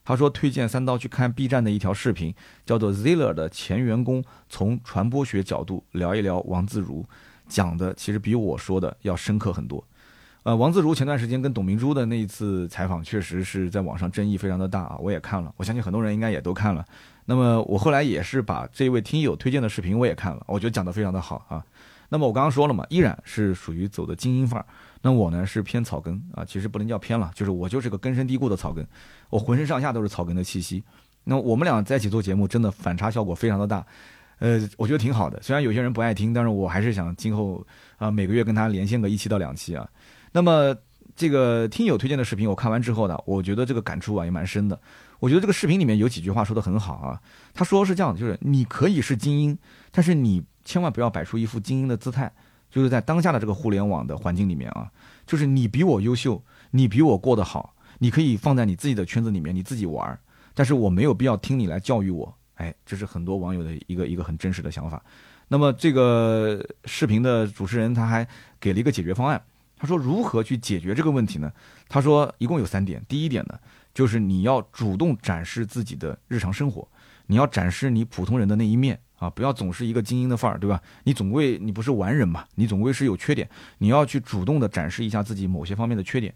[0.06, 2.36] 他说推荐三刀去看 B 站的一条视频，
[2.66, 7.06] 叫做 Ziller 的前员工从传播学角度聊一聊王自如，
[7.48, 9.88] 讲的其实比我说的要深刻很多。
[10.44, 16.86] 呃，王自如前段时间跟董明珠的那一次采访，确实是在网上争议非常的大啊，我也看了，我相信很多人应该也都看了。
[17.26, 21.64] 那么我后来也是把这位听友推荐的视频我也看了，我觉得讲的非常的好啊。
[22.10, 24.66] 那么我刚刚说了嘛，依然是属于走的精英范儿，
[25.02, 28.86] 那我呢是偏草根啊，其实不能叫偏了，就是我就是个根深蒂固的草根，
[29.30, 30.84] 我浑身上下都是草根的气息。
[31.24, 33.86] 那我们俩在一起做节目，真的反差效果非常的大，
[34.40, 35.42] 呃，我觉得挺好的。
[35.42, 37.66] 虽然有些人不爱听，但是我还是想今后
[37.98, 39.88] 啊每个月跟他连线个一期到两期啊。
[40.34, 40.76] 那么
[41.16, 44.78] 这个听友推荐的视频，我看完之后呢，我觉得这个感触啊也蛮深的。
[45.20, 47.22] 我觉得这个视频里面有几句话说的很好啊。
[47.54, 49.58] 他说是这样的，就是你可以是精英，
[49.92, 52.30] 但是你千万不要摆出一副精英的姿态。
[52.70, 54.92] 就是在当下的这个互联网的环境里面啊，
[55.28, 60.20] 就是你比我优秀，你比我过得好，你可以放在你自己的圈子里面你自己玩，
[60.56, 62.36] 但是我没有必要听你来教育我。
[62.56, 65.00] 哎，这是很多网友的一个一个很真实的想法。
[65.48, 68.28] 那么这个视频的主持人他还
[68.60, 69.40] 给了一个解决方案。
[69.84, 71.52] 他说：“如何去解决这个问题呢？”
[71.90, 73.04] 他说：“一共有三点。
[73.06, 73.60] 第一点呢，
[73.94, 76.88] 就是你要主动展示自己的日常生活，
[77.26, 80.82] 你要展示你普通人的那一面啊，不要总是一个精英的范儿，对吧？
[81.04, 86.34] 你总归你不是完人嘛，你总归是有缺点，你要去主动的展示一下自己某些方面的缺点。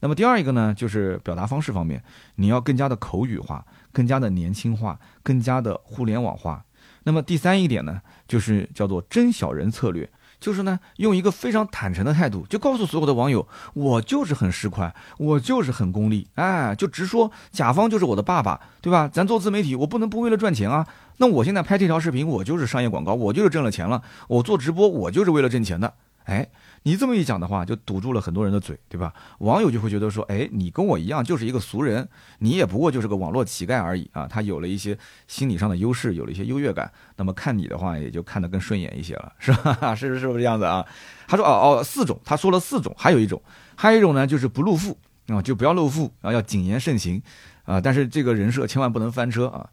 [0.00, 6.62] 那么第二一个呢，就是表达方式方面，你要更加的口语化，更加的年轻化，更加的互联网化。
[7.04, 10.06] 那么第三一点呢，就是叫做真小人策略。”
[10.42, 19.08] 就是呢，用一个非常坦诚的态度，就告诉所有的网友，我就是很市侩，我就是很功利，哎，就直说，甲方就是我的爸爸，对吧？
[19.08, 20.84] 咱做自媒体，我不能不为了赚钱啊。
[21.18, 24.02] 那我现在拍这条视频，我就是商业广告，我就是挣了钱了。
[24.26, 25.94] 我做直播，我就是为了挣钱的，
[26.24, 26.48] 哎。
[26.84, 29.14] 你这么一讲的话，就堵住了很多人的嘴，对吧？
[29.38, 32.08] 网友就会觉得说，哎，你跟我一样，就是一个俗人，
[32.40, 34.26] 你也不过就是个网络乞丐而已啊。
[34.26, 34.98] 他有了一些
[35.28, 39.94] 心理上的优势，有了一些优越感，那么看你的话，也就看得更顺眼一些了，是吧？
[39.94, 40.84] 是是不是这样子啊？
[41.28, 43.40] 他说，哦哦，四种，他说了四种，还有一种，
[43.76, 44.98] 还有一种呢，就是不露富
[45.28, 47.22] 啊，就不要露富啊，要谨言慎行
[47.62, 47.80] 啊。
[47.80, 49.70] 但是这个人设千万不能翻车啊。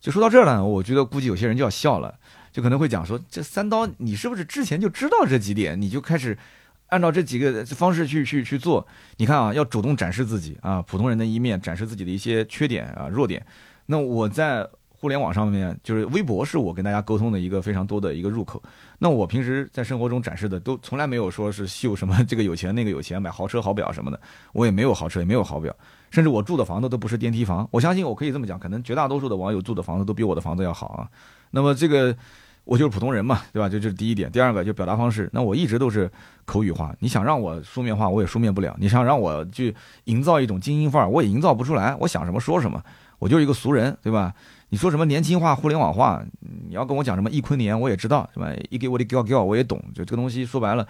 [0.00, 2.14] 就说到这儿呢，我觉得估计有些人就要笑了。
[2.54, 6.38] 就可能会讲说，这三刀你是不是之前就知道这几点，你就开始
[6.86, 8.86] 按照这几个方式去去去做？
[9.16, 13.44] 你看啊，要主动展示自己啊，普通人的一面，展示自己的一些缺点啊、弱点。
[13.86, 18.62] 那我在互联网上面，就是微博是我跟大家沟通的一个非常多的一个入口。
[19.00, 24.20] 那我平时在生活中展示的都从来没有说是秀什么这个有钱那个有钱，买豪车豪表什么的，
[24.52, 25.74] 我也没有豪车也没有豪表，
[26.12, 27.68] 甚至我住的房子都不是电梯房。
[27.72, 31.10] 我相信我可以这么讲，可能绝大多数的网友住的房子都比我的房子要好啊。
[31.50, 32.16] 那么这个。
[32.64, 33.68] 我就是普通人嘛，对吧？
[33.68, 34.30] 就这是第一点。
[34.30, 36.10] 第二个就表达方式，那我一直都是
[36.44, 36.94] 口语化。
[36.98, 41.94] 你想让我书面化，我也书面不了；你想让我去营造一种精英范儿，我也营造不出来。
[42.00, 42.82] 我想什么说什么，
[43.18, 44.32] 我就是一个俗人，对吧？
[44.70, 48.48] 你说什么年轻化、互联网化，你要跟我讲什么易坤年，我也知道，是吧？
[48.70, 49.78] 一给我的 gal gal，我也懂。
[49.94, 50.86] 就这个东西说白了。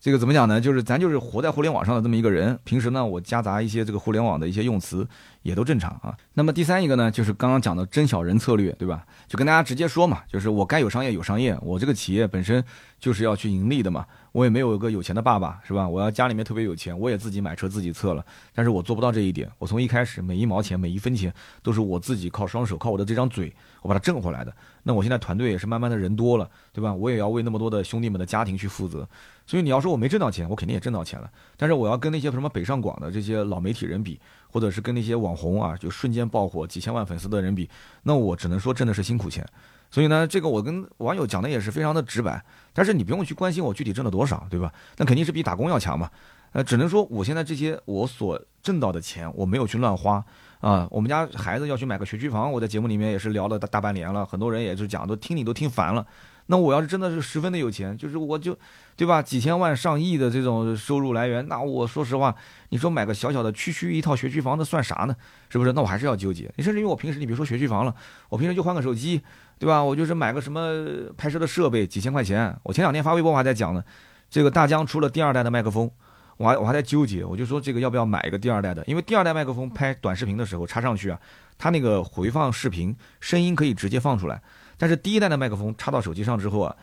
[0.00, 0.60] 这个怎么讲呢？
[0.60, 5.06] 就是咱就是活在互联网上的这么一个人，平时呢我夹杂一些这个互联网的一些用词
[5.42, 6.16] 也都正常啊。
[6.34, 9.04] 那么第三一个呢，就是刚刚讲的真小人策略，对吧？
[9.26, 12.64] 就跟大家直接说嘛，就是我该有商业有商业，我这个企业本身
[13.00, 14.06] 就是要去盈利的嘛。
[14.30, 15.88] 我也没有个有钱的爸爸，是吧？
[15.88, 18.24] 我要家里面特别有钱，我也自己买车自己测了，
[18.54, 19.50] 但是我做不到这一点。
[19.58, 24.54] 我从一开始每一毛钱每一分钱都是我自己靠双手靠我的这张嘴我把它挣回来的。
[24.88, 26.94] 那我现在团队也是慢慢的人多了，对吧？
[26.94, 29.06] 我也要为那么多的兄弟们的家庭去负责。
[29.44, 31.30] 所以你要说我没挣到钱，我肯定也挣到钱了。
[31.58, 34.18] 但是我要跟那些什么北上广的这些老媒体人比，
[34.50, 37.68] 或者是跟那些网红啊，就瞬间爆火几千万粉丝的人比，
[38.02, 39.46] 那我只能说挣的是辛苦钱。
[39.90, 42.42] 所以呢，这个我跟网友讲的也是非常的直白。
[42.72, 44.72] 但是你不用去关心我具体挣了多少，对吧？
[44.96, 46.10] 那肯定是比打工要强嘛。
[46.52, 50.22] 呃，只能说我现在这些我所挣到的钱，我没有去乱花
[50.60, 50.86] 啊。
[50.90, 56.06] 我们家孩子要去买个学区房，我在节目里面也是聊了大大半年了，很多人也是讲，都听你都听烦了。
[56.48, 58.54] 那我要是真的是十分的有钱，就是我就，
[58.94, 59.22] 对吧？
[59.22, 62.34] 几千万、上亿的这种收入来源，那我说实话，
[62.68, 65.16] 你说买个小小的区区一套学区房，那算啥呢？
[65.48, 65.72] 是不是？
[65.72, 66.52] 那我还是要纠结。
[66.56, 67.94] 你甚至于我平时，你比如说学区房了，
[68.28, 69.22] 我平时就换个手机，
[69.58, 69.82] 对吧？
[69.82, 72.54] 我就是买个什么拍摄的设备，几千块钱。
[72.64, 73.82] 我前两天发微博我还在讲呢，
[74.28, 75.90] 这个大疆出了第二代的麦克风，
[76.38, 78.82] 我还我还在纠结，我就说这个要不要买一个第二代的？
[78.86, 81.20] 因为第二代麦克风拍短视频的时候插上去啊，
[81.58, 84.40] 它那个回放视频声音可以直接放出来。
[84.78, 86.74] 但是第一代的麦克风插到手机上之后啊，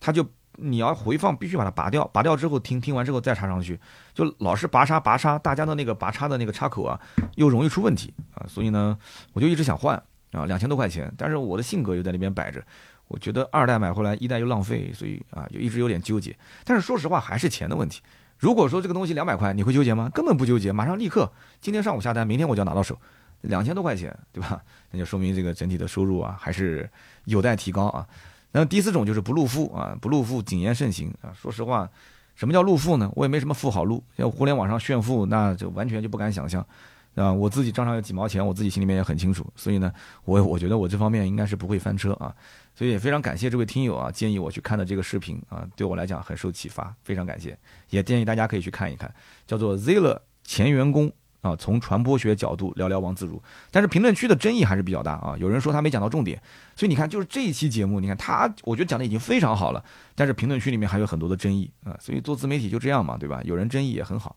[0.00, 3.78] 它就你要回放必须把它拔掉，拔掉之后听听完之后再插上去，
[4.14, 6.98] 就老是拔插拔插，大家的那个拔插的那个插口啊，
[7.36, 8.98] 又容易出问题啊，所以呢，
[9.34, 9.94] 我就一直想换
[10.32, 12.64] 啊，两千多块钱，但是我的性格又在那边摆着，
[13.08, 16.34] 我觉得二代买回来一代又浪费，所以啊，就一直有点纠结。
[16.64, 18.00] 但是说实话，还是钱的问题。
[18.42, 20.10] 如果说这个东西两百块，你会纠结吗？
[20.12, 21.30] 根本不纠结，马上立刻
[21.60, 22.98] 今天上午下单，明天我就要拿到手。
[23.42, 24.60] 两千多块钱，对吧？
[24.90, 26.90] 那就说明这个整体的收入啊，还是
[27.26, 28.04] 有待提高啊。
[28.50, 31.30] 然后第四种就是不露富啊，不露富谨言慎行啊。
[31.40, 31.88] 说实话，
[32.34, 33.08] 什么叫露富呢？
[33.14, 36.66] 我也没什么富好露，要互联网上炫富，那就完全就不敢想象
[37.14, 37.32] 啊。
[37.32, 39.92] 我自己账上有几毛钱，我自己心里面也很清楚，所以呢，
[40.24, 42.34] 我我觉得我这方面应该是不会翻车啊。
[42.74, 47.58] 所以也非常感谢这位听友啊，建议我去看的这个视频啊，对我来讲很受启发，非常感谢。
[47.90, 49.12] 也建议大家可以去看一看，
[49.46, 51.12] 叫做 Zilla 前员工。
[51.42, 53.42] 啊，从传播学角度聊聊王自如，
[53.72, 55.36] 但是评论区的争议还是比较大啊。
[55.40, 56.40] 有人说他没讲到重点，
[56.76, 59.84] 所以你看，就是这一期节目，你看他，我觉得讲的已经非常好了，
[60.14, 61.98] 但是评论区里面还有很多的争议啊。
[61.98, 63.42] 所以做自媒体就这样嘛，对吧？
[63.42, 64.36] 有人争议也很好。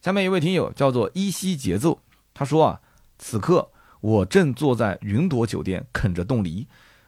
[0.00, 1.98] 下面一位听友叫做依稀节奏，
[2.34, 2.80] 他说啊，
[3.18, 3.70] 此刻
[4.00, 6.66] 我正坐在云朵酒店啃着冻梨，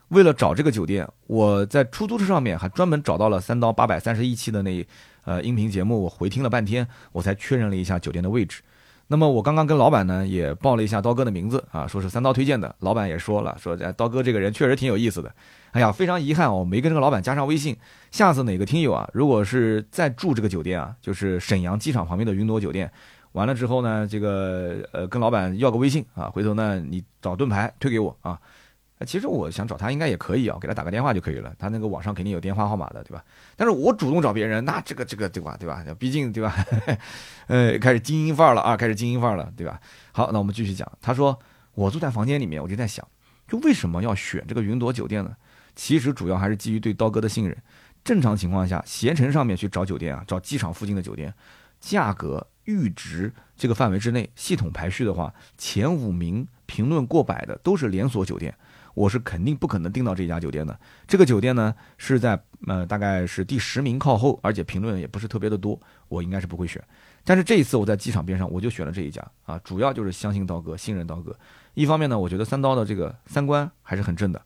[0.08, 4.86] 为了找这个酒店，我在出租车上面还专门找到了三刀八百三十一期的那
[5.24, 8.62] 呃音频节目，我回听了半天，我才确认了一下酒店的位置。
[9.08, 12.74] 那么我刚刚跟老板呢也报了一下刀哥的名字啊，说是三刀推荐的。
[12.80, 15.32] 老板也说了，说刀哥这个人确实挺有意思的。
[15.70, 17.76] 哎呀，非常遗憾我，没跟这个老板加上微信。
[18.10, 22.90] 下次哪个听友啊，如果是在住这个酒店啊，就是沈阳机场旁边的云朵酒店，
[23.36, 28.40] 完了之后呢，这个呃跟老板要个微信啊，回头呢你找盾牌推给我啊。
[29.06, 31.54] 其实我想找他应该也可以啊，给他打个电话就可以了。
[31.58, 33.22] 他那个网上肯定有电话号码的，对吧？
[33.54, 35.54] 但是我主动找别人，那这个这个对吧？
[35.60, 35.84] 对吧？
[35.98, 36.56] 毕竟对吧？
[37.48, 39.78] 呃，开始精英范儿了啊，开始精英范儿了，对吧？
[40.12, 40.90] 好，那我们继续讲。
[41.02, 41.38] 他说
[41.74, 43.06] 我住在房间里面，我就在想，
[43.46, 45.36] 就为什么要选这个云朵酒店呢？
[45.74, 47.54] 其实主要还是基于对刀哥的信任。
[48.02, 51.34] 正常情况下，携程上面去找酒店啊，找机场附近的酒店，
[51.80, 58.54] 价格阈值这个范围之内，系统排序的话，前五名评论过百的都是连锁酒店。
[58.94, 60.78] 我是肯定不可能订到这家酒店的。
[61.06, 66.82] 这个酒店呢是在呃大概是第十名靠后，而且评论也不是特别的多，我应该是不会选。
[67.22, 71.38] 但是这一次我在机场边上，我就选了这一家啊，主要就是相信刀哥，信任刀哥。
[71.74, 74.40] 一方面呢，我觉得三刀的这个三观还是很正的，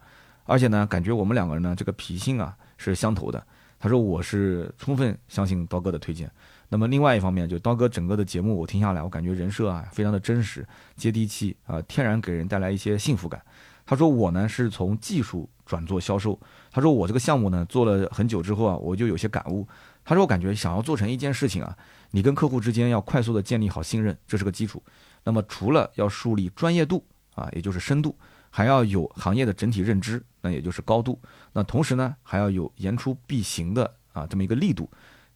[0.47, 3.47] 而且呢，感觉我们两个人呢这个脾性啊是相投的。
[3.79, 6.29] 他说我是充分相信刀哥的推荐。
[6.71, 10.66] 那么另外一方面，就刀哥整个的节目我听下来，我感觉人设啊非常的真实、
[10.97, 13.43] 接地气啊，天然给人带来一些幸福感。
[13.85, 16.39] 他说我呢是从技术转做销售。
[16.71, 19.66] 他说我这个项目呢做了很久之后啊，我就有些感悟。
[20.05, 21.77] 他说我感觉想要做成一件事情啊，
[22.12, 24.81] 你跟客户之间要快速的建立好信任，这是个基础。
[25.25, 27.05] 那么除了要树立专业度
[27.35, 28.16] 啊，也就是深度，
[28.49, 31.18] 还要有行业的整体认知，那也就是高度。
[31.53, 34.89] 那同时呢，还要有言出必行的啊这么一个力度。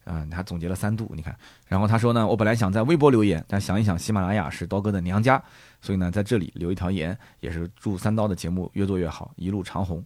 [0.05, 1.35] 啊，他总结了三度，你看。
[1.67, 5.43] 然后他说呢，我本来想在微博留言，但想一想喜马拉雅是刀哥的娘家，
[5.81, 10.01] 所以呢，在这里留一条言，也是祝三刀的节目越做越好，一路长虹。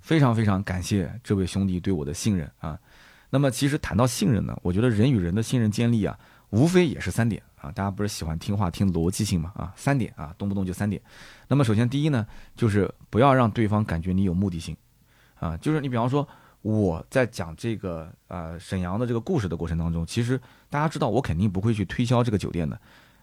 [0.00, 2.78] 非常非常感谢这位兄弟对我的信任啊。
[3.30, 6.18] 那么其实谈到信任呢，我觉得人与人的信任建立啊，
[6.50, 7.70] 无非也是三点啊。
[7.70, 11.00] 大家不是喜欢听话听逻辑性嘛啊，三点啊，动不动就三点。
[11.48, 12.26] 那么首先第一呢，
[12.56, 14.76] 就是不要让对方感觉你有目的性
[15.38, 16.26] 啊，就是你比方说。
[16.66, 20.36] 我在讲这个呃沈阳的这个故事的过程当中，其实
[20.68, 22.76] 大家知道我肯定不会去推销这个酒店的，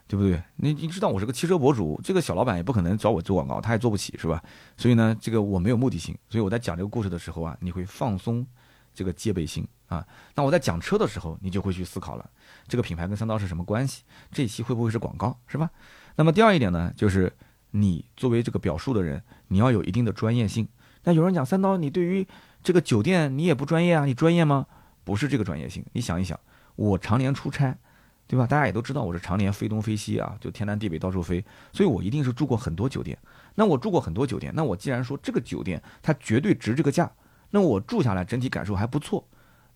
[0.08, 0.42] 对不对？
[0.56, 4.42] 你你知道我是个汽车博主，这个小老板也不可能找我做广告，他也做不起，是吧？
[4.78, 8.46] 所以呢，这个我没有目的性，所以我在讲这个故事的时候啊，你会放松
[8.94, 10.02] 这个戒备心啊。
[10.34, 12.30] 那我在讲车的时候，你就会去思考了，
[12.66, 14.04] 这个品牌跟三刀是什么关系？
[14.32, 15.68] 这一期会不会是广告，是吧？
[16.16, 17.30] 那么第二一点呢，就是
[17.72, 20.66] 你作为这个表述的人，你要有一定的专业性。
[21.06, 22.26] 那有人讲三刀，你对于
[22.64, 24.06] 这个酒店你也不专业啊？
[24.06, 24.66] 你专业吗？
[25.04, 25.84] 不是这个专业性。
[25.92, 26.40] 你想一想，
[26.76, 27.76] 我常年出差，
[28.26, 28.46] 对吧？
[28.46, 31.44] 大家也都知道我是常年飞东飞西啊，就天南地北到处飞，
[31.74, 33.16] 所以我一定是住过很多酒店。
[33.54, 37.12] 那我住过很多酒店，那我既然说这个酒店它绝对值这个价，
[37.50, 39.22] 那我住下来整体感受还不错，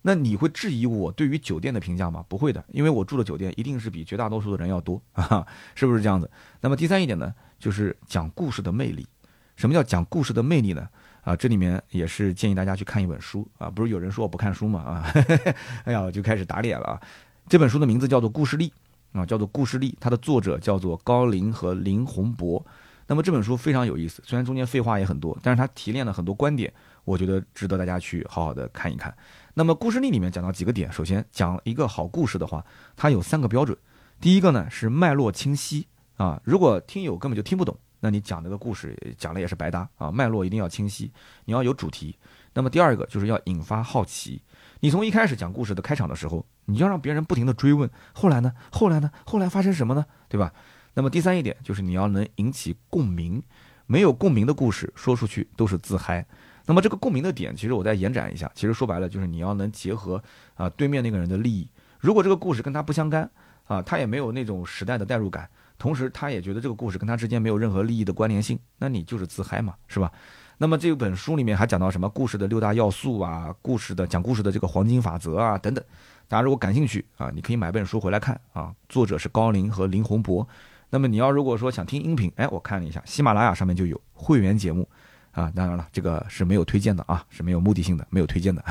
[0.01, 2.25] 那你会质疑我对于酒店的评价吗？
[2.27, 6.27] 不会的，因为我住的酒店一定是比绝大多数的人要多啊， 是不是这样子？
[6.59, 9.07] 那么第三一点呢，就是讲故事的魅力。
[9.55, 10.87] 什么叫讲故事的魅力呢？
[11.29, 15.13] 啊，这里面也是建议大家去看一本书啊，不是有人说我不看书嘛啊，
[15.85, 16.99] 哎呀，我就开始打脸了啊。
[17.47, 18.73] 这本书的名字叫做《故事力》
[19.19, 22.65] 啊，叫做《故事力》，它的作者叫做高林和林洪博。
[23.05, 26.73] 那么这本书非常有意思，虽然中间废话也很多，但是它提炼了很多观点，
[27.05, 29.15] 我觉得值得大家去好好的看一看。
[29.53, 32.65] 那么《故事力》里面讲到几个点，首先讲一个好故事的话，
[32.97, 33.77] 它有三个标准。
[34.19, 35.85] 第一个呢是脉络清晰
[36.17, 37.77] 啊，如果听友根本就听不懂。
[37.99, 41.11] 那你讲这个故事讲了也是白搭啊，脉络一定要清晰，
[41.45, 42.15] 你要有主题。
[42.53, 44.41] 那么第二个就是要引发好奇，
[44.79, 48.51] 你从一开始讲故事的开场的时候，你要让别人不停的追问，后来呢？
[48.71, 49.11] 后来呢？
[49.25, 50.05] 后来发生什么呢？
[50.27, 50.51] 对吧？
[50.95, 53.41] 那么第三一点就是你要能引起共鸣，
[53.85, 56.25] 没有共鸣的故事说出去都是自嗨。
[56.65, 60.21] 那么这个共鸣的点，其实我再延展一下，其实说白了就是你要能结合
[60.55, 61.69] 啊对面那个人的利益，
[61.99, 63.29] 如果这个故事跟他不相干
[63.65, 65.49] 啊，他也没有那种时代的代入感。
[65.79, 70.11] 同时，他也觉得这个故事跟他之间没有任何利益的关联性，那你就是自嗨嘛，是吧？
[70.57, 75.83] 那么这本书里面还讲到什么故事的六大要素啊，故事的讲故事的这个黄金法则啊等等。
[76.27, 78.75] 大家如果感兴趣啊，你可以买本书回来看啊。
[78.89, 80.45] 作者是高林和林洪博。
[80.89, 84.85] 那么你要如果说想听音频，哎，我看了一下，喜马拉雅上面就有会员节目
[85.31, 85.49] 啊。
[85.55, 88.61] 当然了，这个是没有推荐的啊，是没有目的性的，没有推荐的，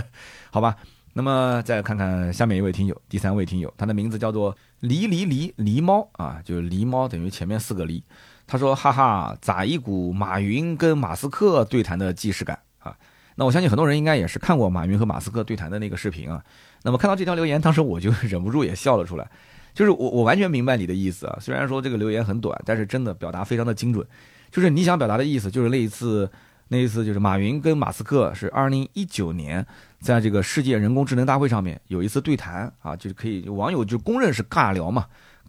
[0.52, 0.76] 好吧？
[1.18, 8.00] 那么再看看下面一位听友，第三位听友，他的名字叫做狸狸狸狸猫啊，就是狸猫等于前面四个狸。
[8.46, 12.96] 他说：“哈哈，咋一股马云跟马斯克对谈的既视感啊？”
[13.34, 16.40] 那我相信很多人应该也是看过马云和马斯克对谈的那个视频啊。
[16.84, 19.28] 那么看到这条留言，当时我就忍不住也笑了出来。
[19.74, 24.06] 就是我我完全明白你的意思啊，虽然说这个留言很短，但是真的表达非常的精准。
[24.52, 26.30] 就是你想表达的意思，就是那一次。
[26.70, 29.66] 那一次就是马云跟马斯克是二零一九年，
[30.00, 35.06] 在这个世界人工智能大会上面有一次对谈啊，就是可以网友就公认是尬聊嘛，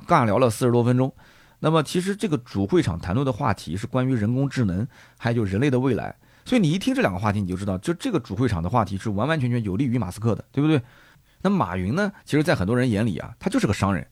[0.08, 1.14] 尬聊了四十多分钟。
[1.60, 4.88] 那么其实这个主会场谈论的话题是关于人工智能，
[5.18, 6.16] 还有人类的未来。
[6.46, 10.82] 所以你一听这两个话题，你就知道，就这个主会场的话题是完完全全有利于马斯克的，对不对？
[11.42, 14.08] 那马云呢，其实在很多人眼里啊，他就是个商人，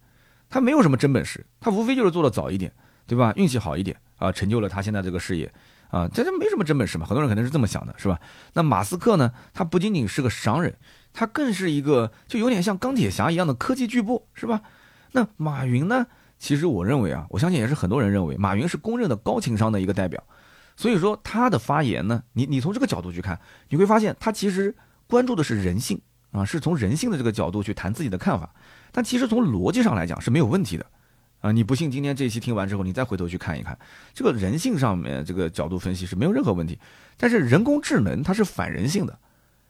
[0.49, 2.71] 他没有什么真本事，他无非就是做的早一点，
[3.07, 3.33] 对吧？
[3.35, 5.51] 运气好一点啊，成就了他现在这个事业。
[5.89, 8.19] 啊，这这没什么真本事嘛，很多人肯定是这么想的，是吧？
[8.53, 9.31] 那马斯克呢？
[9.53, 10.75] 他不仅仅是个商人，
[11.13, 14.61] 他更是一个就有点像钢铁侠一样的科技巨擘，是吧？
[15.13, 16.07] 那马云呢？
[16.39, 20.23] 其实我认为啊，我相信也是很多人认为，马云是公认的高情商的一个代表。
[20.75, 24.75] 所以说他的发言呢，你你从这个角度去看，你会发现他其实
[25.07, 25.99] 关注的是人性
[26.31, 28.53] 啊，是从人性的这个角度去谈自己的看法。
[28.91, 30.85] 但其实从逻辑上来讲是没有问题的。
[31.39, 31.91] 啊，你不信？
[31.91, 33.77] 今天这一期听完之后，你再回头去看一看，
[34.13, 36.79] 这个人性上面这个角度分析是没有任何问题。
[37.15, 39.17] 但是人工智能它是反人性的，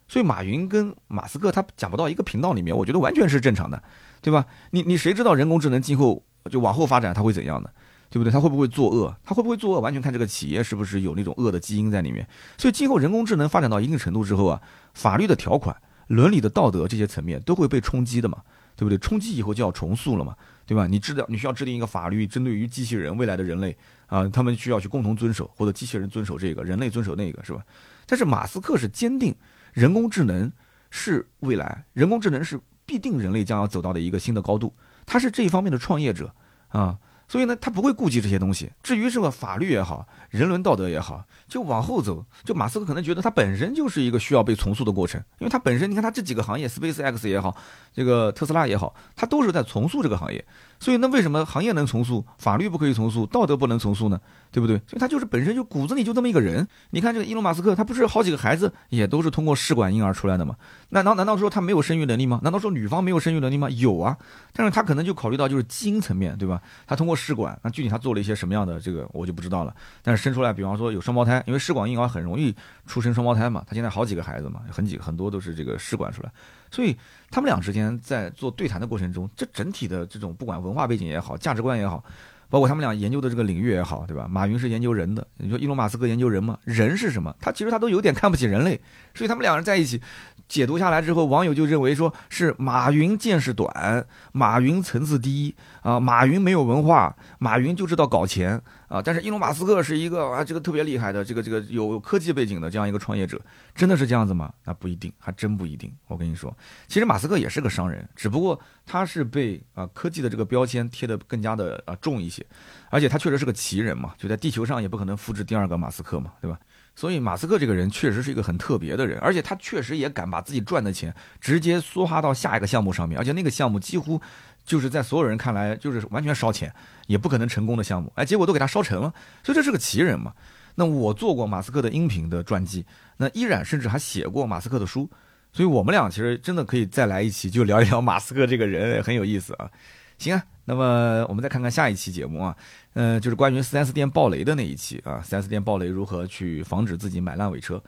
[0.08, 3.84] 所以马云跟马斯克他讲不到一个频道里面，我觉得完全是正常的，
[4.22, 4.46] 对吧？
[4.72, 7.70] 你你谁知道人工智能今后就往后发展它会怎样的，
[8.10, 8.32] 对不对？
[8.32, 9.14] 它会不会作恶？
[9.26, 9.82] 它会不会作恶？
[9.82, 12.26] 完全看这个企业是不是有那种恶的基因在里面。
[12.58, 14.62] 所以今后人工智能发展到一定程度之后啊，
[14.94, 15.76] 法律的条款、
[16.08, 18.38] 伦理的道德这些层面都会被冲击的嘛，
[18.78, 18.98] 对不对？
[18.98, 20.34] 冲击以后就要重塑了嘛。
[20.68, 20.86] 对吧？
[20.86, 27.66] 你知道你需要制定一个法律，针对于机器人未来的人类啊，他们需要去共同遵守，或者机器人遵守这个，人类遵守那个，是吧？
[28.06, 29.34] 但是马斯克是坚定
[29.74, 30.52] 人工智能
[30.92, 34.74] 是未来，人工智能是必定人类将要走到的一个新的高度，
[35.06, 36.34] 他是这一方面的创业者
[36.68, 37.00] 啊。
[37.28, 38.72] 所以呢，他不会顾及这些东西。
[38.82, 42.26] 至于这个法律也好，人伦道德也好，就往后走。
[42.44, 47.56] 就马斯克可能觉得他本身就是一个需要被重塑的过程，因为他本身，你看他这几个行业，Space X 也好，
[47.94, 50.46] 这个特斯拉也好，他都是在重塑这个行业。
[50.80, 54.20] 所以那为什么行业能重塑，法律不可以重塑，道德不能重塑呢？
[54.52, 54.78] 对不对？
[54.88, 56.66] 所以他就是本身就骨子里就这么一个人。
[56.92, 60.56] 你看这个伊隆马斯克，他不是好几个孩子也都是通过试管婴儿出来的吗？
[60.90, 62.40] 难难道说他没有生育能力吗？
[62.44, 63.70] 难道说女方没有生育能力吗？
[63.72, 64.18] 有啊，
[64.54, 66.62] 但是他可能就考虑到就是基因层面，对吧？
[66.88, 69.76] 他通过试管，那具体他做了一些什么样的这个我就不知道了。
[70.02, 72.56] 但是生出来，比方说有双胞胎，因为试管婴儿很容易
[72.86, 73.64] 出生双胞胎嘛。
[73.68, 76.32] 他现在好几个孩子嘛，很几很多都是这个试管出来，
[76.72, 76.96] 所以
[77.30, 82.04] 他们俩之间在做对谈的过程中，这整体的这种不管文化背景也好，价值观也好。
[82.50, 84.26] 包括他们俩研究的这个领域也好，对吧？
[84.26, 86.58] 马云是研究人的，你说伊隆马斯克研究人吗？
[86.64, 87.36] 人是什么？
[87.42, 88.80] 他其实他都有点看不起人类，
[89.18, 90.00] 所以他们两人在一起
[90.48, 98.62] 解读下来之后，网友就认为说是马云见识短，马云层次低啊，马云没有文化，马云就知道搞钱。
[98.88, 103.38] 啊，但是伊隆马斯克是一个啊，这个特别厉害的，这个这个有科技背景的这样一个创业者，
[103.76, 104.50] 真的是这样子吗？
[104.64, 105.94] 那不一定，还真不一定。
[106.08, 106.56] 我跟你说，
[106.88, 112.46] 其实马斯克也是个商人，只不过他是被啊科技的这个标签贴的更加的啊重一些，
[112.90, 116.58] 而且他确实是个奇人嘛，就在地球上也不可能复制第二个马斯克嘛，对吧？
[116.98, 124.20] 所以马斯克这个人确实是一个很特别的人，而且他确实也敢把自己赚的钱直接梭哈到下一个项目上面，而且那个项目几乎。
[124.66, 126.70] 就是在所有人看来，就是完全烧钱，
[127.06, 130.34] 也不可能成功的项目，哎，结果都给他烧成了，所以这是个奇人嘛。
[130.76, 132.86] 那我做过马斯克的音频的传记，
[133.16, 135.10] 那依然甚至还写过马斯克的书，
[135.54, 139.72] 所以我们俩其实真的可以再来一期，就聊一聊马斯克这个人，很有意思啊。
[140.18, 142.54] 行啊，那么我们再看看下一期节目啊，
[142.94, 147.82] 嗯，就是关于 4S 店爆雷的那一期啊，4S 店爆雷如何去防止自己买烂尾车。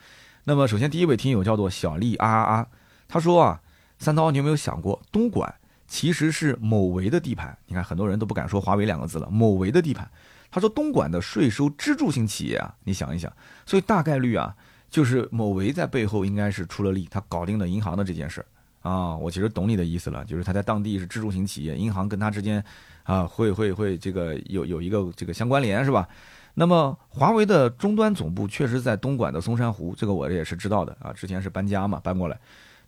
[0.46, 2.68] 那么首先第一位听友叫做小丽啊啊啊，
[3.10, 3.62] 他说啊，
[3.98, 5.54] 三刀，你有没有想过东莞？
[5.90, 9.28] 其实是某维的地盘，你看很多人都不敢说华为两个字了。
[9.30, 10.10] 某维的地盘，
[10.50, 13.30] 他说东莞的税收支柱性企业啊，你想一想，
[13.66, 14.56] 所以大概率啊，
[14.90, 18.46] 就是某维在背后应该是出了力，他搞定了银行的这件事儿
[18.82, 19.16] 啊。
[19.16, 22.64] 我其实懂你的意思了，就是他在当地是支柱型企业，银行跟他之间
[23.04, 26.08] 啊会会会这个有有一个这个相关联是吧？
[26.56, 32.38] 那么华为的终端总部确实在东莞的松山湖，这个我也是知道的啊，之前是搬家嘛，搬过来。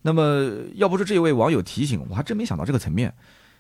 [0.01, 3.13] 那么，要不是这位网友提醒，我还真没想到这个层面。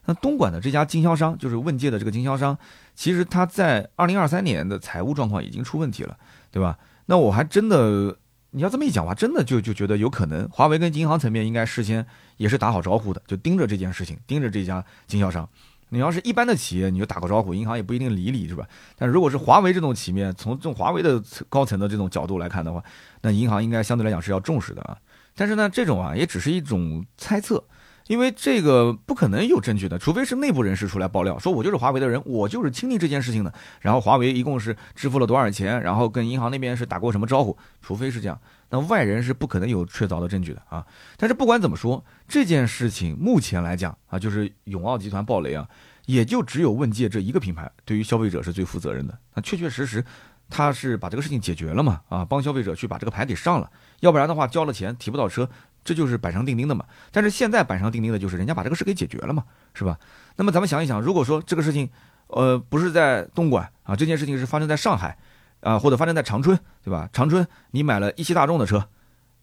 [0.05, 2.57] 那东莞的这家经销商，就是问界的这个经销商，
[2.95, 6.17] 其实他在二零二三年的财务状况已经出问题了，
[6.49, 6.77] 对吧？
[7.05, 8.17] 那我还真的，
[8.51, 12.05] 你要这么一讲话，真的就就觉得有可能，华为跟银行层面应该事先
[12.37, 15.47] 也是打好招呼的，就盯着这件事情，盯着这家经销商。
[15.89, 18.67] 你要是一般的企业，你就打个招呼，银行也不一定理你，是吧？
[18.97, 22.83] 但如果是华为这种企业，从这种华为的高层的这种角度来看的话，
[23.21, 24.97] 那银行应该相对来讲是要重视的啊。
[25.35, 27.63] 但是呢，这种啊也只是一种猜测，
[28.11, 33.53] 因为这个不可能有证据的，除非是内部人士出来爆料，说我就是华为的人，我就是亲历这件事情的。
[33.79, 38.37] 然后华为一共是支付了多少钱，然后跟银行那边是打过什么招呼，除非是这样，
[38.69, 40.85] 那外人是不可能有确凿的证据的啊。
[41.15, 45.65] 但是不管怎么说，这件事情目前来讲啊，就是永奥集团爆雷啊，
[46.05, 50.03] 也就只有问界这一个品牌对于消费者是最负责任的，那确确实实。
[50.53, 52.01] 他是把这个事情解决了嘛？
[52.09, 55.49] 啊，帮消费者去把这个牌给上了，要不然的话交了钱提不到车，
[55.83, 56.85] 这就是板上钉钉的嘛。
[57.11, 59.97] 但是现在板上钉钉的就是人家把这个事给解决了嘛，是吧？
[60.35, 61.89] 那么咱们想一想，如果说这个事情，
[62.27, 65.17] 呃，不是在东莞啊，这件事情是发生在上海，
[65.61, 67.09] 啊，或者发生在长春，对吧？
[67.11, 68.87] 长春你买了一汽大众的车，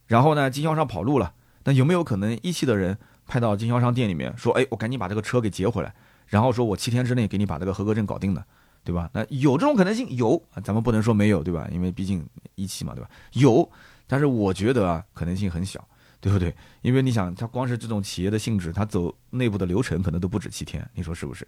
[0.07, 1.33] 然后呢，经销商跑路了，
[1.65, 5.95] 那有没有可能一汽的人派到经销商店里面说，哎，我赶紧把这个车给截回来，
[6.27, 8.45] 然后说我七天之内给你把这个合格证搞定的？
[8.85, 9.11] 对吧？
[9.13, 11.69] 那有这种可能性，有，咱们不能说没有，对吧？
[11.71, 13.11] 因为毕竟一汽嘛，对吧？
[13.33, 13.69] 有，
[14.07, 15.87] 但是我觉得啊，可能性很小，
[16.21, 16.55] 对不对？
[16.83, 21.47] 因为你想，它光是这种企业的性质，它走内部的流程可能都不止七天，你说是不是？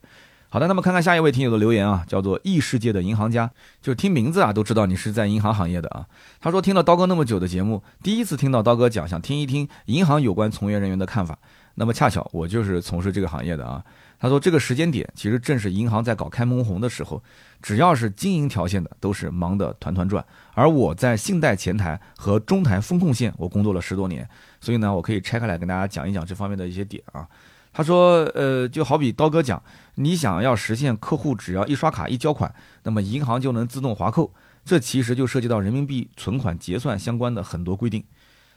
[0.48, 3.48] 好的，那么看看下一位听友的留言啊，叫做异世界的银行家，
[3.80, 6.04] 就听名字啊都知道你是在银行行业的啊。
[6.40, 11.38] 他说听了刀哥那么久的节目，第一次听到刀哥讲，想听一听银行有关从业人员的看法。
[11.76, 13.82] 那么恰巧我就是从事这个行业的啊。
[14.22, 17.22] 他说：“这个时间点其实正是银行在搞开门红的时候，
[17.62, 20.22] 只要是经营条线的，都是忙得团团转。
[20.52, 24.28] 而我在信贷前台和中台风控线，我工作了十多年，
[24.60, 27.26] 所以呢，我可以拆开来跟大家讲一讲这方面的一些点啊。”
[27.72, 29.62] 他说：“呃，就好比刀哥讲，
[29.94, 34.34] 你想要实现客户只要一刷卡一交款，那么银行就能自动划扣，
[34.66, 38.04] 这其实就涉及到人民币存款结算相关的很多规定。”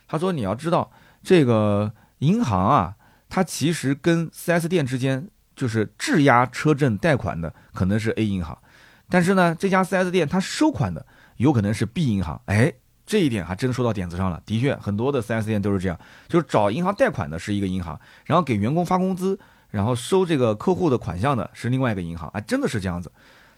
[0.09, 0.91] 他说：“你要知道，
[1.23, 2.95] 这个银行啊，
[3.29, 8.57] 它其实跟 4S 店之间。”就是质押车证贷款的可能是 A 银行，
[9.09, 11.05] 但是呢，这家 4S 店它收款的
[11.37, 12.41] 有可能是 B 银行。
[12.45, 12.73] 哎，
[13.05, 14.41] 这一点还真说到点子上了。
[14.45, 19.39] 的确，很多的 4S 店都是这样，就是找银行贷款的是一个银行，然后给员工发工资，
[19.69, 22.29] 然后收这个客户的款项的是另外一个银行。
[22.29, 23.11] 哎，真的是这样子。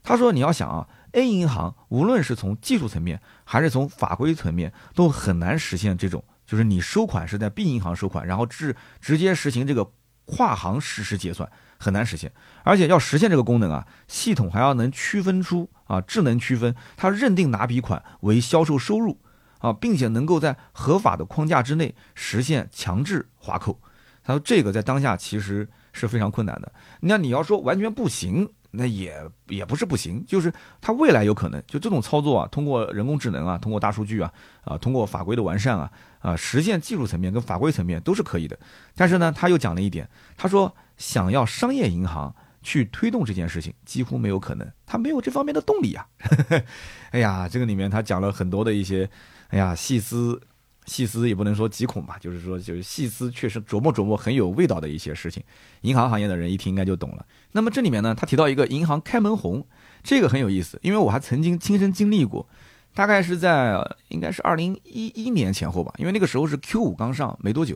[0.03, 9.89] 他说你要想啊，A 银行无论是从技术层面还是从法规层面，都很难实现这种，就是你收款是在 B 银行收款，然后直直接实行这个
[10.25, 12.31] 跨行实时结算，很难实现。
[12.63, 19.19] 而且要实现这个功能啊，系统还要能区分出啊，智能区分，它认定哪笔款为销售收入
[19.59, 23.79] 啊，并且能够在合法的框架之内实现强制划扣。
[24.23, 26.71] 他说这个在当下其实是非常困难的。
[27.01, 29.15] 那你要说完全不行，那也
[29.47, 34.33] 也不是不行，就是它未来有可能就这种操作啊，通过人工智能啊，通过大数据啊，
[34.63, 35.91] 啊，通过法规的完善啊，
[36.21, 38.57] 啊，实现技术层面跟法规层面都是可以的。
[38.95, 46.07] 但是呢，他又讲了一点，他说想要商业银行去推动这件事情，几乎没有可能，他没有这方面的动力啊。
[47.11, 49.09] 哎呀，这个里面他讲了很多的一些，
[49.49, 50.41] 哎呀，细思。
[50.87, 55.43] 细思也不能说极恐吧，就是说，就是细思确实琢磨琢磨很有味道的一些事情。
[55.81, 57.25] 银行行业的人一听应该就懂了。
[57.53, 59.65] 那么这里面呢，他提到一个银行开门红，
[60.03, 62.47] 这个很有意思，因为我还曾经亲身经历过，
[62.93, 67.75] 大概是在应该是二零一一年前后吧，因为那个时候是 Q 五刚上没多久。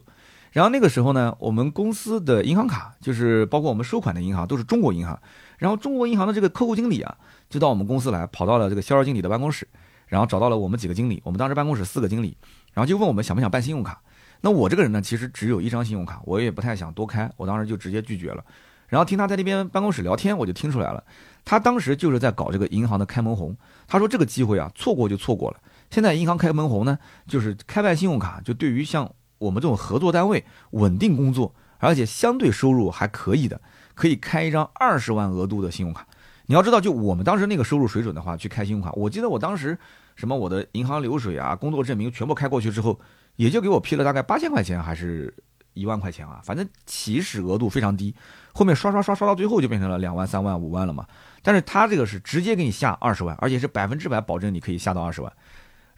[0.51, 5.19] 然后那个时候呢，我们公司的银行卡，就是包括我们收款的银行都是中国银行。
[5.57, 7.17] 然后中国银行的这个客户经理啊，
[7.49, 9.67] 就到我们公司来，跑到了这个销售经理的办公室，
[10.07, 12.37] 然后找到了我们几个经理，我们当时办公室四个经理。
[12.73, 14.01] 然后就问我们想不想办信用卡，
[14.41, 18.43] 那我这个人呢，其实只有一张信用卡，我也不太想多开，我当时就直接拒绝了。
[18.87, 21.03] 然后听他在那边办公室聊天，我就听出来了，
[21.43, 23.55] 他当时就是在搞这个银行的开门红。
[23.87, 25.57] 他说这个机会啊，错过就错过了。
[25.91, 26.97] 现在银行开门红呢，
[27.27, 33.59] 就是开办信用卡，就对于像我们这种合作单位稳定工作，而且相对收入还可以的，
[33.95, 36.05] 可以开一张二十万额度的信用卡。
[36.45, 39.77] 你要知道，就我们当时那个收入水准的话，去开信用卡，我记得我当时。
[40.15, 42.99] 什么我的银行流水啊，工作证明全部开过去之后，
[43.37, 45.33] 也就给我批了大概八千块钱，还是
[45.73, 46.41] 一万块钱啊？
[46.43, 48.13] 反正起始额度非常低，
[48.51, 51.05] 后面刷刷刷刷到最后就变成了两万、三万、五万了嘛。
[51.41, 55.31] 但是他这个是直接给你下二十万，而且是百分之百保证你可以下到二十万。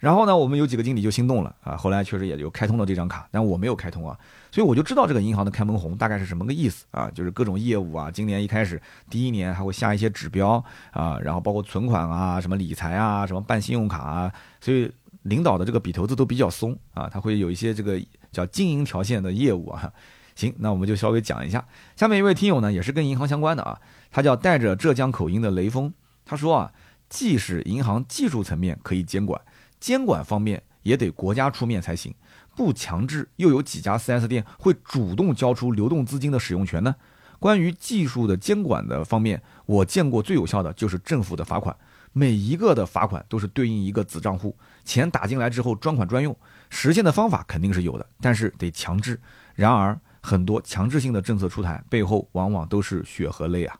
[0.02, 4.18] 然后呢，我们有几个经理就心动了啊，后来确实也就开通了这张卡，但我没有开通啊，
[4.50, 10.54] 所以我就知道这个银行的开门红大概是什么个意思啊，就是各种业务啊，今年一开始第一年还会下一些指标
[10.90, 14.90] 啊，然后包括存款啊、什么理财啊、什么办信用卡啊，所以
[15.22, 17.96] 领导的这个笔头子都比较松啊，他会有一些这个
[18.32, 19.92] 叫经营条线的业务啊。
[20.34, 21.64] 行，那我们就稍微讲一下，
[21.94, 23.78] 下面一位听友呢也是跟银行相关的啊，
[24.10, 26.72] 他叫带着浙江口音的雷锋，他说啊，
[27.08, 29.40] 既是银行技术层面可以监管。
[29.82, 32.14] 监管方面也得国家出面才行，
[32.54, 36.94] 不强制又有几家 4S 店会主动交出流动资金的使用权呢？
[37.40, 41.76] 关于技术的监管的方面，我见过最有效的就是政府的罚款，
[42.12, 46.36] 每一个的罚款都是对应一个子账户，钱打进来之后专款专用，
[46.70, 49.20] 实现的方法肯定是有的，但是得强制。
[49.56, 53.76] 然而很多强制性的政策出台背后往往都是血和泪啊！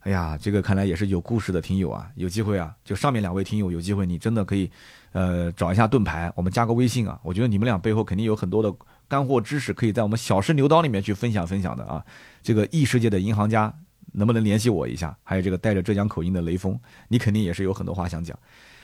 [0.00, 4.70] 哎呀，这个看来也是有故事的听友啊，有机会啊，就上面两位听友有机会，你真的可以。
[5.14, 7.16] 呃，找一下盾牌，我们加个微信啊！
[7.22, 8.74] 我觉得你们俩背后肯定有很多的
[9.06, 12.04] 干货知识，可以在我们小试牛刀里面去分享分享的啊！
[12.42, 13.72] 这个异世界的银行家
[14.14, 15.16] 能不能联系我一下？
[15.22, 16.76] 还有这个带着浙江口音的雷锋，
[17.06, 18.36] 你肯定也是有很多话想讲。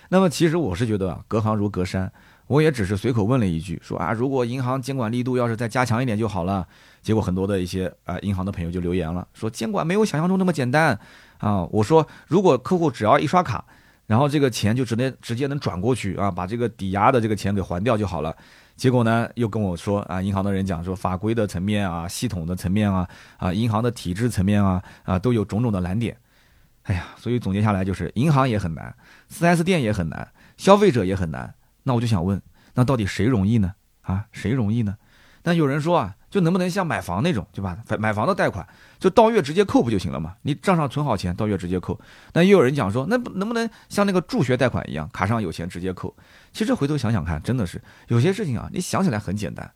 [0.09, 2.13] 那么其实我是觉得啊，隔行如隔山，
[2.47, 6.65] 我也只是随口问了一句，说啊，如果银行监管力度要是再加强一点就好了。
[7.03, 10.97] 结果很多的一些啊银行的朋友就留言了，说监管没有想象中那么简单
[11.39, 11.65] 啊！
[11.73, 13.65] 我说如果客户只要一刷卡。
[14.11, 18.37] 然后这个钱就直接直接能转过去啊，把这个抵押的这个钱给还掉就好了。
[18.75, 26.17] 结果呢，又跟我说啊，银行的人讲说，法规的层面啊，系统的层面啊，啊，银行的体制层面啊，啊，都有种种的难点。
[26.83, 28.93] 哎呀，所以总结下来就是，银行也很难
[29.31, 31.55] ，4S 店也很难，消费者也很难。
[31.85, 32.43] 那我就想问，
[32.75, 33.75] 那到底谁容易呢？
[34.01, 34.97] 啊，谁容易呢？
[35.45, 36.17] 那有人说啊。
[36.31, 37.77] 就能不能像买房那种，对吧？
[37.99, 38.67] 买房的贷款
[39.01, 40.37] 就到月直接扣不就行了嘛？
[40.43, 42.01] 你账上存好钱，到月直接扣。
[42.33, 46.17] 那又有人讲说，那能不能像那个助学贷款一样，卡上有钱直接扣？
[46.53, 49.69] 其实回头想想看，真的是有些事情啊，你想起来很简单，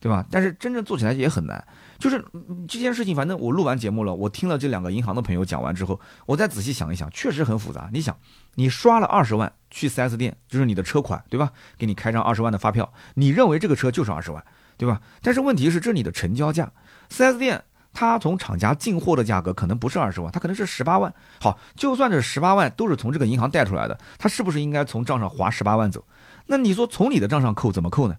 [0.00, 0.26] 对吧？
[0.30, 1.64] 但是真正做起来也很难。
[1.98, 2.24] 就是
[2.66, 7.88] 这件事情，反正我录完节目了，我听了这两个银行的朋友讲完之后，我再仔细想一想，确实很复杂。
[7.92, 8.16] 你想，
[8.56, 11.52] 你刷了二十万去 4S 店，就是你的车款，对吧？
[11.78, 14.44] 给你开张二十万的发票，你认为这个车就是二十万？
[14.80, 14.98] 对吧？
[15.20, 16.72] 但是问题是，这是你的成交价。
[17.10, 17.62] 4S 店
[17.92, 21.12] 它从厂家进货的价格可能不是二十万，它可能是十八万。
[21.38, 26.02] 好，就算这十八万都是从这个银行贷出来的，它是不是应该从账上划十八万走？
[26.46, 28.16] 那你说从你的账上扣怎么扣呢？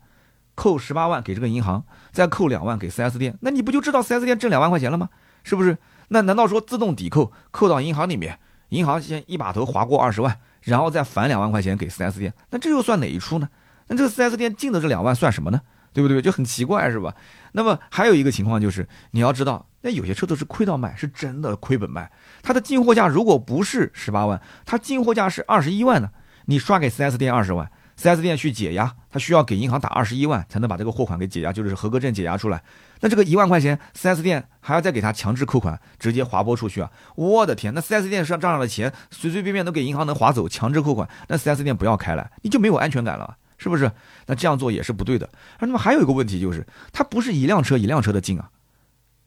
[0.53, 5.09] 扣十八万给这个银行，再扣两万给 4S 店，那你不就知道 4S 店挣两万块钱了吗？
[5.43, 5.79] 是不是？
[6.09, 8.37] 那难道说自动抵扣扣到银行里面，
[8.69, 12.33] 银行先一把头划过二十万，然后再返两万块钱给 4S 店？
[12.51, 13.49] 那这又算哪一出呢？
[13.87, 15.61] 那这个 4S 店进的这两万算什么呢？
[15.93, 16.21] 对不对？
[16.21, 17.13] 就很奇怪是吧？
[17.51, 22.11] 那么还有一个情况就是，你要知道，那有些车都是亏到卖，是真的亏本卖。
[22.41, 26.09] 它的进货价如果不是十八万，它进货价是二十一万呢，
[26.45, 27.69] 你刷给 4S 店二十万
[27.99, 32.63] ，4S 店去解压，他需要给银行打二十一万才能把这个货款给解压，就是合格证解压出来。
[33.01, 36.91] 那这个一万块钱，4S 店还要再给他强制扣款，直接划拨出去啊！
[37.15, 43.37] 我的天，那 4S 店上账上的钱随随便便都给银行能划走，强制扣款，那 4S 店不要开了，你就没有安全感了。
[43.61, 43.91] 是不是？
[44.25, 45.29] 那这样做也是不对的。
[45.59, 48.49] 那么还有一个问题就是，它不是一辆车一辆车的进啊，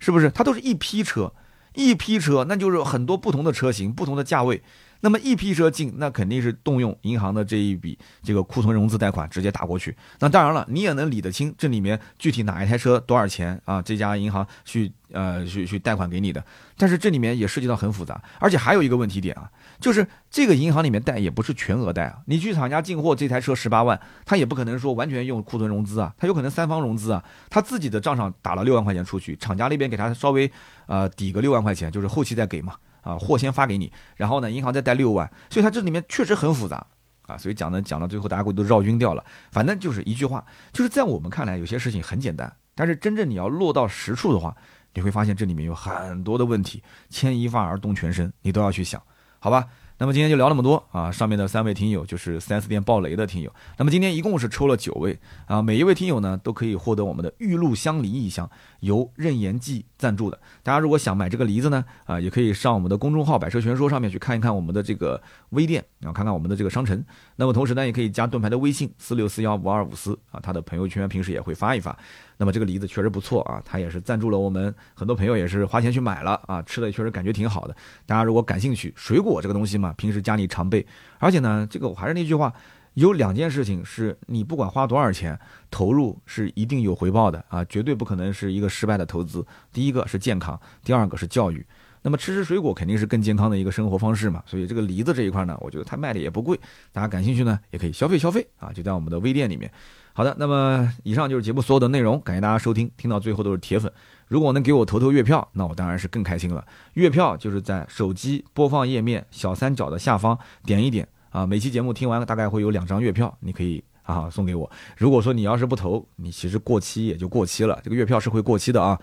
[0.00, 0.28] 是不是？
[0.28, 1.32] 它都是一批车，
[1.74, 4.60] 一批车，那就是很多不同的车型、不同的价位。
[5.02, 9.94] 那么一批车进，那肯定是动用银行的这一笔这个库存融资贷款直接打过去。
[10.18, 13.80] 那当然了，你也能理得清这里面具体哪一台车多少钱啊？
[13.80, 16.42] 这家银行去呃去去贷款给你的。
[16.76, 19.48] 但是这里面也涉及到很复杂，而且还有一个问题点啊。
[19.80, 30.50] 就是这个银行里面贷也不是全额贷啊，你去厂家进货这台车十八万，他也不可能说完全用库存融资啊，他有可能三方融资啊，他自己的账上打了六万块钱出去，厂家那边给他稍微
[30.86, 36.86] 呃抵个六万块钱，就是后期再给嘛，啊货先发给你，然后呢银行再贷六万，所以它这里面确实很复杂
[37.26, 44.56] 啊，所以讲呢讲到最后大家会都绕晕掉了，反正就是一句话，就是在我们看来有些事情很简单，但是真正你要落到实处的话，
[44.94, 49.02] 你会发现这里面有很多的问题，牵一发而动全身，你都要去想。
[49.44, 49.68] 好吧，
[49.98, 51.12] 那么今天就聊那么多啊！
[51.12, 53.52] 上面的三位听友就是四 S 店爆雷的听友。
[53.76, 58.50] 那么今天一共是抽了九位啊，每一位听友呢都可以获得我们的玉露香梨一箱，
[58.80, 60.40] 由任言记赞助的。
[60.62, 67.04] 大家如果想买这个梨子呢，啊，也可以上我们的公众号“百车全说”上面去看一看我们的这个微店，然后看看我们的这个商城。
[67.36, 71.94] 那么同时呢，也可以加盾牌的微信四六四幺五二五四啊，他的朋友圈平时也会发一发。
[72.36, 77.76] 那么这个梨子确实不错啊，他也是赞助了我们很多朋友，也是花钱去买了啊，吃的确实感觉挺好的。
[78.06, 80.84] 大家如果感兴趣，水果这个东西嘛，平时家里常备，
[81.18, 82.52] 而且呢，这个我还是那句话，
[82.94, 85.38] 有两件事情是你不管花多少钱
[85.70, 89.46] 投入是一定有回报的啊，绝对不可能是一个失败的投资。
[89.72, 91.64] 第一个是健康，第二个是教育。
[92.02, 96.58] 那么吃吃水果肯定是更健康的一个生活方式嘛，所以这个梨子这一块呢，我觉得它卖的也不贵，
[96.92, 99.70] 大家感兴趣呢也可以消费消费啊，就在我们的微店里面。
[100.16, 103.92] 好的，那么以上就是节目所有的内容，感谢大家收听，听到最后都是铁粉。
[104.28, 106.64] 如果能给我投投月票，那我当然是更开心了。
[106.92, 114.70] 月票就是在手机播放页面小三角的下方点一点啊，每期节目听完大概会有两张月票，你可以啊送给我。
[114.96, 118.96] 如果说你要是不投，你其实过期也就过期了，这个月票是会过期的啊。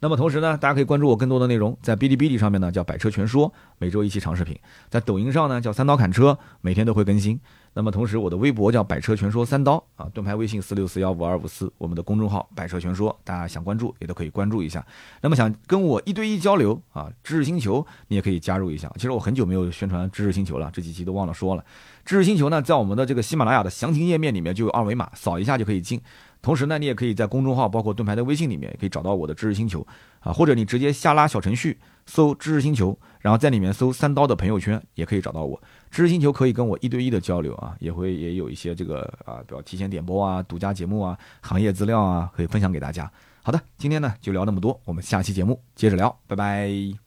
[0.00, 4.54] 那么同时呢，大家可以关注我更多的内容，在哔哩哔哩上面呢叫百车全说，每周一期长视频；
[4.90, 7.40] 在抖音上呢叫三刀砍车，每天都会更新。
[7.78, 14.84] 那么同时我的微博叫百车全说三刀啊，盾牌微信四六四幺五二五四，我们的公众号百车全说，大家想关注也都可以关注一下。
[15.20, 18.90] 那么想跟我一对一交流啊，知识星球你也可以加入一下。
[18.96, 21.64] 其实我很久没有宣传知识星球了，这几期都忘了说了。
[22.04, 26.00] 知识星球呢，在我们的这个喜马拉雅的详情页面里面就有二维码，扫一下就可以进。
[26.40, 29.86] 同时呢，你也可以在公众号，包括盾牌的微信里面，也可以找到我的知识星球
[30.20, 35.60] 啊，或者你直接下拉小程序搜知识星球，然后在里面搜三刀的朋友圈，也可以找到我。
[35.90, 43.10] 知识星球可以跟我一对一的交流啊，也会也有一些这个啊，比如提前点播啊、独家节目啊、行业资料啊，可以分享给大家。
[43.42, 46.98] 好的，今天呢就聊那么多，我们下期节目接着聊，拜拜。